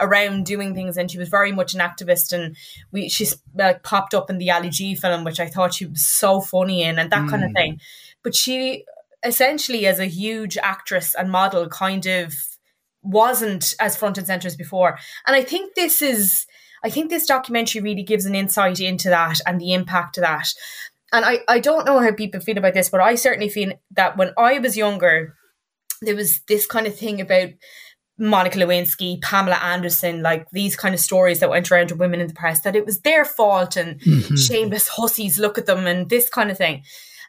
around 0.00 0.46
doing 0.46 0.74
things 0.74 0.96
and 0.96 1.10
she 1.10 1.18
was 1.18 1.28
very 1.28 1.52
much 1.52 1.74
an 1.74 1.80
activist 1.80 2.32
and 2.32 2.56
we 2.90 3.08
she's 3.08 3.36
like 3.54 3.82
popped 3.82 4.14
up 4.14 4.30
in 4.30 4.38
the 4.38 4.50
Ali 4.50 4.70
G 4.70 4.94
film 4.94 5.24
which 5.24 5.40
I 5.40 5.46
thought 5.46 5.74
she 5.74 5.86
was 5.86 6.04
so 6.04 6.40
funny 6.40 6.82
in 6.82 6.98
and 6.98 7.10
that 7.10 7.22
mm. 7.22 7.30
kind 7.30 7.44
of 7.44 7.52
thing 7.52 7.80
but 8.22 8.34
she 8.34 8.84
essentially 9.24 9.86
as 9.86 9.98
a 9.98 10.06
huge 10.06 10.56
actress 10.58 11.14
and 11.14 11.30
model 11.30 11.68
kind 11.68 12.06
of 12.06 12.34
wasn't 13.02 13.74
as 13.78 13.96
front 13.96 14.18
and 14.18 14.26
center 14.26 14.48
as 14.48 14.56
before 14.56 14.98
and 15.26 15.36
I 15.36 15.42
think 15.42 15.74
this 15.74 16.02
is 16.02 16.46
I 16.84 16.90
think 16.90 17.10
this 17.10 17.26
documentary 17.26 17.80
really 17.80 18.02
gives 18.02 18.26
an 18.26 18.34
insight 18.34 18.78
into 18.78 19.08
that 19.08 19.40
and 19.46 19.60
the 19.60 19.72
impact 19.72 20.18
of 20.18 20.22
that. 20.22 20.52
And 21.12 21.24
I, 21.24 21.38
I 21.48 21.58
don't 21.58 21.86
know 21.86 22.00
how 22.00 22.12
people 22.12 22.40
feel 22.40 22.58
about 22.58 22.74
this, 22.74 22.90
but 22.90 23.00
I 23.00 23.14
certainly 23.14 23.48
feel 23.48 23.72
that 23.92 24.16
when 24.16 24.32
I 24.36 24.58
was 24.58 24.76
younger, 24.76 25.34
there 26.02 26.16
was 26.16 26.40
this 26.42 26.66
kind 26.66 26.86
of 26.86 26.96
thing 26.96 27.20
about 27.20 27.50
Monica 28.18 28.58
Lewinsky, 28.58 29.20
Pamela 29.22 29.56
Anderson, 29.56 30.22
like 30.22 30.48
these 30.50 30.76
kind 30.76 30.94
of 30.94 31.00
stories 31.00 31.40
that 31.40 31.50
went 31.50 31.70
around 31.70 31.88
to 31.88 31.96
women 31.96 32.20
in 32.20 32.28
the 32.28 32.34
press, 32.34 32.60
that 32.60 32.76
it 32.76 32.86
was 32.86 33.00
their 33.00 33.24
fault 33.24 33.76
and 33.76 34.00
mm-hmm. 34.00 34.36
shameless 34.36 34.88
hussies, 34.88 35.38
look 35.38 35.58
at 35.58 35.66
them 35.66 35.86
and 35.86 36.10
this 36.10 36.28
kind 36.28 36.50
of 36.50 36.58
thing. 36.58 36.82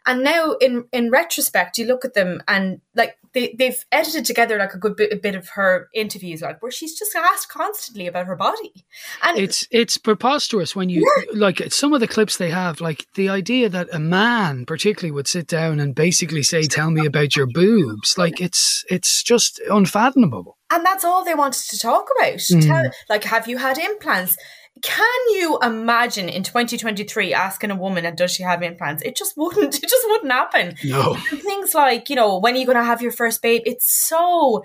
And 0.06 0.24
now, 0.24 0.54
in 0.62 0.86
in 0.91 1.10
retrospect, 1.10 1.78
you 1.78 1.86
look 1.86 2.06
at 2.06 2.13
them 2.13 2.41
and 2.48 2.82
like 2.96 3.18
they 3.34 3.56
they've 3.58 3.84
edited 3.91 4.26
together 4.26 4.58
like 4.58 4.74
a 4.74 4.78
good 4.78 4.96
bit, 4.96 5.12
a 5.12 5.15
bit 5.15 5.36
of 5.36 5.50
her 5.50 5.89
interviews, 5.94 6.41
like 6.41 6.62
where 6.62 6.72
she's 6.72 6.98
just 6.98 7.15
asked 7.15 7.50
constantly 7.50 8.08
about 8.08 8.28
her 8.28 8.36
body, 8.36 8.86
and 9.24 9.38
it's 9.38 9.68
it's 9.72 9.98
preposterous 9.98 10.76
when 10.76 10.89
you 10.89 11.02
yeah. 11.02 11.38
like 11.38 11.72
some 11.72 11.94
of 11.94 12.00
the 12.00 12.08
clips 12.08 12.38
they 12.38 12.50
have, 12.50 12.82
like 12.82 13.06
the 13.15 13.30
idea 13.30 13.68
that 13.68 13.89
a 13.91 14.00
man 14.00 14.65
particularly 14.65 15.12
would 15.12 15.28
sit 15.28 15.48
down 15.48 15.80
and 15.80 15.96
basically 15.96 16.44
say, 16.44 16.63
"Tell 16.63 16.91
me 16.91 17.06
about 17.06 17.36
your 17.36 17.48
boobs," 17.48 18.18
like 18.18 18.39
it's 18.39 18.84
it's 18.89 19.24
just 19.24 19.60
unfathomable. 19.70 20.58
And 20.72 20.86
that's 20.86 21.06
all 21.06 21.24
they 21.24 21.36
wanted 21.36 21.70
to 21.70 21.80
talk 21.80 22.08
about. 22.18 22.38
Mm. 22.38 22.65
Tell, 22.65 22.91
like, 23.10 23.24
have 23.26 23.48
you 23.48 23.58
had 23.58 23.78
implants? 23.78 24.36
Can 24.81 25.19
you 25.29 25.57
imagine 25.61 26.27
in 26.27 26.43
2023 26.43 27.33
asking 27.33 27.71
a 27.71 27.75
woman 27.75 28.05
and 28.05 28.17
does 28.17 28.31
she 28.31 28.43
have 28.43 28.61
implants? 28.61 29.01
It 29.03 29.15
just 29.15 29.38
wouldn't 29.38 29.75
it 29.83 29.89
just 29.89 30.07
wouldn't 30.07 30.31
happen. 30.31 30.75
No. 30.83 31.17
And 31.31 31.41
things 31.41 31.73
like 31.73 32.09
you 32.09 32.15
know 32.15 32.38
when 32.38 32.55
are 32.55 32.57
you 32.57 32.65
going 32.65 32.77
to 32.77 32.83
have 32.83 33.01
your 33.01 33.11
first 33.11 33.41
babe? 33.41 33.63
It's 33.65 33.89
so 33.89 34.63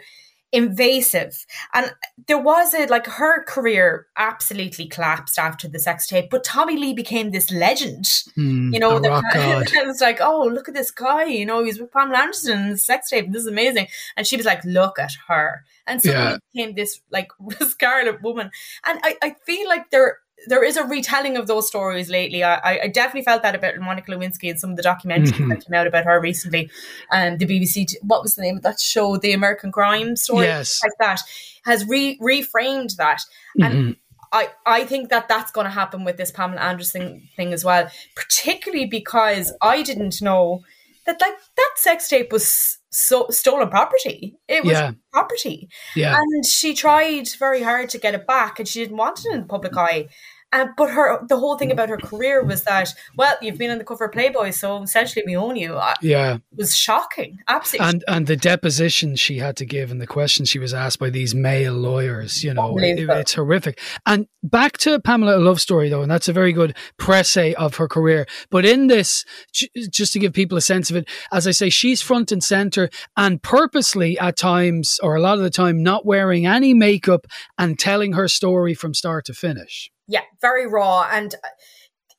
invasive. 0.52 1.46
And 1.74 1.92
there 2.26 2.38
was 2.38 2.74
a 2.74 2.86
like 2.86 3.06
her 3.06 3.44
career 3.44 4.06
absolutely 4.16 4.86
collapsed 4.86 5.38
after 5.38 5.68
the 5.68 5.78
sex 5.78 6.06
tape 6.06 6.28
but 6.30 6.44
tommy 6.44 6.76
lee 6.76 6.92
became 6.92 7.30
this 7.30 7.50
legend. 7.50 8.04
Mm, 8.36 8.72
you 8.72 8.80
know 8.80 8.98
that 9.00 9.84
was 9.86 10.00
like 10.00 10.20
oh 10.20 10.44
look 10.46 10.68
at 10.68 10.74
this 10.74 10.90
guy 10.90 11.24
you 11.24 11.46
know 11.46 11.64
he's 11.64 11.80
with 11.80 11.92
pamela 11.92 12.18
anderson 12.18 12.58
in 12.60 12.70
the 12.70 12.78
sex 12.78 13.10
tape 13.10 13.30
this 13.30 13.42
is 13.42 13.48
amazing. 13.48 13.86
And 14.16 14.26
she 14.26 14.36
was 14.36 14.46
like 14.46 14.64
look 14.64 14.98
at 14.98 15.12
her. 15.28 15.64
And 15.86 16.02
so 16.02 16.10
yeah. 16.10 16.36
became 16.52 16.74
this 16.74 17.00
like 17.10 17.30
scarlet 17.60 18.22
woman. 18.22 18.50
And 18.84 19.00
I, 19.02 19.16
I 19.22 19.36
feel 19.44 19.68
like 19.68 19.90
there 19.90 20.18
there 20.46 20.64
is 20.64 20.76
a 20.76 20.84
retelling 20.84 21.36
of 21.36 21.46
those 21.46 21.66
stories 21.66 22.08
lately. 22.08 22.42
I, 22.42 22.80
I 22.84 22.88
definitely 22.88 23.24
felt 23.24 23.42
that 23.42 23.54
about 23.54 23.76
Monica 23.78 24.10
Lewinsky 24.12 24.50
and 24.50 24.58
some 24.58 24.70
of 24.70 24.76
the 24.76 24.82
documentaries 24.82 25.32
mm-hmm. 25.32 25.48
that 25.48 25.66
came 25.66 25.74
out 25.74 25.86
about 25.86 26.04
her 26.04 26.20
recently. 26.20 26.70
And 27.10 27.34
um, 27.34 27.38
the 27.38 27.46
BBC, 27.46 27.94
what 28.02 28.22
was 28.22 28.34
the 28.34 28.42
name 28.42 28.56
of 28.56 28.62
that 28.62 28.80
show? 28.80 29.16
The 29.16 29.32
American 29.32 29.72
Crime 29.72 30.16
Story, 30.16 30.46
yes. 30.46 30.82
like 30.82 30.92
that, 30.98 31.20
has 31.64 31.86
re 31.86 32.18
reframed 32.20 32.96
that. 32.96 33.22
And 33.60 33.74
mm-hmm. 33.74 33.90
I, 34.32 34.50
I 34.64 34.84
think 34.84 35.10
that 35.10 35.28
that's 35.28 35.50
going 35.50 35.64
to 35.64 35.70
happen 35.70 36.04
with 36.04 36.16
this 36.16 36.30
Pamela 36.30 36.60
Anderson 36.60 37.28
thing 37.36 37.52
as 37.52 37.64
well, 37.64 37.90
particularly 38.14 38.86
because 38.86 39.52
I 39.60 39.82
didn't 39.82 40.22
know 40.22 40.62
that 41.06 41.20
like 41.20 41.34
that 41.56 41.72
sex 41.76 42.08
tape 42.08 42.32
was 42.32 42.78
so 42.90 43.26
stolen 43.30 43.68
property. 43.68 44.36
It 44.48 44.64
was 44.64 44.72
yeah. 44.72 44.92
property. 45.12 45.68
Yeah. 45.94 46.16
And 46.16 46.44
she 46.44 46.74
tried 46.74 47.28
very 47.38 47.62
hard 47.62 47.88
to 47.90 47.98
get 47.98 48.14
it 48.14 48.26
back 48.26 48.58
and 48.58 48.68
she 48.68 48.80
didn't 48.80 48.96
want 48.96 49.20
it 49.20 49.32
in 49.32 49.40
the 49.42 49.46
public 49.46 49.76
eye. 49.76 50.08
Um, 50.52 50.74
but 50.76 50.90
her 50.90 51.24
the 51.26 51.38
whole 51.38 51.56
thing 51.56 51.70
about 51.70 51.88
her 51.88 51.96
career 51.96 52.42
was 52.42 52.64
that 52.64 52.92
well 53.16 53.36
you've 53.40 53.56
been 53.58 53.70
on 53.70 53.78
the 53.78 53.84
cover 53.84 54.06
of 54.06 54.12
Playboy 54.12 54.50
so 54.50 54.82
essentially 54.82 55.22
we 55.24 55.36
own 55.36 55.56
you. 55.56 55.78
Yeah. 56.02 56.36
it 56.36 56.42
was 56.56 56.76
shocking. 56.76 57.38
Absolutely 57.46 57.88
and 57.88 58.04
and 58.08 58.26
the 58.26 58.36
deposition 58.36 59.14
she 59.14 59.38
had 59.38 59.56
to 59.58 59.64
give 59.64 59.92
and 59.92 60.00
the 60.00 60.08
questions 60.08 60.48
she 60.48 60.58
was 60.58 60.74
asked 60.74 60.98
by 60.98 61.10
these 61.10 61.34
male 61.34 61.74
lawyers 61.74 62.42
you 62.42 62.52
know 62.52 62.76
it, 62.78 62.98
it's 62.98 63.34
horrific. 63.34 63.78
And 64.06 64.26
back 64.42 64.78
to 64.78 64.98
Pamela 64.98 65.36
a 65.36 65.38
love 65.38 65.60
story 65.60 65.88
though 65.88 66.02
and 66.02 66.10
that's 66.10 66.28
a 66.28 66.32
very 66.32 66.52
good 66.52 66.76
presse 66.96 67.36
of 67.36 67.76
her 67.76 67.86
career. 67.86 68.26
But 68.50 68.64
in 68.64 68.88
this 68.88 69.24
just 69.52 70.12
to 70.14 70.18
give 70.18 70.32
people 70.32 70.58
a 70.58 70.62
sense 70.62 70.90
of 70.90 70.96
it 70.96 71.08
as 71.32 71.46
I 71.46 71.52
say 71.52 71.70
she's 71.70 72.02
front 72.02 72.32
and 72.32 72.42
center 72.42 72.90
and 73.16 73.40
purposely 73.40 74.18
at 74.18 74.36
times 74.36 74.98
or 75.00 75.14
a 75.14 75.20
lot 75.20 75.38
of 75.38 75.44
the 75.44 75.50
time 75.50 75.82
not 75.82 76.04
wearing 76.04 76.44
any 76.44 76.74
makeup 76.74 77.26
and 77.56 77.78
telling 77.78 78.14
her 78.14 78.26
story 78.26 78.74
from 78.74 78.94
start 78.94 79.26
to 79.26 79.34
finish 79.34 79.92
yeah, 80.10 80.22
very 80.40 80.66
raw. 80.66 81.08
And 81.10 81.34
uh, 81.34 81.48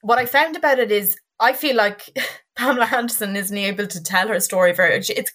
what 0.02 0.18
I 0.18 0.26
found 0.26 0.56
about 0.56 0.80
it 0.80 0.92
is, 0.92 1.18
I 1.40 1.54
feel 1.54 1.76
like 1.76 2.10
Pamela 2.56 2.90
Anderson 2.92 3.36
isn't 3.36 3.58
able 3.58 3.88
to 3.88 4.02
tell 4.02 4.28
her 4.30 4.40
story 4.40 4.74
very. 4.74 4.96
It's 4.96 5.32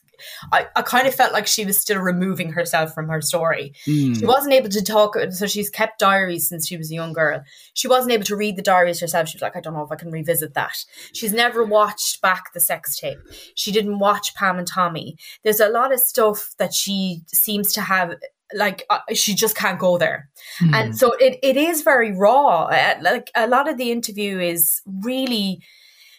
I, 0.53 0.67
I 0.75 0.81
kind 0.83 1.07
of 1.07 1.15
felt 1.15 1.35
like 1.35 1.47
she 1.47 1.67
was 1.67 1.79
still 1.79 1.99
removing 1.99 2.53
herself 2.53 2.95
from 2.95 3.09
her 3.09 3.21
story. 3.21 3.75
Mm. 3.87 4.19
She 4.19 4.25
wasn't 4.25 4.55
able 4.55 4.71
to 4.71 4.83
talk, 4.83 5.15
so 5.31 5.47
she's 5.47 5.69
kept 5.69 5.99
diaries 5.99 6.49
since 6.49 6.67
she 6.67 6.79
was 6.79 6.91
a 6.91 6.95
young 6.95 7.13
girl. 7.13 7.43
She 7.75 7.87
wasn't 7.89 8.13
able 8.13 8.25
to 8.25 8.37
read 8.37 8.57
the 8.57 8.63
diaries 8.63 9.01
herself. 9.01 9.29
She 9.29 9.37
was 9.37 9.43
like, 9.43 9.57
I 9.57 9.61
don't 9.61 9.75
know 9.75 9.85
if 9.85 9.93
I 9.93 9.97
can 9.97 10.11
revisit 10.11 10.55
that. 10.55 10.77
She's 11.13 11.35
never 11.35 11.65
watched 11.65 12.23
back 12.23 12.55
the 12.55 12.61
sex 12.61 12.99
tape. 12.99 13.19
She 13.55 13.73
didn't 13.73 13.99
watch 13.99 14.35
Pam 14.35 14.59
and 14.59 14.67
Tommy. 14.67 15.19
There's 15.45 15.61
a 15.61 15.69
lot 15.69 15.93
of 15.93 16.01
stuff 16.01 16.55
that 16.59 16.73
she 16.73 17.21
seems 17.27 17.73
to 17.75 17.83
have 17.83 18.15
like 18.55 18.85
uh, 18.91 18.99
she 19.13 19.35
just 19.35 19.57
can't 19.57 19.79
go 19.79 19.99
there 19.99 20.29
mm. 20.61 20.75
and 20.75 20.97
so 20.97 21.13
it, 21.19 21.39
it 21.43 21.57
is 21.57 21.83
very 21.83 22.13
raw 22.13 22.65
uh, 22.65 22.95
like 23.01 23.31
a 23.35 23.47
lot 23.47 23.69
of 23.69 23.77
the 23.77 23.91
interview 23.91 24.39
is 24.39 24.83
really 25.03 25.61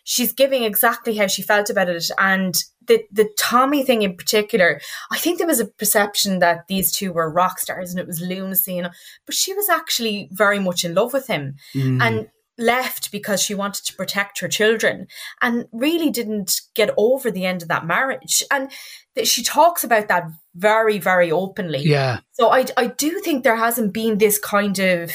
she's 0.03 0.31
giving 0.31 0.63
exactly 0.63 1.15
how 1.15 1.27
she 1.27 1.41
felt 1.41 1.69
about 1.69 1.89
it 1.89 2.09
and 2.17 2.63
the 2.87 3.03
the 3.11 3.29
tommy 3.37 3.83
thing 3.83 4.01
in 4.01 4.15
particular 4.15 4.79
i 5.11 5.17
think 5.17 5.37
there 5.37 5.47
was 5.47 5.59
a 5.59 5.65
perception 5.65 6.39
that 6.39 6.67
these 6.67 6.91
two 6.91 7.13
were 7.13 7.31
rock 7.31 7.59
stars 7.59 7.91
and 7.91 7.99
it 7.99 8.07
was 8.07 8.21
lunacy 8.21 8.81
know 8.81 8.89
but 9.25 9.35
she 9.35 9.53
was 9.53 9.69
actually 9.69 10.29
very 10.31 10.59
much 10.59 10.83
in 10.83 10.93
love 10.93 11.13
with 11.13 11.27
him 11.27 11.55
mm. 11.73 12.01
and 12.01 12.27
left 12.57 13.11
because 13.11 13.41
she 13.41 13.53
wanted 13.53 13.85
to 13.85 13.93
protect 13.95 14.39
her 14.39 14.47
children 14.47 15.07
and 15.41 15.65
really 15.71 16.09
didn't 16.09 16.61
get 16.75 16.89
over 16.97 17.29
the 17.29 17.45
end 17.45 17.61
of 17.61 17.67
that 17.67 17.85
marriage. 17.85 18.43
And 18.51 18.71
th- 19.15 19.27
she 19.27 19.43
talks 19.43 19.83
about 19.83 20.07
that 20.07 20.23
very, 20.55 20.97
very 20.97 21.31
openly. 21.31 21.83
Yeah. 21.83 22.19
So 22.31 22.49
I, 22.49 22.65
I 22.75 22.87
do 22.87 23.19
think 23.19 23.43
there 23.43 23.55
hasn't 23.57 23.93
been 23.93 24.17
this 24.17 24.39
kind 24.39 24.79
of 24.79 25.11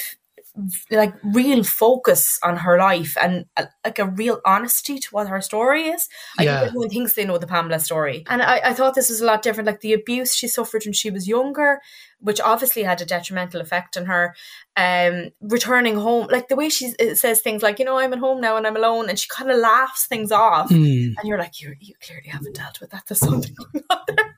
like 0.91 1.15
real 1.25 1.65
focus 1.65 2.39
on 2.43 2.59
her 2.59 2.77
life 2.77 3.17
and 3.21 3.47
uh, 3.57 3.65
like 3.85 3.99
a 3.99 4.07
real 4.07 4.41
honesty 4.45 4.99
to 4.99 5.09
what 5.11 5.27
her 5.27 5.41
story 5.41 5.85
is. 5.85 6.09
I 6.39 6.43
yeah. 6.43 6.59
think 6.59 6.69
everyone 6.69 6.89
thinks 6.91 7.15
they 7.15 7.25
know 7.25 7.39
the 7.39 7.47
Pamela 7.47 7.81
story. 7.81 8.25
And 8.29 8.43
I, 8.43 8.61
I 8.65 8.75
thought 8.75 8.95
this 8.95 9.09
was 9.09 9.23
a 9.23 9.25
lot 9.25 9.43
different. 9.43 9.67
Like 9.67 9.81
the 9.81 9.95
abuse 9.95 10.35
she 10.35 10.49
suffered 10.49 10.83
when 10.85 10.93
she 10.93 11.11
was 11.11 11.27
younger, 11.27 11.81
which 12.23 12.41
obviously 12.41 12.83
had 12.83 13.01
a 13.01 13.05
detrimental 13.05 13.61
effect 13.61 13.97
on 13.97 14.07
her. 14.07 14.35
Um, 14.77 15.31
returning 15.41 15.97
home, 15.97 16.29
like 16.31 16.49
the 16.49 16.57
way 16.57 16.71
she 16.71 16.93
says 17.15 17.41
things 17.41 17.63
like, 17.63 17.79
you 17.79 17.85
know, 17.85 17.99
I'm 17.99 18.13
at 18.13 18.19
home 18.19 18.41
now 18.41 18.57
and 18.57 18.67
I'm 18.67 18.77
alone, 18.77 19.09
and 19.09 19.19
she 19.19 19.29
kind 19.29 19.51
of 19.51 19.59
laughs 19.59 20.07
things 20.07 20.33
off. 20.33 20.71
Mm. 20.71 21.15
And 21.19 21.25
you're 21.25 21.39
like, 21.39 21.61
you 21.61 21.75
you 21.81 21.95
clearly 22.05 22.29
haven't 22.29 22.57
dealt 22.57 22.81
with 22.81 22.91
that. 22.91 23.05
There's 23.07 23.19
something 23.19 23.55
going 23.55 23.85
on 23.91 23.99
there. 24.09 24.37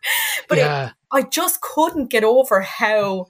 But 0.49 0.59
yeah. 0.59 0.89
it, 0.89 0.93
I 1.13 1.23
just 1.23 1.61
couldn't 1.61 2.11
get 2.11 2.25
over 2.25 2.61
how 2.61 3.29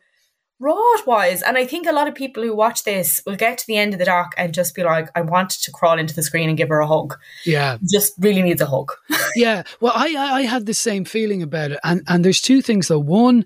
raw 0.61 0.95
it 0.95 1.07
was. 1.07 1.43
And 1.43 1.59
I 1.59 1.67
think 1.67 1.87
a 1.87 1.93
lot 1.93 2.09
of 2.09 2.15
people 2.15 2.43
who 2.43 2.55
watch 2.55 2.85
this 2.85 3.23
will 3.27 3.37
get 3.37 3.59
to 3.59 3.67
the 3.67 3.77
end 3.77 3.93
of 3.93 3.99
the 3.99 4.05
doc 4.05 4.35
and 4.37 4.55
just 4.55 4.75
be 4.75 4.83
like, 4.83 5.09
I 5.15 5.21
want 5.21 5.51
to 5.51 5.71
crawl 5.73 5.99
into 5.99 6.15
the 6.15 6.23
screen 6.23 6.49
and 6.49 6.57
give 6.59 6.69
her 6.69 6.81
a 6.81 6.87
hug. 6.87 7.17
Yeah. 7.45 7.79
Just 7.91 8.15
really 8.19 8.43
needs 8.43 8.61
a 8.61 8.67
hug. 8.67 8.93
yeah. 9.37 9.65
Well, 9.81 9.93
I, 9.95 10.15
I 10.15 10.43
had 10.43 10.67
the 10.67 10.75
same 10.75 11.05
feeling 11.05 11.43
about 11.43 11.73
it. 11.73 11.81
And, 11.85 12.03
and 12.09 12.25
there's 12.25 12.41
two 12.41 12.63
things 12.63 12.89
though. 12.89 12.99
One, 12.99 13.45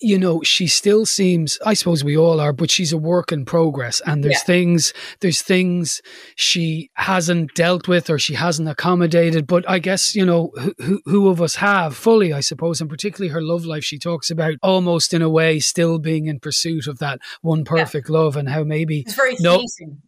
you 0.00 0.18
know, 0.18 0.42
she 0.42 0.66
still 0.66 1.04
seems, 1.04 1.58
I 1.66 1.74
suppose 1.74 2.04
we 2.04 2.16
all 2.16 2.40
are, 2.40 2.52
but 2.52 2.70
she's 2.70 2.92
a 2.92 2.98
work 2.98 3.32
in 3.32 3.44
progress. 3.44 4.00
And 4.06 4.22
there's 4.22 4.34
yeah. 4.34 4.44
things, 4.44 4.92
there's 5.20 5.42
things 5.42 6.00
she 6.36 6.90
hasn't 6.94 7.54
dealt 7.54 7.88
with 7.88 8.08
or 8.08 8.18
she 8.18 8.34
hasn't 8.34 8.68
accommodated. 8.68 9.46
But 9.46 9.68
I 9.68 9.80
guess, 9.80 10.14
you 10.14 10.24
know, 10.24 10.52
who, 10.78 11.00
who 11.04 11.28
of 11.28 11.42
us 11.42 11.56
have 11.56 11.96
fully, 11.96 12.32
I 12.32 12.40
suppose, 12.40 12.80
and 12.80 12.88
particularly 12.88 13.32
her 13.32 13.42
love 13.42 13.64
life, 13.64 13.84
she 13.84 13.98
talks 13.98 14.30
about 14.30 14.54
almost 14.62 15.12
in 15.12 15.22
a 15.22 15.28
way 15.28 15.58
still 15.58 15.98
being 15.98 16.26
in 16.26 16.38
pursuit 16.38 16.86
of 16.86 16.98
that 17.00 17.18
one 17.40 17.64
perfect 17.64 18.08
yeah. 18.08 18.16
love 18.16 18.36
and 18.36 18.48
how 18.48 18.62
maybe. 18.62 19.00
It's 19.00 19.14
very 19.14 19.36
no, 19.40 19.64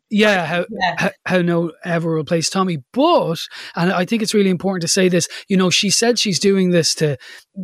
yeah, 0.08 0.44
how, 0.46 0.66
yeah. 0.70 0.94
how, 0.98 1.10
how 1.26 1.42
no 1.42 1.72
ever 1.84 2.16
replace 2.16 2.50
Tommy. 2.50 2.78
But, 2.92 3.40
and 3.74 3.92
I 3.92 4.04
think 4.04 4.22
it's 4.22 4.34
really 4.34 4.50
important 4.50 4.82
to 4.82 4.88
say 4.88 5.08
this, 5.08 5.28
you 5.48 5.56
know, 5.56 5.70
she 5.70 5.90
said 5.90 6.18
she's 6.18 6.38
doing 6.38 6.70
this 6.70 6.94
to, 6.96 7.16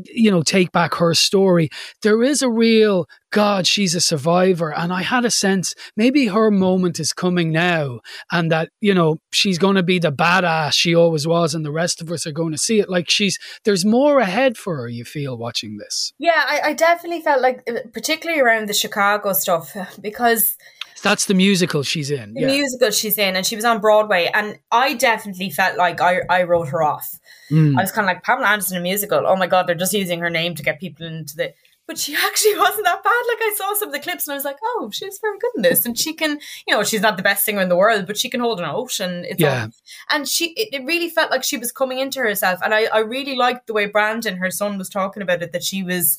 you 0.05 0.31
know, 0.31 0.43
take 0.43 0.73
back 0.73 0.95
her 0.95 1.15
story. 1.15 1.71
There 2.03 2.16
is 2.23 2.43
a 2.43 2.51
real, 2.51 3.07
God, 3.31 3.67
she's 3.67 3.95
a 3.95 4.01
survivor. 4.01 4.73
And 4.73 4.93
I 4.93 5.03
had 5.03 5.25
a 5.25 5.31
sense 5.31 5.75
maybe 5.97 6.27
her 6.27 6.51
moment 6.51 7.01
is 7.01 7.13
coming 7.13 7.51
now 7.53 8.01
and 8.31 8.51
that, 8.51 8.71
you 8.81 8.95
know, 8.95 9.19
she's 9.33 9.59
going 9.59 9.77
to 9.77 9.83
be 9.83 9.99
the 9.99 10.13
badass 10.13 10.73
she 10.73 10.95
always 10.95 11.27
was 11.27 11.55
and 11.55 11.65
the 11.65 11.73
rest 11.73 12.01
of 12.01 12.11
us 12.11 12.27
are 12.27 12.33
going 12.33 12.53
to 12.53 12.59
see 12.59 12.81
it. 12.81 12.89
Like 12.89 13.11
she's, 13.11 13.39
there's 13.65 13.85
more 13.85 14.19
ahead 14.19 14.57
for 14.57 14.77
her, 14.77 14.89
you 14.89 15.05
feel, 15.05 15.37
watching 15.37 15.79
this. 15.79 16.13
Yeah, 16.19 16.45
I, 16.47 16.61
I 16.65 16.73
definitely 16.73 17.21
felt 17.21 17.41
like, 17.41 17.63
uh, 17.69 17.81
particularly 17.93 18.41
around 18.41 18.69
the 18.69 18.75
Chicago 18.75 19.33
stuff, 19.33 19.77
because 20.01 20.57
that's 21.03 21.27
the 21.27 21.35
musical 21.35 21.83
she's 21.83 22.11
in. 22.11 22.35
The 22.35 22.41
yeah. 22.41 22.47
musical 22.47 22.91
she's 22.91 23.19
in, 23.19 23.37
and 23.37 23.45
she 23.45 23.55
was 23.55 23.65
on 23.65 23.81
Broadway. 23.81 24.31
And 24.33 24.59
I 24.73 24.95
definitely 24.95 25.51
felt 25.51 25.77
like 25.77 26.01
I, 26.01 26.23
I 26.29 26.45
wrote 26.45 26.69
her 26.69 26.83
off. 26.83 27.19
Mm. 27.51 27.79
I 27.79 27.83
was 27.83 27.93
kind 27.93 28.09
of 28.09 28.15
like 28.15 28.23
Pamela 28.23 28.49
Anderson, 28.49 28.79
a 28.79 28.81
musical. 28.81 29.25
Oh 29.27 29.37
my 29.37 29.47
god, 29.47 29.67
they're 29.67 29.75
just 29.75 29.93
using 29.93 30.21
her 30.21 30.31
name 30.31 30.55
to 30.55 30.63
get 30.63 30.81
people 30.81 31.07
into 31.07 31.37
the. 31.37 31.53
But 31.87 31.99
she 31.99 32.15
actually 32.27 32.59
wasn't 32.59 32.85
that 32.85 33.03
bad. 33.03 33.23
Like 33.29 33.39
I 33.41 33.55
saw 33.57 33.75
some 33.75 33.89
of 33.89 33.95
the 33.95 34.01
clips, 34.01 34.27
and 34.27 34.33
I 34.33 34.37
was 34.37 34.45
like, 34.45 34.59
oh, 34.63 34.91
she's 34.93 35.19
very 35.21 35.39
good 35.39 35.53
in 35.57 35.63
this, 35.63 35.87
and 35.87 35.99
she 35.99 36.13
can, 36.15 36.39
you 36.67 36.75
know, 36.75 36.83
she's 36.83 37.01
not 37.01 37.17
the 37.17 37.23
best 37.23 37.45
singer 37.45 37.61
in 37.61 37.69
the 37.69 37.77
world, 37.77 38.07
but 38.07 38.19
she 38.19 38.29
can 38.29 38.41
hold 38.41 38.61
a 38.61 38.63
note, 38.63 39.01
and 39.01 39.25
it's 39.25 39.41
yeah. 39.41 39.65
All, 39.65 39.71
and 40.11 40.29
she, 40.29 40.51
it, 40.51 40.81
it 40.81 40.85
really 40.85 41.11
felt 41.11 41.31
like 41.31 41.45
she 41.45 41.59
was 41.59 41.73
coming 41.73 41.99
into 41.99 42.21
herself, 42.21 42.61
and 42.63 42.75
I, 42.75 42.87
I 42.87 42.99
really 42.99 43.37
liked 43.37 43.67
the 43.67 43.73
way 43.73 43.87
Brandon, 43.87 44.37
her 44.37 44.51
son, 44.51 44.79
was 44.79 44.89
talking 44.89 45.23
about 45.23 45.43
it. 45.43 45.53
That 45.53 45.65
she 45.65 45.83
was 45.83 46.19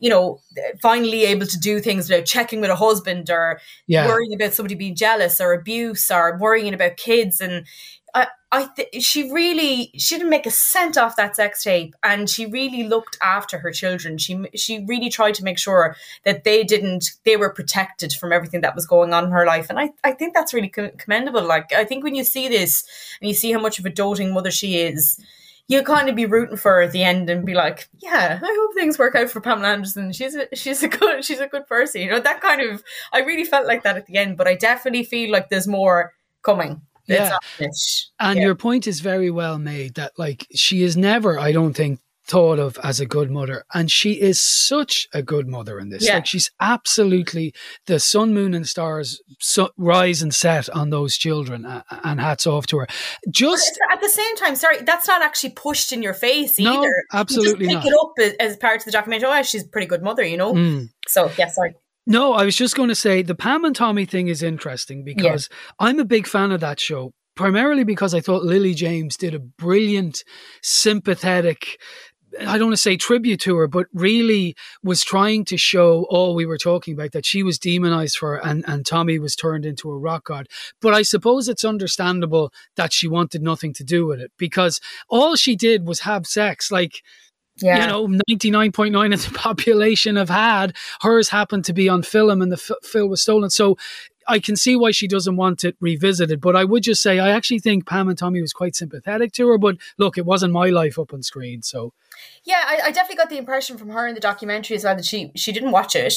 you 0.00 0.10
know, 0.10 0.40
finally 0.82 1.24
able 1.24 1.46
to 1.46 1.58
do 1.58 1.80
things 1.80 2.10
without 2.10 2.26
checking 2.26 2.60
with 2.60 2.68
a 2.68 2.76
husband 2.76 3.30
or 3.30 3.60
yeah. 3.86 4.06
worrying 4.06 4.34
about 4.34 4.52
somebody 4.52 4.74
being 4.74 4.94
jealous 4.94 5.40
or 5.40 5.52
abuse 5.52 6.10
or 6.10 6.36
worrying 6.38 6.74
about 6.74 6.96
kids. 6.96 7.40
And 7.40 7.64
I, 8.54 8.68
th- 8.76 9.02
she 9.02 9.32
really 9.32 9.90
she 9.98 10.16
didn't 10.16 10.30
make 10.30 10.46
a 10.46 10.50
cent 10.50 10.96
off 10.96 11.16
that 11.16 11.34
sex 11.34 11.64
tape, 11.64 11.96
and 12.04 12.30
she 12.30 12.46
really 12.46 12.84
looked 12.84 13.18
after 13.20 13.58
her 13.58 13.72
children. 13.72 14.16
She 14.16 14.46
she 14.54 14.84
really 14.86 15.10
tried 15.10 15.34
to 15.34 15.44
make 15.44 15.58
sure 15.58 15.96
that 16.24 16.44
they 16.44 16.62
didn't 16.62 17.10
they 17.24 17.36
were 17.36 17.50
protected 17.50 18.12
from 18.12 18.32
everything 18.32 18.60
that 18.60 18.76
was 18.76 18.86
going 18.86 19.12
on 19.12 19.24
in 19.24 19.30
her 19.32 19.44
life, 19.44 19.70
and 19.70 19.80
I 19.80 19.90
I 20.04 20.12
think 20.12 20.34
that's 20.34 20.54
really 20.54 20.68
commendable. 20.68 21.44
Like 21.44 21.72
I 21.72 21.84
think 21.84 22.04
when 22.04 22.14
you 22.14 22.22
see 22.22 22.46
this 22.46 22.84
and 23.20 23.28
you 23.28 23.34
see 23.34 23.50
how 23.50 23.60
much 23.60 23.80
of 23.80 23.86
a 23.86 23.90
doting 23.90 24.32
mother 24.32 24.52
she 24.52 24.78
is 24.78 25.20
you 25.66 25.82
kind 25.82 26.08
of 26.08 26.14
be 26.14 26.26
rooting 26.26 26.58
for 26.58 26.72
her 26.72 26.82
at 26.82 26.92
the 26.92 27.02
end 27.02 27.30
and 27.30 27.46
be 27.46 27.54
like, 27.54 27.88
yeah, 27.98 28.38
I 28.42 28.56
hope 28.58 28.74
things 28.74 28.98
work 28.98 29.14
out 29.14 29.30
for 29.30 29.40
Pamela 29.40 29.68
Anderson. 29.68 30.12
She's 30.12 30.36
a, 30.36 30.46
she's 30.54 30.82
a 30.82 30.88
good 30.88 31.24
she's 31.24 31.40
a 31.40 31.46
good 31.46 31.66
person. 31.66 32.02
You 32.02 32.10
know 32.10 32.20
that 32.20 32.40
kind 32.40 32.60
of. 32.60 32.84
I 33.12 33.20
really 33.20 33.44
felt 33.44 33.66
like 33.66 33.82
that 33.82 33.96
at 33.96 34.06
the 34.06 34.18
end, 34.18 34.36
but 34.36 34.46
I 34.46 34.56
definitely 34.56 35.04
feel 35.04 35.32
like 35.32 35.48
there's 35.48 35.66
more 35.66 36.12
coming. 36.42 36.82
Yeah. 37.06 37.38
And 38.18 38.38
yeah. 38.38 38.44
your 38.44 38.54
point 38.54 38.86
is 38.86 39.00
very 39.00 39.30
well 39.30 39.58
made 39.58 39.94
that 39.94 40.12
like 40.18 40.46
she 40.54 40.82
is 40.82 40.96
never, 40.96 41.38
I 41.38 41.52
don't 41.52 41.74
think, 41.74 42.00
thought 42.26 42.58
of 42.58 42.78
as 42.82 43.00
a 43.00 43.06
good 43.06 43.30
mother. 43.30 43.64
And 43.74 43.90
she 43.90 44.12
is 44.12 44.40
such 44.40 45.06
a 45.12 45.22
good 45.22 45.46
mother 45.46 45.78
in 45.78 45.90
this. 45.90 46.06
Yeah. 46.06 46.14
Like 46.14 46.26
she's 46.26 46.50
absolutely 46.60 47.54
the 47.86 48.00
sun, 48.00 48.32
moon, 48.32 48.54
and 48.54 48.66
stars 48.66 49.20
so, 49.40 49.70
rise 49.76 50.22
and 50.22 50.34
set 50.34 50.68
on 50.70 50.90
those 50.90 51.16
children, 51.16 51.66
uh, 51.66 51.82
and 52.02 52.20
hats 52.20 52.46
off 52.46 52.66
to 52.68 52.78
her. 52.78 52.86
Just 53.30 53.78
at 53.92 54.00
the 54.00 54.08
same 54.08 54.36
time, 54.36 54.56
sorry, 54.56 54.82
that's 54.82 55.06
not 55.06 55.22
actually 55.22 55.50
pushed 55.50 55.92
in 55.92 56.02
your 56.02 56.14
face 56.14 56.58
no, 56.58 56.80
either. 56.80 56.94
Absolutely, 57.12 57.66
you 57.66 57.72
just 57.72 57.84
pick 57.84 57.92
not. 57.92 58.18
it 58.18 58.28
up 58.30 58.34
as, 58.40 58.50
as, 58.52 58.56
part 58.56 58.80
of 58.80 58.84
the 58.86 58.92
documentary. 58.92 59.28
Oh, 59.28 59.42
she's 59.42 59.64
a 59.64 59.68
pretty 59.68 59.86
good 59.86 60.02
mother, 60.02 60.24
you 60.24 60.36
know. 60.36 60.54
Mm. 60.54 60.88
So 61.06 61.30
yeah, 61.38 61.48
sorry. 61.48 61.74
No, 62.06 62.34
I 62.34 62.44
was 62.44 62.56
just 62.56 62.76
going 62.76 62.90
to 62.90 62.94
say 62.94 63.22
the 63.22 63.34
Pam 63.34 63.64
and 63.64 63.74
Tommy 63.74 64.04
thing 64.04 64.28
is 64.28 64.42
interesting 64.42 65.04
because 65.04 65.48
I'm 65.78 65.98
a 65.98 66.04
big 66.04 66.26
fan 66.26 66.52
of 66.52 66.60
that 66.60 66.80
show. 66.80 67.12
Primarily 67.36 67.82
because 67.82 68.14
I 68.14 68.20
thought 68.20 68.44
Lily 68.44 68.74
James 68.74 69.16
did 69.16 69.34
a 69.34 69.40
brilliant, 69.40 70.22
sympathetic, 70.62 71.80
I 72.40 72.58
don't 72.58 72.68
want 72.68 72.76
to 72.76 72.82
say 72.82 72.96
tribute 72.96 73.40
to 73.40 73.56
her, 73.56 73.66
but 73.66 73.86
really 73.92 74.54
was 74.82 75.02
trying 75.02 75.44
to 75.46 75.56
show 75.56 76.06
all 76.08 76.34
we 76.34 76.46
were 76.46 76.58
talking 76.58 76.94
about 76.94 77.12
that 77.12 77.26
she 77.26 77.42
was 77.42 77.58
demonized 77.58 78.16
for 78.16 78.36
and, 78.36 78.64
and 78.66 78.84
Tommy 78.84 79.18
was 79.18 79.36
turned 79.36 79.64
into 79.64 79.90
a 79.90 79.98
rock 79.98 80.24
god. 80.24 80.48
But 80.80 80.94
I 80.94 81.02
suppose 81.02 81.48
it's 81.48 81.64
understandable 81.64 82.52
that 82.76 82.92
she 82.92 83.08
wanted 83.08 83.42
nothing 83.42 83.72
to 83.74 83.84
do 83.84 84.06
with 84.06 84.20
it 84.20 84.32
because 84.38 84.80
all 85.08 85.36
she 85.36 85.56
did 85.56 85.86
was 85.86 86.00
have 86.00 86.26
sex. 86.26 86.70
Like, 86.70 87.02
Yeah. 87.62 87.96
you 87.96 88.08
know, 88.08 88.18
99.9 88.30 89.14
of 89.14 89.24
the 89.24 89.30
population 89.38 90.16
have 90.16 90.30
had. 90.30 90.74
Hers 91.02 91.28
happened 91.28 91.64
to 91.66 91.72
be 91.72 91.88
on 91.88 92.02
film 92.02 92.42
and 92.42 92.50
the 92.50 92.56
f- 92.56 92.76
film 92.82 93.10
was 93.10 93.22
stolen. 93.22 93.50
So 93.50 93.76
I 94.26 94.38
can 94.38 94.56
see 94.56 94.74
why 94.74 94.90
she 94.90 95.06
doesn't 95.06 95.36
want 95.36 95.64
it 95.64 95.76
revisited. 95.80 96.40
But 96.40 96.56
I 96.56 96.64
would 96.64 96.82
just 96.82 97.02
say, 97.02 97.18
I 97.18 97.30
actually 97.30 97.60
think 97.60 97.86
Pam 97.86 98.08
and 98.08 98.18
Tommy 98.18 98.40
was 98.40 98.52
quite 98.52 98.74
sympathetic 98.74 99.32
to 99.34 99.46
her. 99.48 99.58
But 99.58 99.76
look, 99.98 100.18
it 100.18 100.24
wasn't 100.26 100.52
my 100.52 100.70
life 100.70 100.98
up 100.98 101.12
on 101.12 101.22
screen. 101.22 101.62
So 101.62 101.92
Yeah, 102.44 102.62
I, 102.66 102.80
I 102.86 102.90
definitely 102.90 103.16
got 103.16 103.28
the 103.30 103.38
impression 103.38 103.76
from 103.78 103.90
her 103.90 104.06
in 104.08 104.14
the 104.14 104.20
documentary 104.20 104.76
as 104.76 104.84
well 104.84 104.96
that 104.96 105.04
she 105.04 105.30
she 105.36 105.52
didn't 105.52 105.72
watch 105.72 105.94
it 105.94 106.14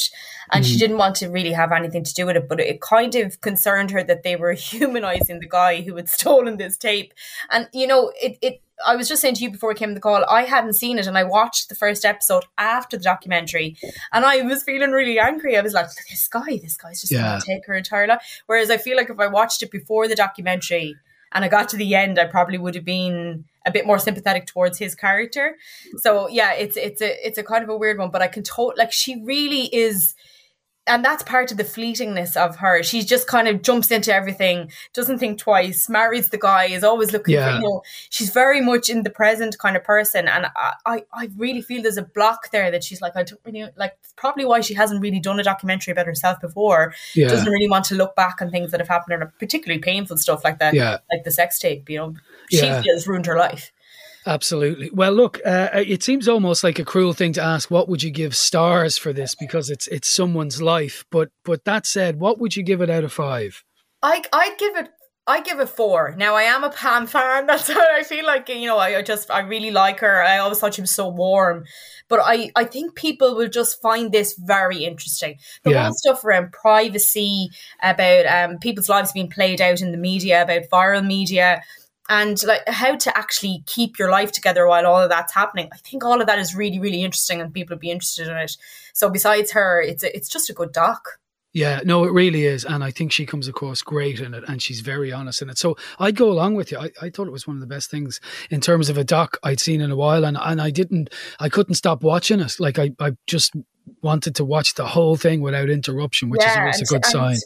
and 0.52 0.64
she 0.66 0.76
Mhm. 0.76 0.78
didn't 0.80 0.98
want 0.98 1.16
to 1.16 1.28
really 1.28 1.52
have 1.52 1.70
anything 1.70 2.02
to 2.04 2.14
do 2.14 2.26
with 2.26 2.36
it. 2.36 2.48
But 2.48 2.60
it 2.60 2.80
kind 2.80 3.14
of 3.14 3.40
concerned 3.42 3.90
her 3.92 4.02
that 4.04 4.22
they 4.22 4.36
were 4.36 4.52
humanizing 4.70 5.40
the 5.40 5.48
guy 5.48 5.82
who 5.82 5.94
had 5.96 6.08
stolen 6.08 6.56
this 6.56 6.76
tape. 6.78 7.12
And 7.50 7.68
you 7.72 7.86
know, 7.86 8.12
it 8.20 8.38
it. 8.42 8.62
I 8.86 8.96
was 8.96 9.08
just 9.08 9.20
saying 9.22 9.34
to 9.36 9.42
you 9.42 9.50
before 9.50 9.68
we 9.70 9.74
came 9.74 9.90
on 9.90 9.94
the 9.94 10.00
call, 10.00 10.24
I 10.28 10.42
hadn't 10.44 10.74
seen 10.74 10.98
it 10.98 11.06
and 11.06 11.18
I 11.18 11.24
watched 11.24 11.68
the 11.68 11.74
first 11.74 12.04
episode 12.04 12.44
after 12.58 12.96
the 12.96 13.02
documentary 13.02 13.76
and 14.12 14.24
I 14.24 14.42
was 14.42 14.62
feeling 14.62 14.90
really 14.92 15.18
angry. 15.18 15.56
I 15.56 15.60
was 15.62 15.74
like, 15.74 15.86
this 16.08 16.28
guy, 16.28 16.58
this 16.62 16.76
guy's 16.76 17.00
just 17.00 17.12
Yeah. 17.12 17.28
going 17.28 17.40
to 17.40 17.46
take 17.46 17.66
her 17.66 17.74
entire 17.74 18.06
life. 18.06 18.42
Whereas 18.46 18.70
I 18.70 18.76
feel 18.76 18.96
like 18.96 19.10
if 19.10 19.18
I 19.18 19.26
watched 19.26 19.62
it 19.62 19.70
before 19.70 20.06
the 20.08 20.14
documentary 20.14 20.96
and 21.32 21.44
I 21.44 21.48
got 21.48 21.68
to 21.70 21.76
the 21.76 21.94
end, 21.94 22.18
I 22.18 22.26
probably 22.26 22.58
would 22.58 22.74
have 22.74 22.84
been 22.84 23.44
a 23.66 23.70
bit 23.70 23.86
more 23.86 23.98
sympathetic 23.98 24.46
towards 24.46 24.78
his 24.78 24.94
character. 24.94 25.56
So 25.98 26.28
yeah, 26.28 26.52
it's 26.54 26.76
it's 26.76 27.02
a 27.02 27.26
it's 27.26 27.36
a 27.36 27.42
kind 27.42 27.62
of 27.62 27.68
a 27.68 27.76
weird 27.76 27.98
one, 27.98 28.10
but 28.10 28.22
I 28.22 28.28
can 28.28 28.42
to- 28.44 28.72
like 28.76 28.92
she 28.92 29.20
really 29.22 29.64
is 29.74 30.14
and 30.88 31.04
that's 31.04 31.22
part 31.22 31.50
of 31.52 31.56
the 31.58 31.64
fleetingness 31.64 32.36
of 32.36 32.56
her. 32.56 32.82
She 32.82 33.02
just 33.02 33.26
kind 33.26 33.46
of 33.48 33.62
jumps 33.62 33.90
into 33.90 34.12
everything, 34.14 34.70
doesn't 34.94 35.18
think 35.18 35.38
twice, 35.38 35.88
marries 35.88 36.30
the 36.30 36.38
guy, 36.38 36.64
is 36.64 36.82
always 36.82 37.12
looking 37.12 37.34
for, 37.36 37.40
Yeah. 37.40 37.56
you 37.56 37.60
know, 37.62 37.82
she's 38.10 38.30
very 38.30 38.60
much 38.60 38.88
in 38.90 39.02
the 39.02 39.10
present 39.10 39.58
kind 39.58 39.76
of 39.76 39.84
person. 39.84 40.26
And 40.28 40.46
I, 40.56 40.72
I, 40.86 41.04
I 41.12 41.28
really 41.36 41.62
feel 41.62 41.82
there's 41.82 41.96
a 41.96 42.02
block 42.02 42.50
there 42.50 42.70
that 42.70 42.82
she's 42.82 43.00
like, 43.00 43.16
I 43.16 43.22
don't 43.22 43.40
really 43.44 43.68
like, 43.76 43.96
probably 44.16 44.44
why 44.44 44.60
she 44.60 44.74
hasn't 44.74 45.00
really 45.02 45.20
done 45.20 45.38
a 45.38 45.44
documentary 45.44 45.92
about 45.92 46.06
herself 46.06 46.40
before. 46.40 46.94
Yeah. 47.14 47.28
Doesn't 47.28 47.52
really 47.52 47.68
want 47.68 47.84
to 47.86 47.94
look 47.94 48.16
back 48.16 48.40
on 48.40 48.50
things 48.50 48.70
that 48.70 48.80
have 48.80 48.88
happened, 48.88 49.22
or 49.22 49.32
particularly 49.38 49.80
painful 49.80 50.16
stuff 50.16 50.42
like 50.44 50.58
that, 50.58 50.74
Yeah. 50.74 50.98
like 51.12 51.24
the 51.24 51.30
sex 51.30 51.58
tape, 51.58 51.88
you 51.88 51.98
know, 51.98 52.14
she 52.50 52.58
Yeah. 52.66 52.82
feels 52.82 53.06
ruined 53.06 53.26
her 53.26 53.36
life. 53.38 53.72
Absolutely. 54.26 54.90
Well, 54.92 55.12
look, 55.12 55.40
uh, 55.44 55.68
it 55.74 56.02
seems 56.02 56.28
almost 56.28 56.62
like 56.62 56.78
a 56.78 56.84
cruel 56.84 57.12
thing 57.12 57.32
to 57.34 57.42
ask. 57.42 57.70
What 57.70 57.88
would 57.88 58.02
you 58.02 58.10
give 58.10 58.36
stars 58.36 58.98
for 58.98 59.12
this? 59.12 59.34
Because 59.34 59.70
it's 59.70 59.86
it's 59.88 60.08
someone's 60.08 60.60
life. 60.60 61.04
But 61.10 61.30
but 61.44 61.64
that 61.64 61.86
said, 61.86 62.20
what 62.20 62.38
would 62.38 62.56
you 62.56 62.62
give 62.62 62.80
it 62.82 62.90
out 62.90 63.04
of 63.04 63.12
five? 63.12 63.64
I 64.02 64.22
I 64.32 64.54
give 64.58 64.76
it 64.76 64.90
I 65.26 65.40
give 65.42 65.60
it 65.60 65.68
four. 65.68 66.14
Now 66.16 66.34
I 66.34 66.42
am 66.44 66.64
a 66.64 66.70
Pam 66.70 67.06
fan. 67.06 67.46
That's 67.48 67.68
how 67.72 67.80
I 67.80 68.02
feel 68.02 68.26
like 68.26 68.48
you 68.48 68.66
know. 68.66 68.76
I, 68.78 68.98
I 68.98 69.02
just 69.02 69.30
I 69.30 69.40
really 69.40 69.70
like 69.70 70.00
her. 70.00 70.22
I 70.22 70.38
always 70.38 70.58
thought 70.58 70.74
she 70.74 70.80
was 70.80 70.94
so 70.94 71.08
warm, 71.08 71.64
but 72.08 72.20
I 72.22 72.50
I 72.56 72.64
think 72.64 72.96
people 72.96 73.34
will 73.36 73.48
just 73.48 73.80
find 73.80 74.12
this 74.12 74.34
very 74.38 74.84
interesting. 74.84 75.38
The 75.64 75.70
Yeah. 75.70 75.84
whole 75.84 75.94
stuff 75.94 76.24
around 76.24 76.52
privacy, 76.52 77.50
about 77.82 78.26
um 78.26 78.58
people's 78.58 78.88
lives 78.88 79.12
being 79.12 79.30
played 79.30 79.60
out 79.60 79.80
in 79.80 79.92
the 79.92 79.98
media, 79.98 80.42
about 80.42 80.62
viral 80.72 81.06
media. 81.06 81.62
And 82.08 82.42
like 82.44 82.66
how 82.66 82.96
to 82.96 83.18
actually 83.18 83.62
keep 83.66 83.98
your 83.98 84.10
life 84.10 84.32
together 84.32 84.66
while 84.66 84.86
all 84.86 85.02
of 85.02 85.10
that's 85.10 85.34
happening. 85.34 85.68
I 85.72 85.76
think 85.76 86.04
all 86.04 86.20
of 86.20 86.26
that 86.26 86.38
is 86.38 86.54
really, 86.54 86.80
really 86.80 87.04
interesting, 87.04 87.40
and 87.40 87.52
people 87.52 87.74
would 87.74 87.80
be 87.80 87.90
interested 87.90 88.28
in 88.28 88.36
it. 88.36 88.56
So 88.94 89.10
besides 89.10 89.52
her, 89.52 89.82
it's 89.82 90.02
a, 90.02 90.16
it's 90.16 90.28
just 90.28 90.48
a 90.48 90.54
good 90.54 90.72
doc. 90.72 91.18
Yeah, 91.54 91.80
no, 91.84 92.04
it 92.04 92.12
really 92.12 92.44
is, 92.44 92.64
and 92.64 92.84
I 92.84 92.90
think 92.90 93.10
she 93.10 93.26
comes 93.26 93.48
across 93.48 93.80
great 93.80 94.20
in 94.20 94.34
it, 94.34 94.44
and 94.46 94.62
she's 94.62 94.80
very 94.80 95.12
honest 95.12 95.42
in 95.42 95.48
it. 95.48 95.58
So 95.58 95.76
I'd 95.98 96.14
go 96.14 96.30
along 96.30 96.54
with 96.54 96.70
you. 96.70 96.78
I, 96.78 96.90
I 97.00 97.10
thought 97.10 97.26
it 97.26 97.32
was 97.32 97.46
one 97.46 97.56
of 97.56 97.60
the 97.60 97.66
best 97.66 97.90
things 97.90 98.20
in 98.50 98.60
terms 98.60 98.90
of 98.90 98.98
a 98.98 99.04
doc 99.04 99.38
I'd 99.42 99.58
seen 99.58 99.80
in 99.80 99.90
a 99.90 99.96
while, 99.96 100.24
and 100.24 100.36
and 100.38 100.60
I 100.60 100.70
didn't, 100.70 101.10
I 101.40 101.48
couldn't 101.48 101.74
stop 101.74 102.02
watching 102.02 102.40
it. 102.40 102.60
Like 102.60 102.78
I, 102.78 102.90
I 103.00 103.12
just 103.26 103.54
wanted 104.02 104.34
to 104.36 104.44
watch 104.44 104.74
the 104.74 104.86
whole 104.86 105.16
thing 105.16 105.40
without 105.40 105.68
interruption, 105.70 106.30
which 106.30 106.44
is 106.44 106.56
always 106.56 106.80
a 106.82 106.84
good 106.84 107.02
to- 107.02 107.10
sign. 107.10 107.36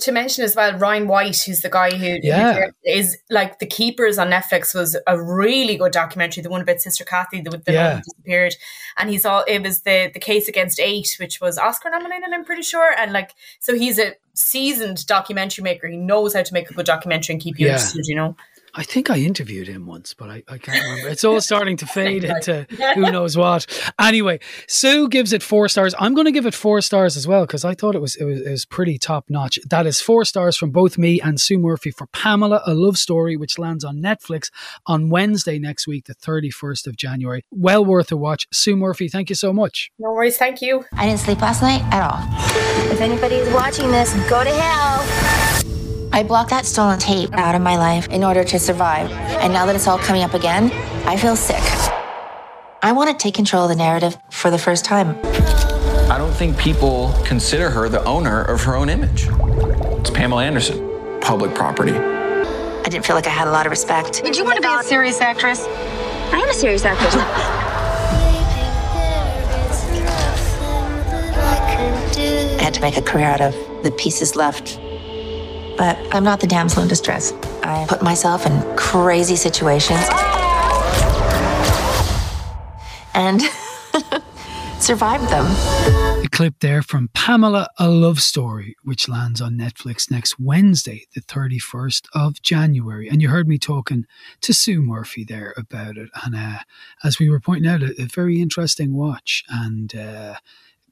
To 0.00 0.12
mention 0.12 0.44
as 0.44 0.56
well, 0.56 0.76
Ryan 0.76 1.06
White, 1.06 1.40
who's 1.42 1.60
the 1.60 1.70
guy 1.70 1.92
who 1.96 2.18
Yeah. 2.22 2.66
is 2.84 3.16
like 3.30 3.60
the 3.60 3.66
Keepers 3.66 4.18
on 4.18 4.28
Netflix, 4.28 4.74
was 4.74 4.96
a 5.06 5.20
really 5.22 5.76
good 5.76 5.92
documentary. 5.92 6.42
The 6.42 6.50
one 6.50 6.60
about 6.60 6.80
Sister 6.80 7.04
Cathy, 7.04 7.40
the, 7.40 7.50
the 7.50 7.72
Yeah. 7.72 8.00
disappeared, 8.04 8.54
and 8.98 9.08
he's 9.10 9.24
all 9.24 9.44
it 9.46 9.62
was 9.62 9.80
the 9.82 10.10
the 10.12 10.20
case 10.20 10.48
against 10.48 10.80
eight, 10.80 11.16
which 11.20 11.40
was 11.40 11.56
Oscar 11.58 11.88
nominated, 11.90 12.28
I'm 12.32 12.44
pretty 12.44 12.62
sure, 12.62 12.92
and 12.98 13.12
like 13.12 13.30
so 13.60 13.74
he's 13.74 13.98
a 13.98 14.14
seasoned 14.34 15.06
documentary 15.06 15.62
maker. 15.62 15.86
He 15.88 15.96
knows 15.96 16.34
how 16.34 16.42
to 16.42 16.52
make 16.54 16.70
a 16.70 16.74
good 16.74 16.86
documentary 16.86 17.34
and 17.34 17.42
keep 17.42 17.58
you 17.58 17.66
Yeah. 17.66 17.72
interested. 17.74 18.06
You 18.06 18.16
know. 18.16 18.36
I 18.74 18.82
think 18.82 19.10
I 19.10 19.18
interviewed 19.18 19.68
him 19.68 19.86
once, 19.86 20.14
but 20.14 20.30
I, 20.30 20.42
I 20.48 20.58
can't 20.58 20.82
remember. 20.82 21.08
It's 21.08 21.24
all 21.30 21.40
starting 21.40 21.76
to 21.78 21.86
fade 21.86 22.24
into 22.24 22.66
who 22.94 23.10
knows 23.10 23.36
what. 23.36 23.66
Anyway, 24.00 24.40
Sue 24.68 25.08
gives 25.08 25.32
it 25.32 25.42
four 25.42 25.68
stars. 25.68 25.94
I'm 25.98 26.14
going 26.14 26.26
to 26.26 26.32
give 26.32 26.46
it 26.46 26.54
four 26.54 26.80
stars 26.80 27.16
as 27.16 27.26
well 27.26 27.46
because 27.46 27.64
I 27.64 27.74
thought 27.74 27.94
it 27.94 28.00
was, 28.00 28.16
it 28.16 28.24
was 28.24 28.40
it 28.40 28.50
was 28.50 28.64
pretty 28.64 28.98
top 28.98 29.26
notch. 29.28 29.58
That 29.68 29.86
is 29.86 30.00
four 30.00 30.24
stars 30.24 30.56
from 30.56 30.70
both 30.70 30.98
me 30.98 31.20
and 31.20 31.40
Sue 31.40 31.58
Murphy 31.58 31.90
for 31.90 32.06
Pamela, 32.08 32.62
a 32.66 32.74
love 32.74 32.96
story, 32.96 33.36
which 33.36 33.58
lands 33.58 33.84
on 33.84 33.98
Netflix 33.98 34.50
on 34.86 35.10
Wednesday 35.10 35.58
next 35.58 35.86
week, 35.86 36.06
the 36.06 36.14
31st 36.14 36.86
of 36.86 36.96
January. 36.96 37.44
Well 37.50 37.84
worth 37.84 38.12
a 38.12 38.16
watch. 38.16 38.46
Sue 38.52 38.76
Murphy, 38.76 39.08
thank 39.08 39.30
you 39.30 39.36
so 39.36 39.52
much. 39.52 39.90
No 39.98 40.12
worries, 40.12 40.36
thank 40.36 40.62
you. 40.62 40.84
I 40.92 41.06
didn't 41.06 41.20
sleep 41.20 41.40
last 41.40 41.62
night 41.62 41.82
at 41.92 42.02
all. 42.02 42.92
If 42.92 43.00
anybody's 43.00 43.48
watching 43.52 43.90
this, 43.90 44.12
go 44.28 44.44
to 44.44 44.50
hell. 44.50 45.19
I 46.12 46.24
blocked 46.24 46.50
that 46.50 46.66
stolen 46.66 46.98
tape 46.98 47.32
out 47.34 47.54
of 47.54 47.62
my 47.62 47.76
life 47.76 48.08
in 48.08 48.24
order 48.24 48.42
to 48.42 48.58
survive. 48.58 49.10
And 49.12 49.52
now 49.52 49.64
that 49.66 49.76
it's 49.76 49.86
all 49.86 49.98
coming 49.98 50.22
up 50.22 50.34
again, 50.34 50.72
I 51.06 51.16
feel 51.16 51.36
sick. 51.36 51.62
I 52.82 52.90
want 52.92 53.10
to 53.10 53.16
take 53.16 53.34
control 53.34 53.64
of 53.64 53.68
the 53.68 53.76
narrative 53.76 54.18
for 54.28 54.50
the 54.50 54.58
first 54.58 54.84
time. 54.84 55.16
I 56.10 56.18
don't 56.18 56.32
think 56.32 56.58
people 56.58 57.14
consider 57.24 57.70
her 57.70 57.88
the 57.88 58.04
owner 58.04 58.42
of 58.42 58.60
her 58.64 58.74
own 58.74 58.88
image. 58.88 59.28
It's 60.00 60.10
Pamela 60.10 60.44
Anderson, 60.44 61.20
public 61.20 61.54
property. 61.54 61.92
I 61.92 62.88
didn't 62.88 63.06
feel 63.06 63.14
like 63.14 63.28
I 63.28 63.30
had 63.30 63.46
a 63.46 63.52
lot 63.52 63.66
of 63.66 63.70
respect. 63.70 64.24
Did 64.24 64.36
you 64.36 64.44
want 64.44 64.56
to 64.56 64.62
be 64.62 64.68
a 64.68 64.82
serious 64.82 65.20
actress? 65.20 65.64
I 65.64 66.40
am 66.42 66.48
a 66.48 66.54
serious 66.54 66.84
actress. 66.84 67.14
I 72.58 72.62
had 72.62 72.74
to 72.74 72.80
make 72.80 72.96
a 72.96 73.02
career 73.02 73.26
out 73.26 73.40
of 73.40 73.54
the 73.84 73.92
pieces 73.92 74.34
left. 74.34 74.80
But 75.80 75.96
I'm 76.14 76.24
not 76.24 76.40
the 76.40 76.46
damsel 76.46 76.82
in 76.82 76.88
distress. 76.88 77.32
I 77.62 77.86
put 77.88 78.02
myself 78.02 78.44
in 78.44 78.76
crazy 78.76 79.34
situations 79.34 80.06
and 83.14 83.40
survived 84.78 85.30
them. 85.30 85.46
A 86.22 86.28
clip 86.30 86.56
there 86.60 86.82
from 86.82 87.08
Pamela, 87.14 87.66
a 87.78 87.88
love 87.88 88.20
story, 88.20 88.76
which 88.84 89.08
lands 89.08 89.40
on 89.40 89.56
Netflix 89.56 90.10
next 90.10 90.38
Wednesday, 90.38 91.06
the 91.14 91.22
31st 91.22 92.08
of 92.14 92.42
January. 92.42 93.08
And 93.08 93.22
you 93.22 93.30
heard 93.30 93.48
me 93.48 93.56
talking 93.56 94.04
to 94.42 94.52
Sue 94.52 94.82
Murphy 94.82 95.24
there 95.24 95.54
about 95.56 95.96
it. 95.96 96.10
And 96.26 96.34
uh, 96.34 96.58
as 97.02 97.18
we 97.18 97.30
were 97.30 97.40
pointing 97.40 97.70
out, 97.70 97.82
a, 97.82 97.98
a 97.98 98.04
very 98.04 98.42
interesting 98.42 98.92
watch 98.92 99.44
and 99.48 99.96
uh, 99.96 100.34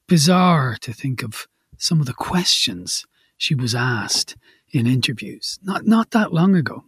bizarre 0.06 0.78
to 0.80 0.94
think 0.94 1.22
of 1.22 1.46
some 1.76 2.00
of 2.00 2.06
the 2.06 2.14
questions 2.14 3.04
she 3.36 3.54
was 3.54 3.74
asked 3.74 4.34
in 4.70 4.86
interviews 4.86 5.58
not 5.62 5.86
not 5.86 6.10
that 6.10 6.32
long 6.32 6.54
ago. 6.54 6.84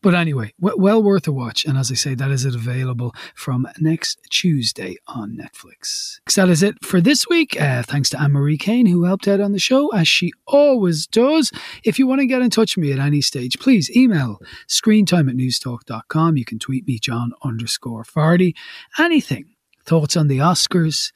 But 0.00 0.14
anyway, 0.14 0.54
w- 0.60 0.80
well 0.80 1.02
worth 1.02 1.28
a 1.28 1.32
watch. 1.32 1.64
And 1.64 1.76
as 1.76 1.90
I 1.90 1.94
say, 1.94 2.14
that 2.14 2.30
is 2.30 2.44
it 2.44 2.54
available 2.54 3.14
from 3.34 3.68
next 3.78 4.18
Tuesday 4.30 4.96
on 5.06 5.36
Netflix. 5.36 6.20
That 6.34 6.48
is 6.48 6.62
it 6.62 6.82
for 6.82 7.00
this 7.00 7.28
week. 7.28 7.60
Uh, 7.60 7.82
thanks 7.82 8.08
to 8.10 8.20
Anne 8.20 8.32
Marie 8.32 8.58
Kane, 8.58 8.86
who 8.86 9.04
helped 9.04 9.28
out 9.28 9.40
on 9.40 9.52
the 9.52 9.58
show, 9.58 9.88
as 9.90 10.08
she 10.08 10.32
always 10.46 11.06
does. 11.06 11.52
If 11.84 11.98
you 11.98 12.06
want 12.06 12.20
to 12.20 12.26
get 12.26 12.42
in 12.42 12.50
touch 12.50 12.76
with 12.76 12.82
me 12.82 12.92
at 12.92 12.98
any 12.98 13.20
stage, 13.20 13.58
please 13.58 13.94
email 13.94 14.40
screentime 14.68 15.28
at 15.28 15.36
newstalk.com. 15.36 16.36
You 16.36 16.44
can 16.44 16.58
tweet 16.58 16.86
me, 16.86 16.98
John 16.98 17.32
underscore 17.42 18.04
Fardy. 18.04 18.54
Anything. 18.98 19.54
Thoughts 19.84 20.18
on 20.18 20.28
the 20.28 20.36
Oscars, 20.36 21.12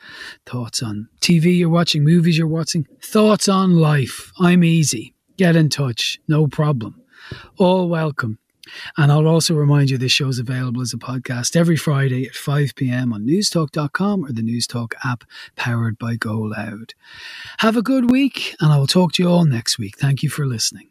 thoughts 0.46 0.82
on 0.82 1.08
TV 1.20 1.58
you're 1.58 1.68
watching, 1.68 2.04
movies 2.04 2.38
you're 2.38 2.46
watching, 2.46 2.86
thoughts 3.02 3.46
on 3.46 3.76
life. 3.76 4.32
I'm 4.38 4.64
easy. 4.64 5.14
Get 5.36 5.56
in 5.56 5.68
touch, 5.70 6.20
no 6.28 6.46
problem. 6.46 7.00
All 7.58 7.88
welcome. 7.88 8.38
And 8.96 9.10
I'll 9.12 9.26
also 9.26 9.54
remind 9.54 9.90
you 9.90 9.98
this 9.98 10.12
show 10.12 10.28
is 10.28 10.38
available 10.38 10.82
as 10.82 10.94
a 10.94 10.98
podcast 10.98 11.56
every 11.56 11.76
Friday 11.76 12.26
at 12.26 12.34
5 12.34 12.74
p.m. 12.76 13.12
on 13.12 13.26
newstalk.com 13.26 14.24
or 14.24 14.32
the 14.32 14.42
Newstalk 14.42 14.92
app 15.04 15.24
powered 15.56 15.98
by 15.98 16.16
GoLoud. 16.16 16.92
Have 17.58 17.76
a 17.76 17.82
good 17.82 18.10
week, 18.10 18.56
and 18.60 18.72
I 18.72 18.78
will 18.78 18.86
talk 18.86 19.12
to 19.14 19.22
you 19.22 19.28
all 19.30 19.44
next 19.44 19.78
week. 19.78 19.98
Thank 19.98 20.22
you 20.22 20.30
for 20.30 20.46
listening. 20.46 20.88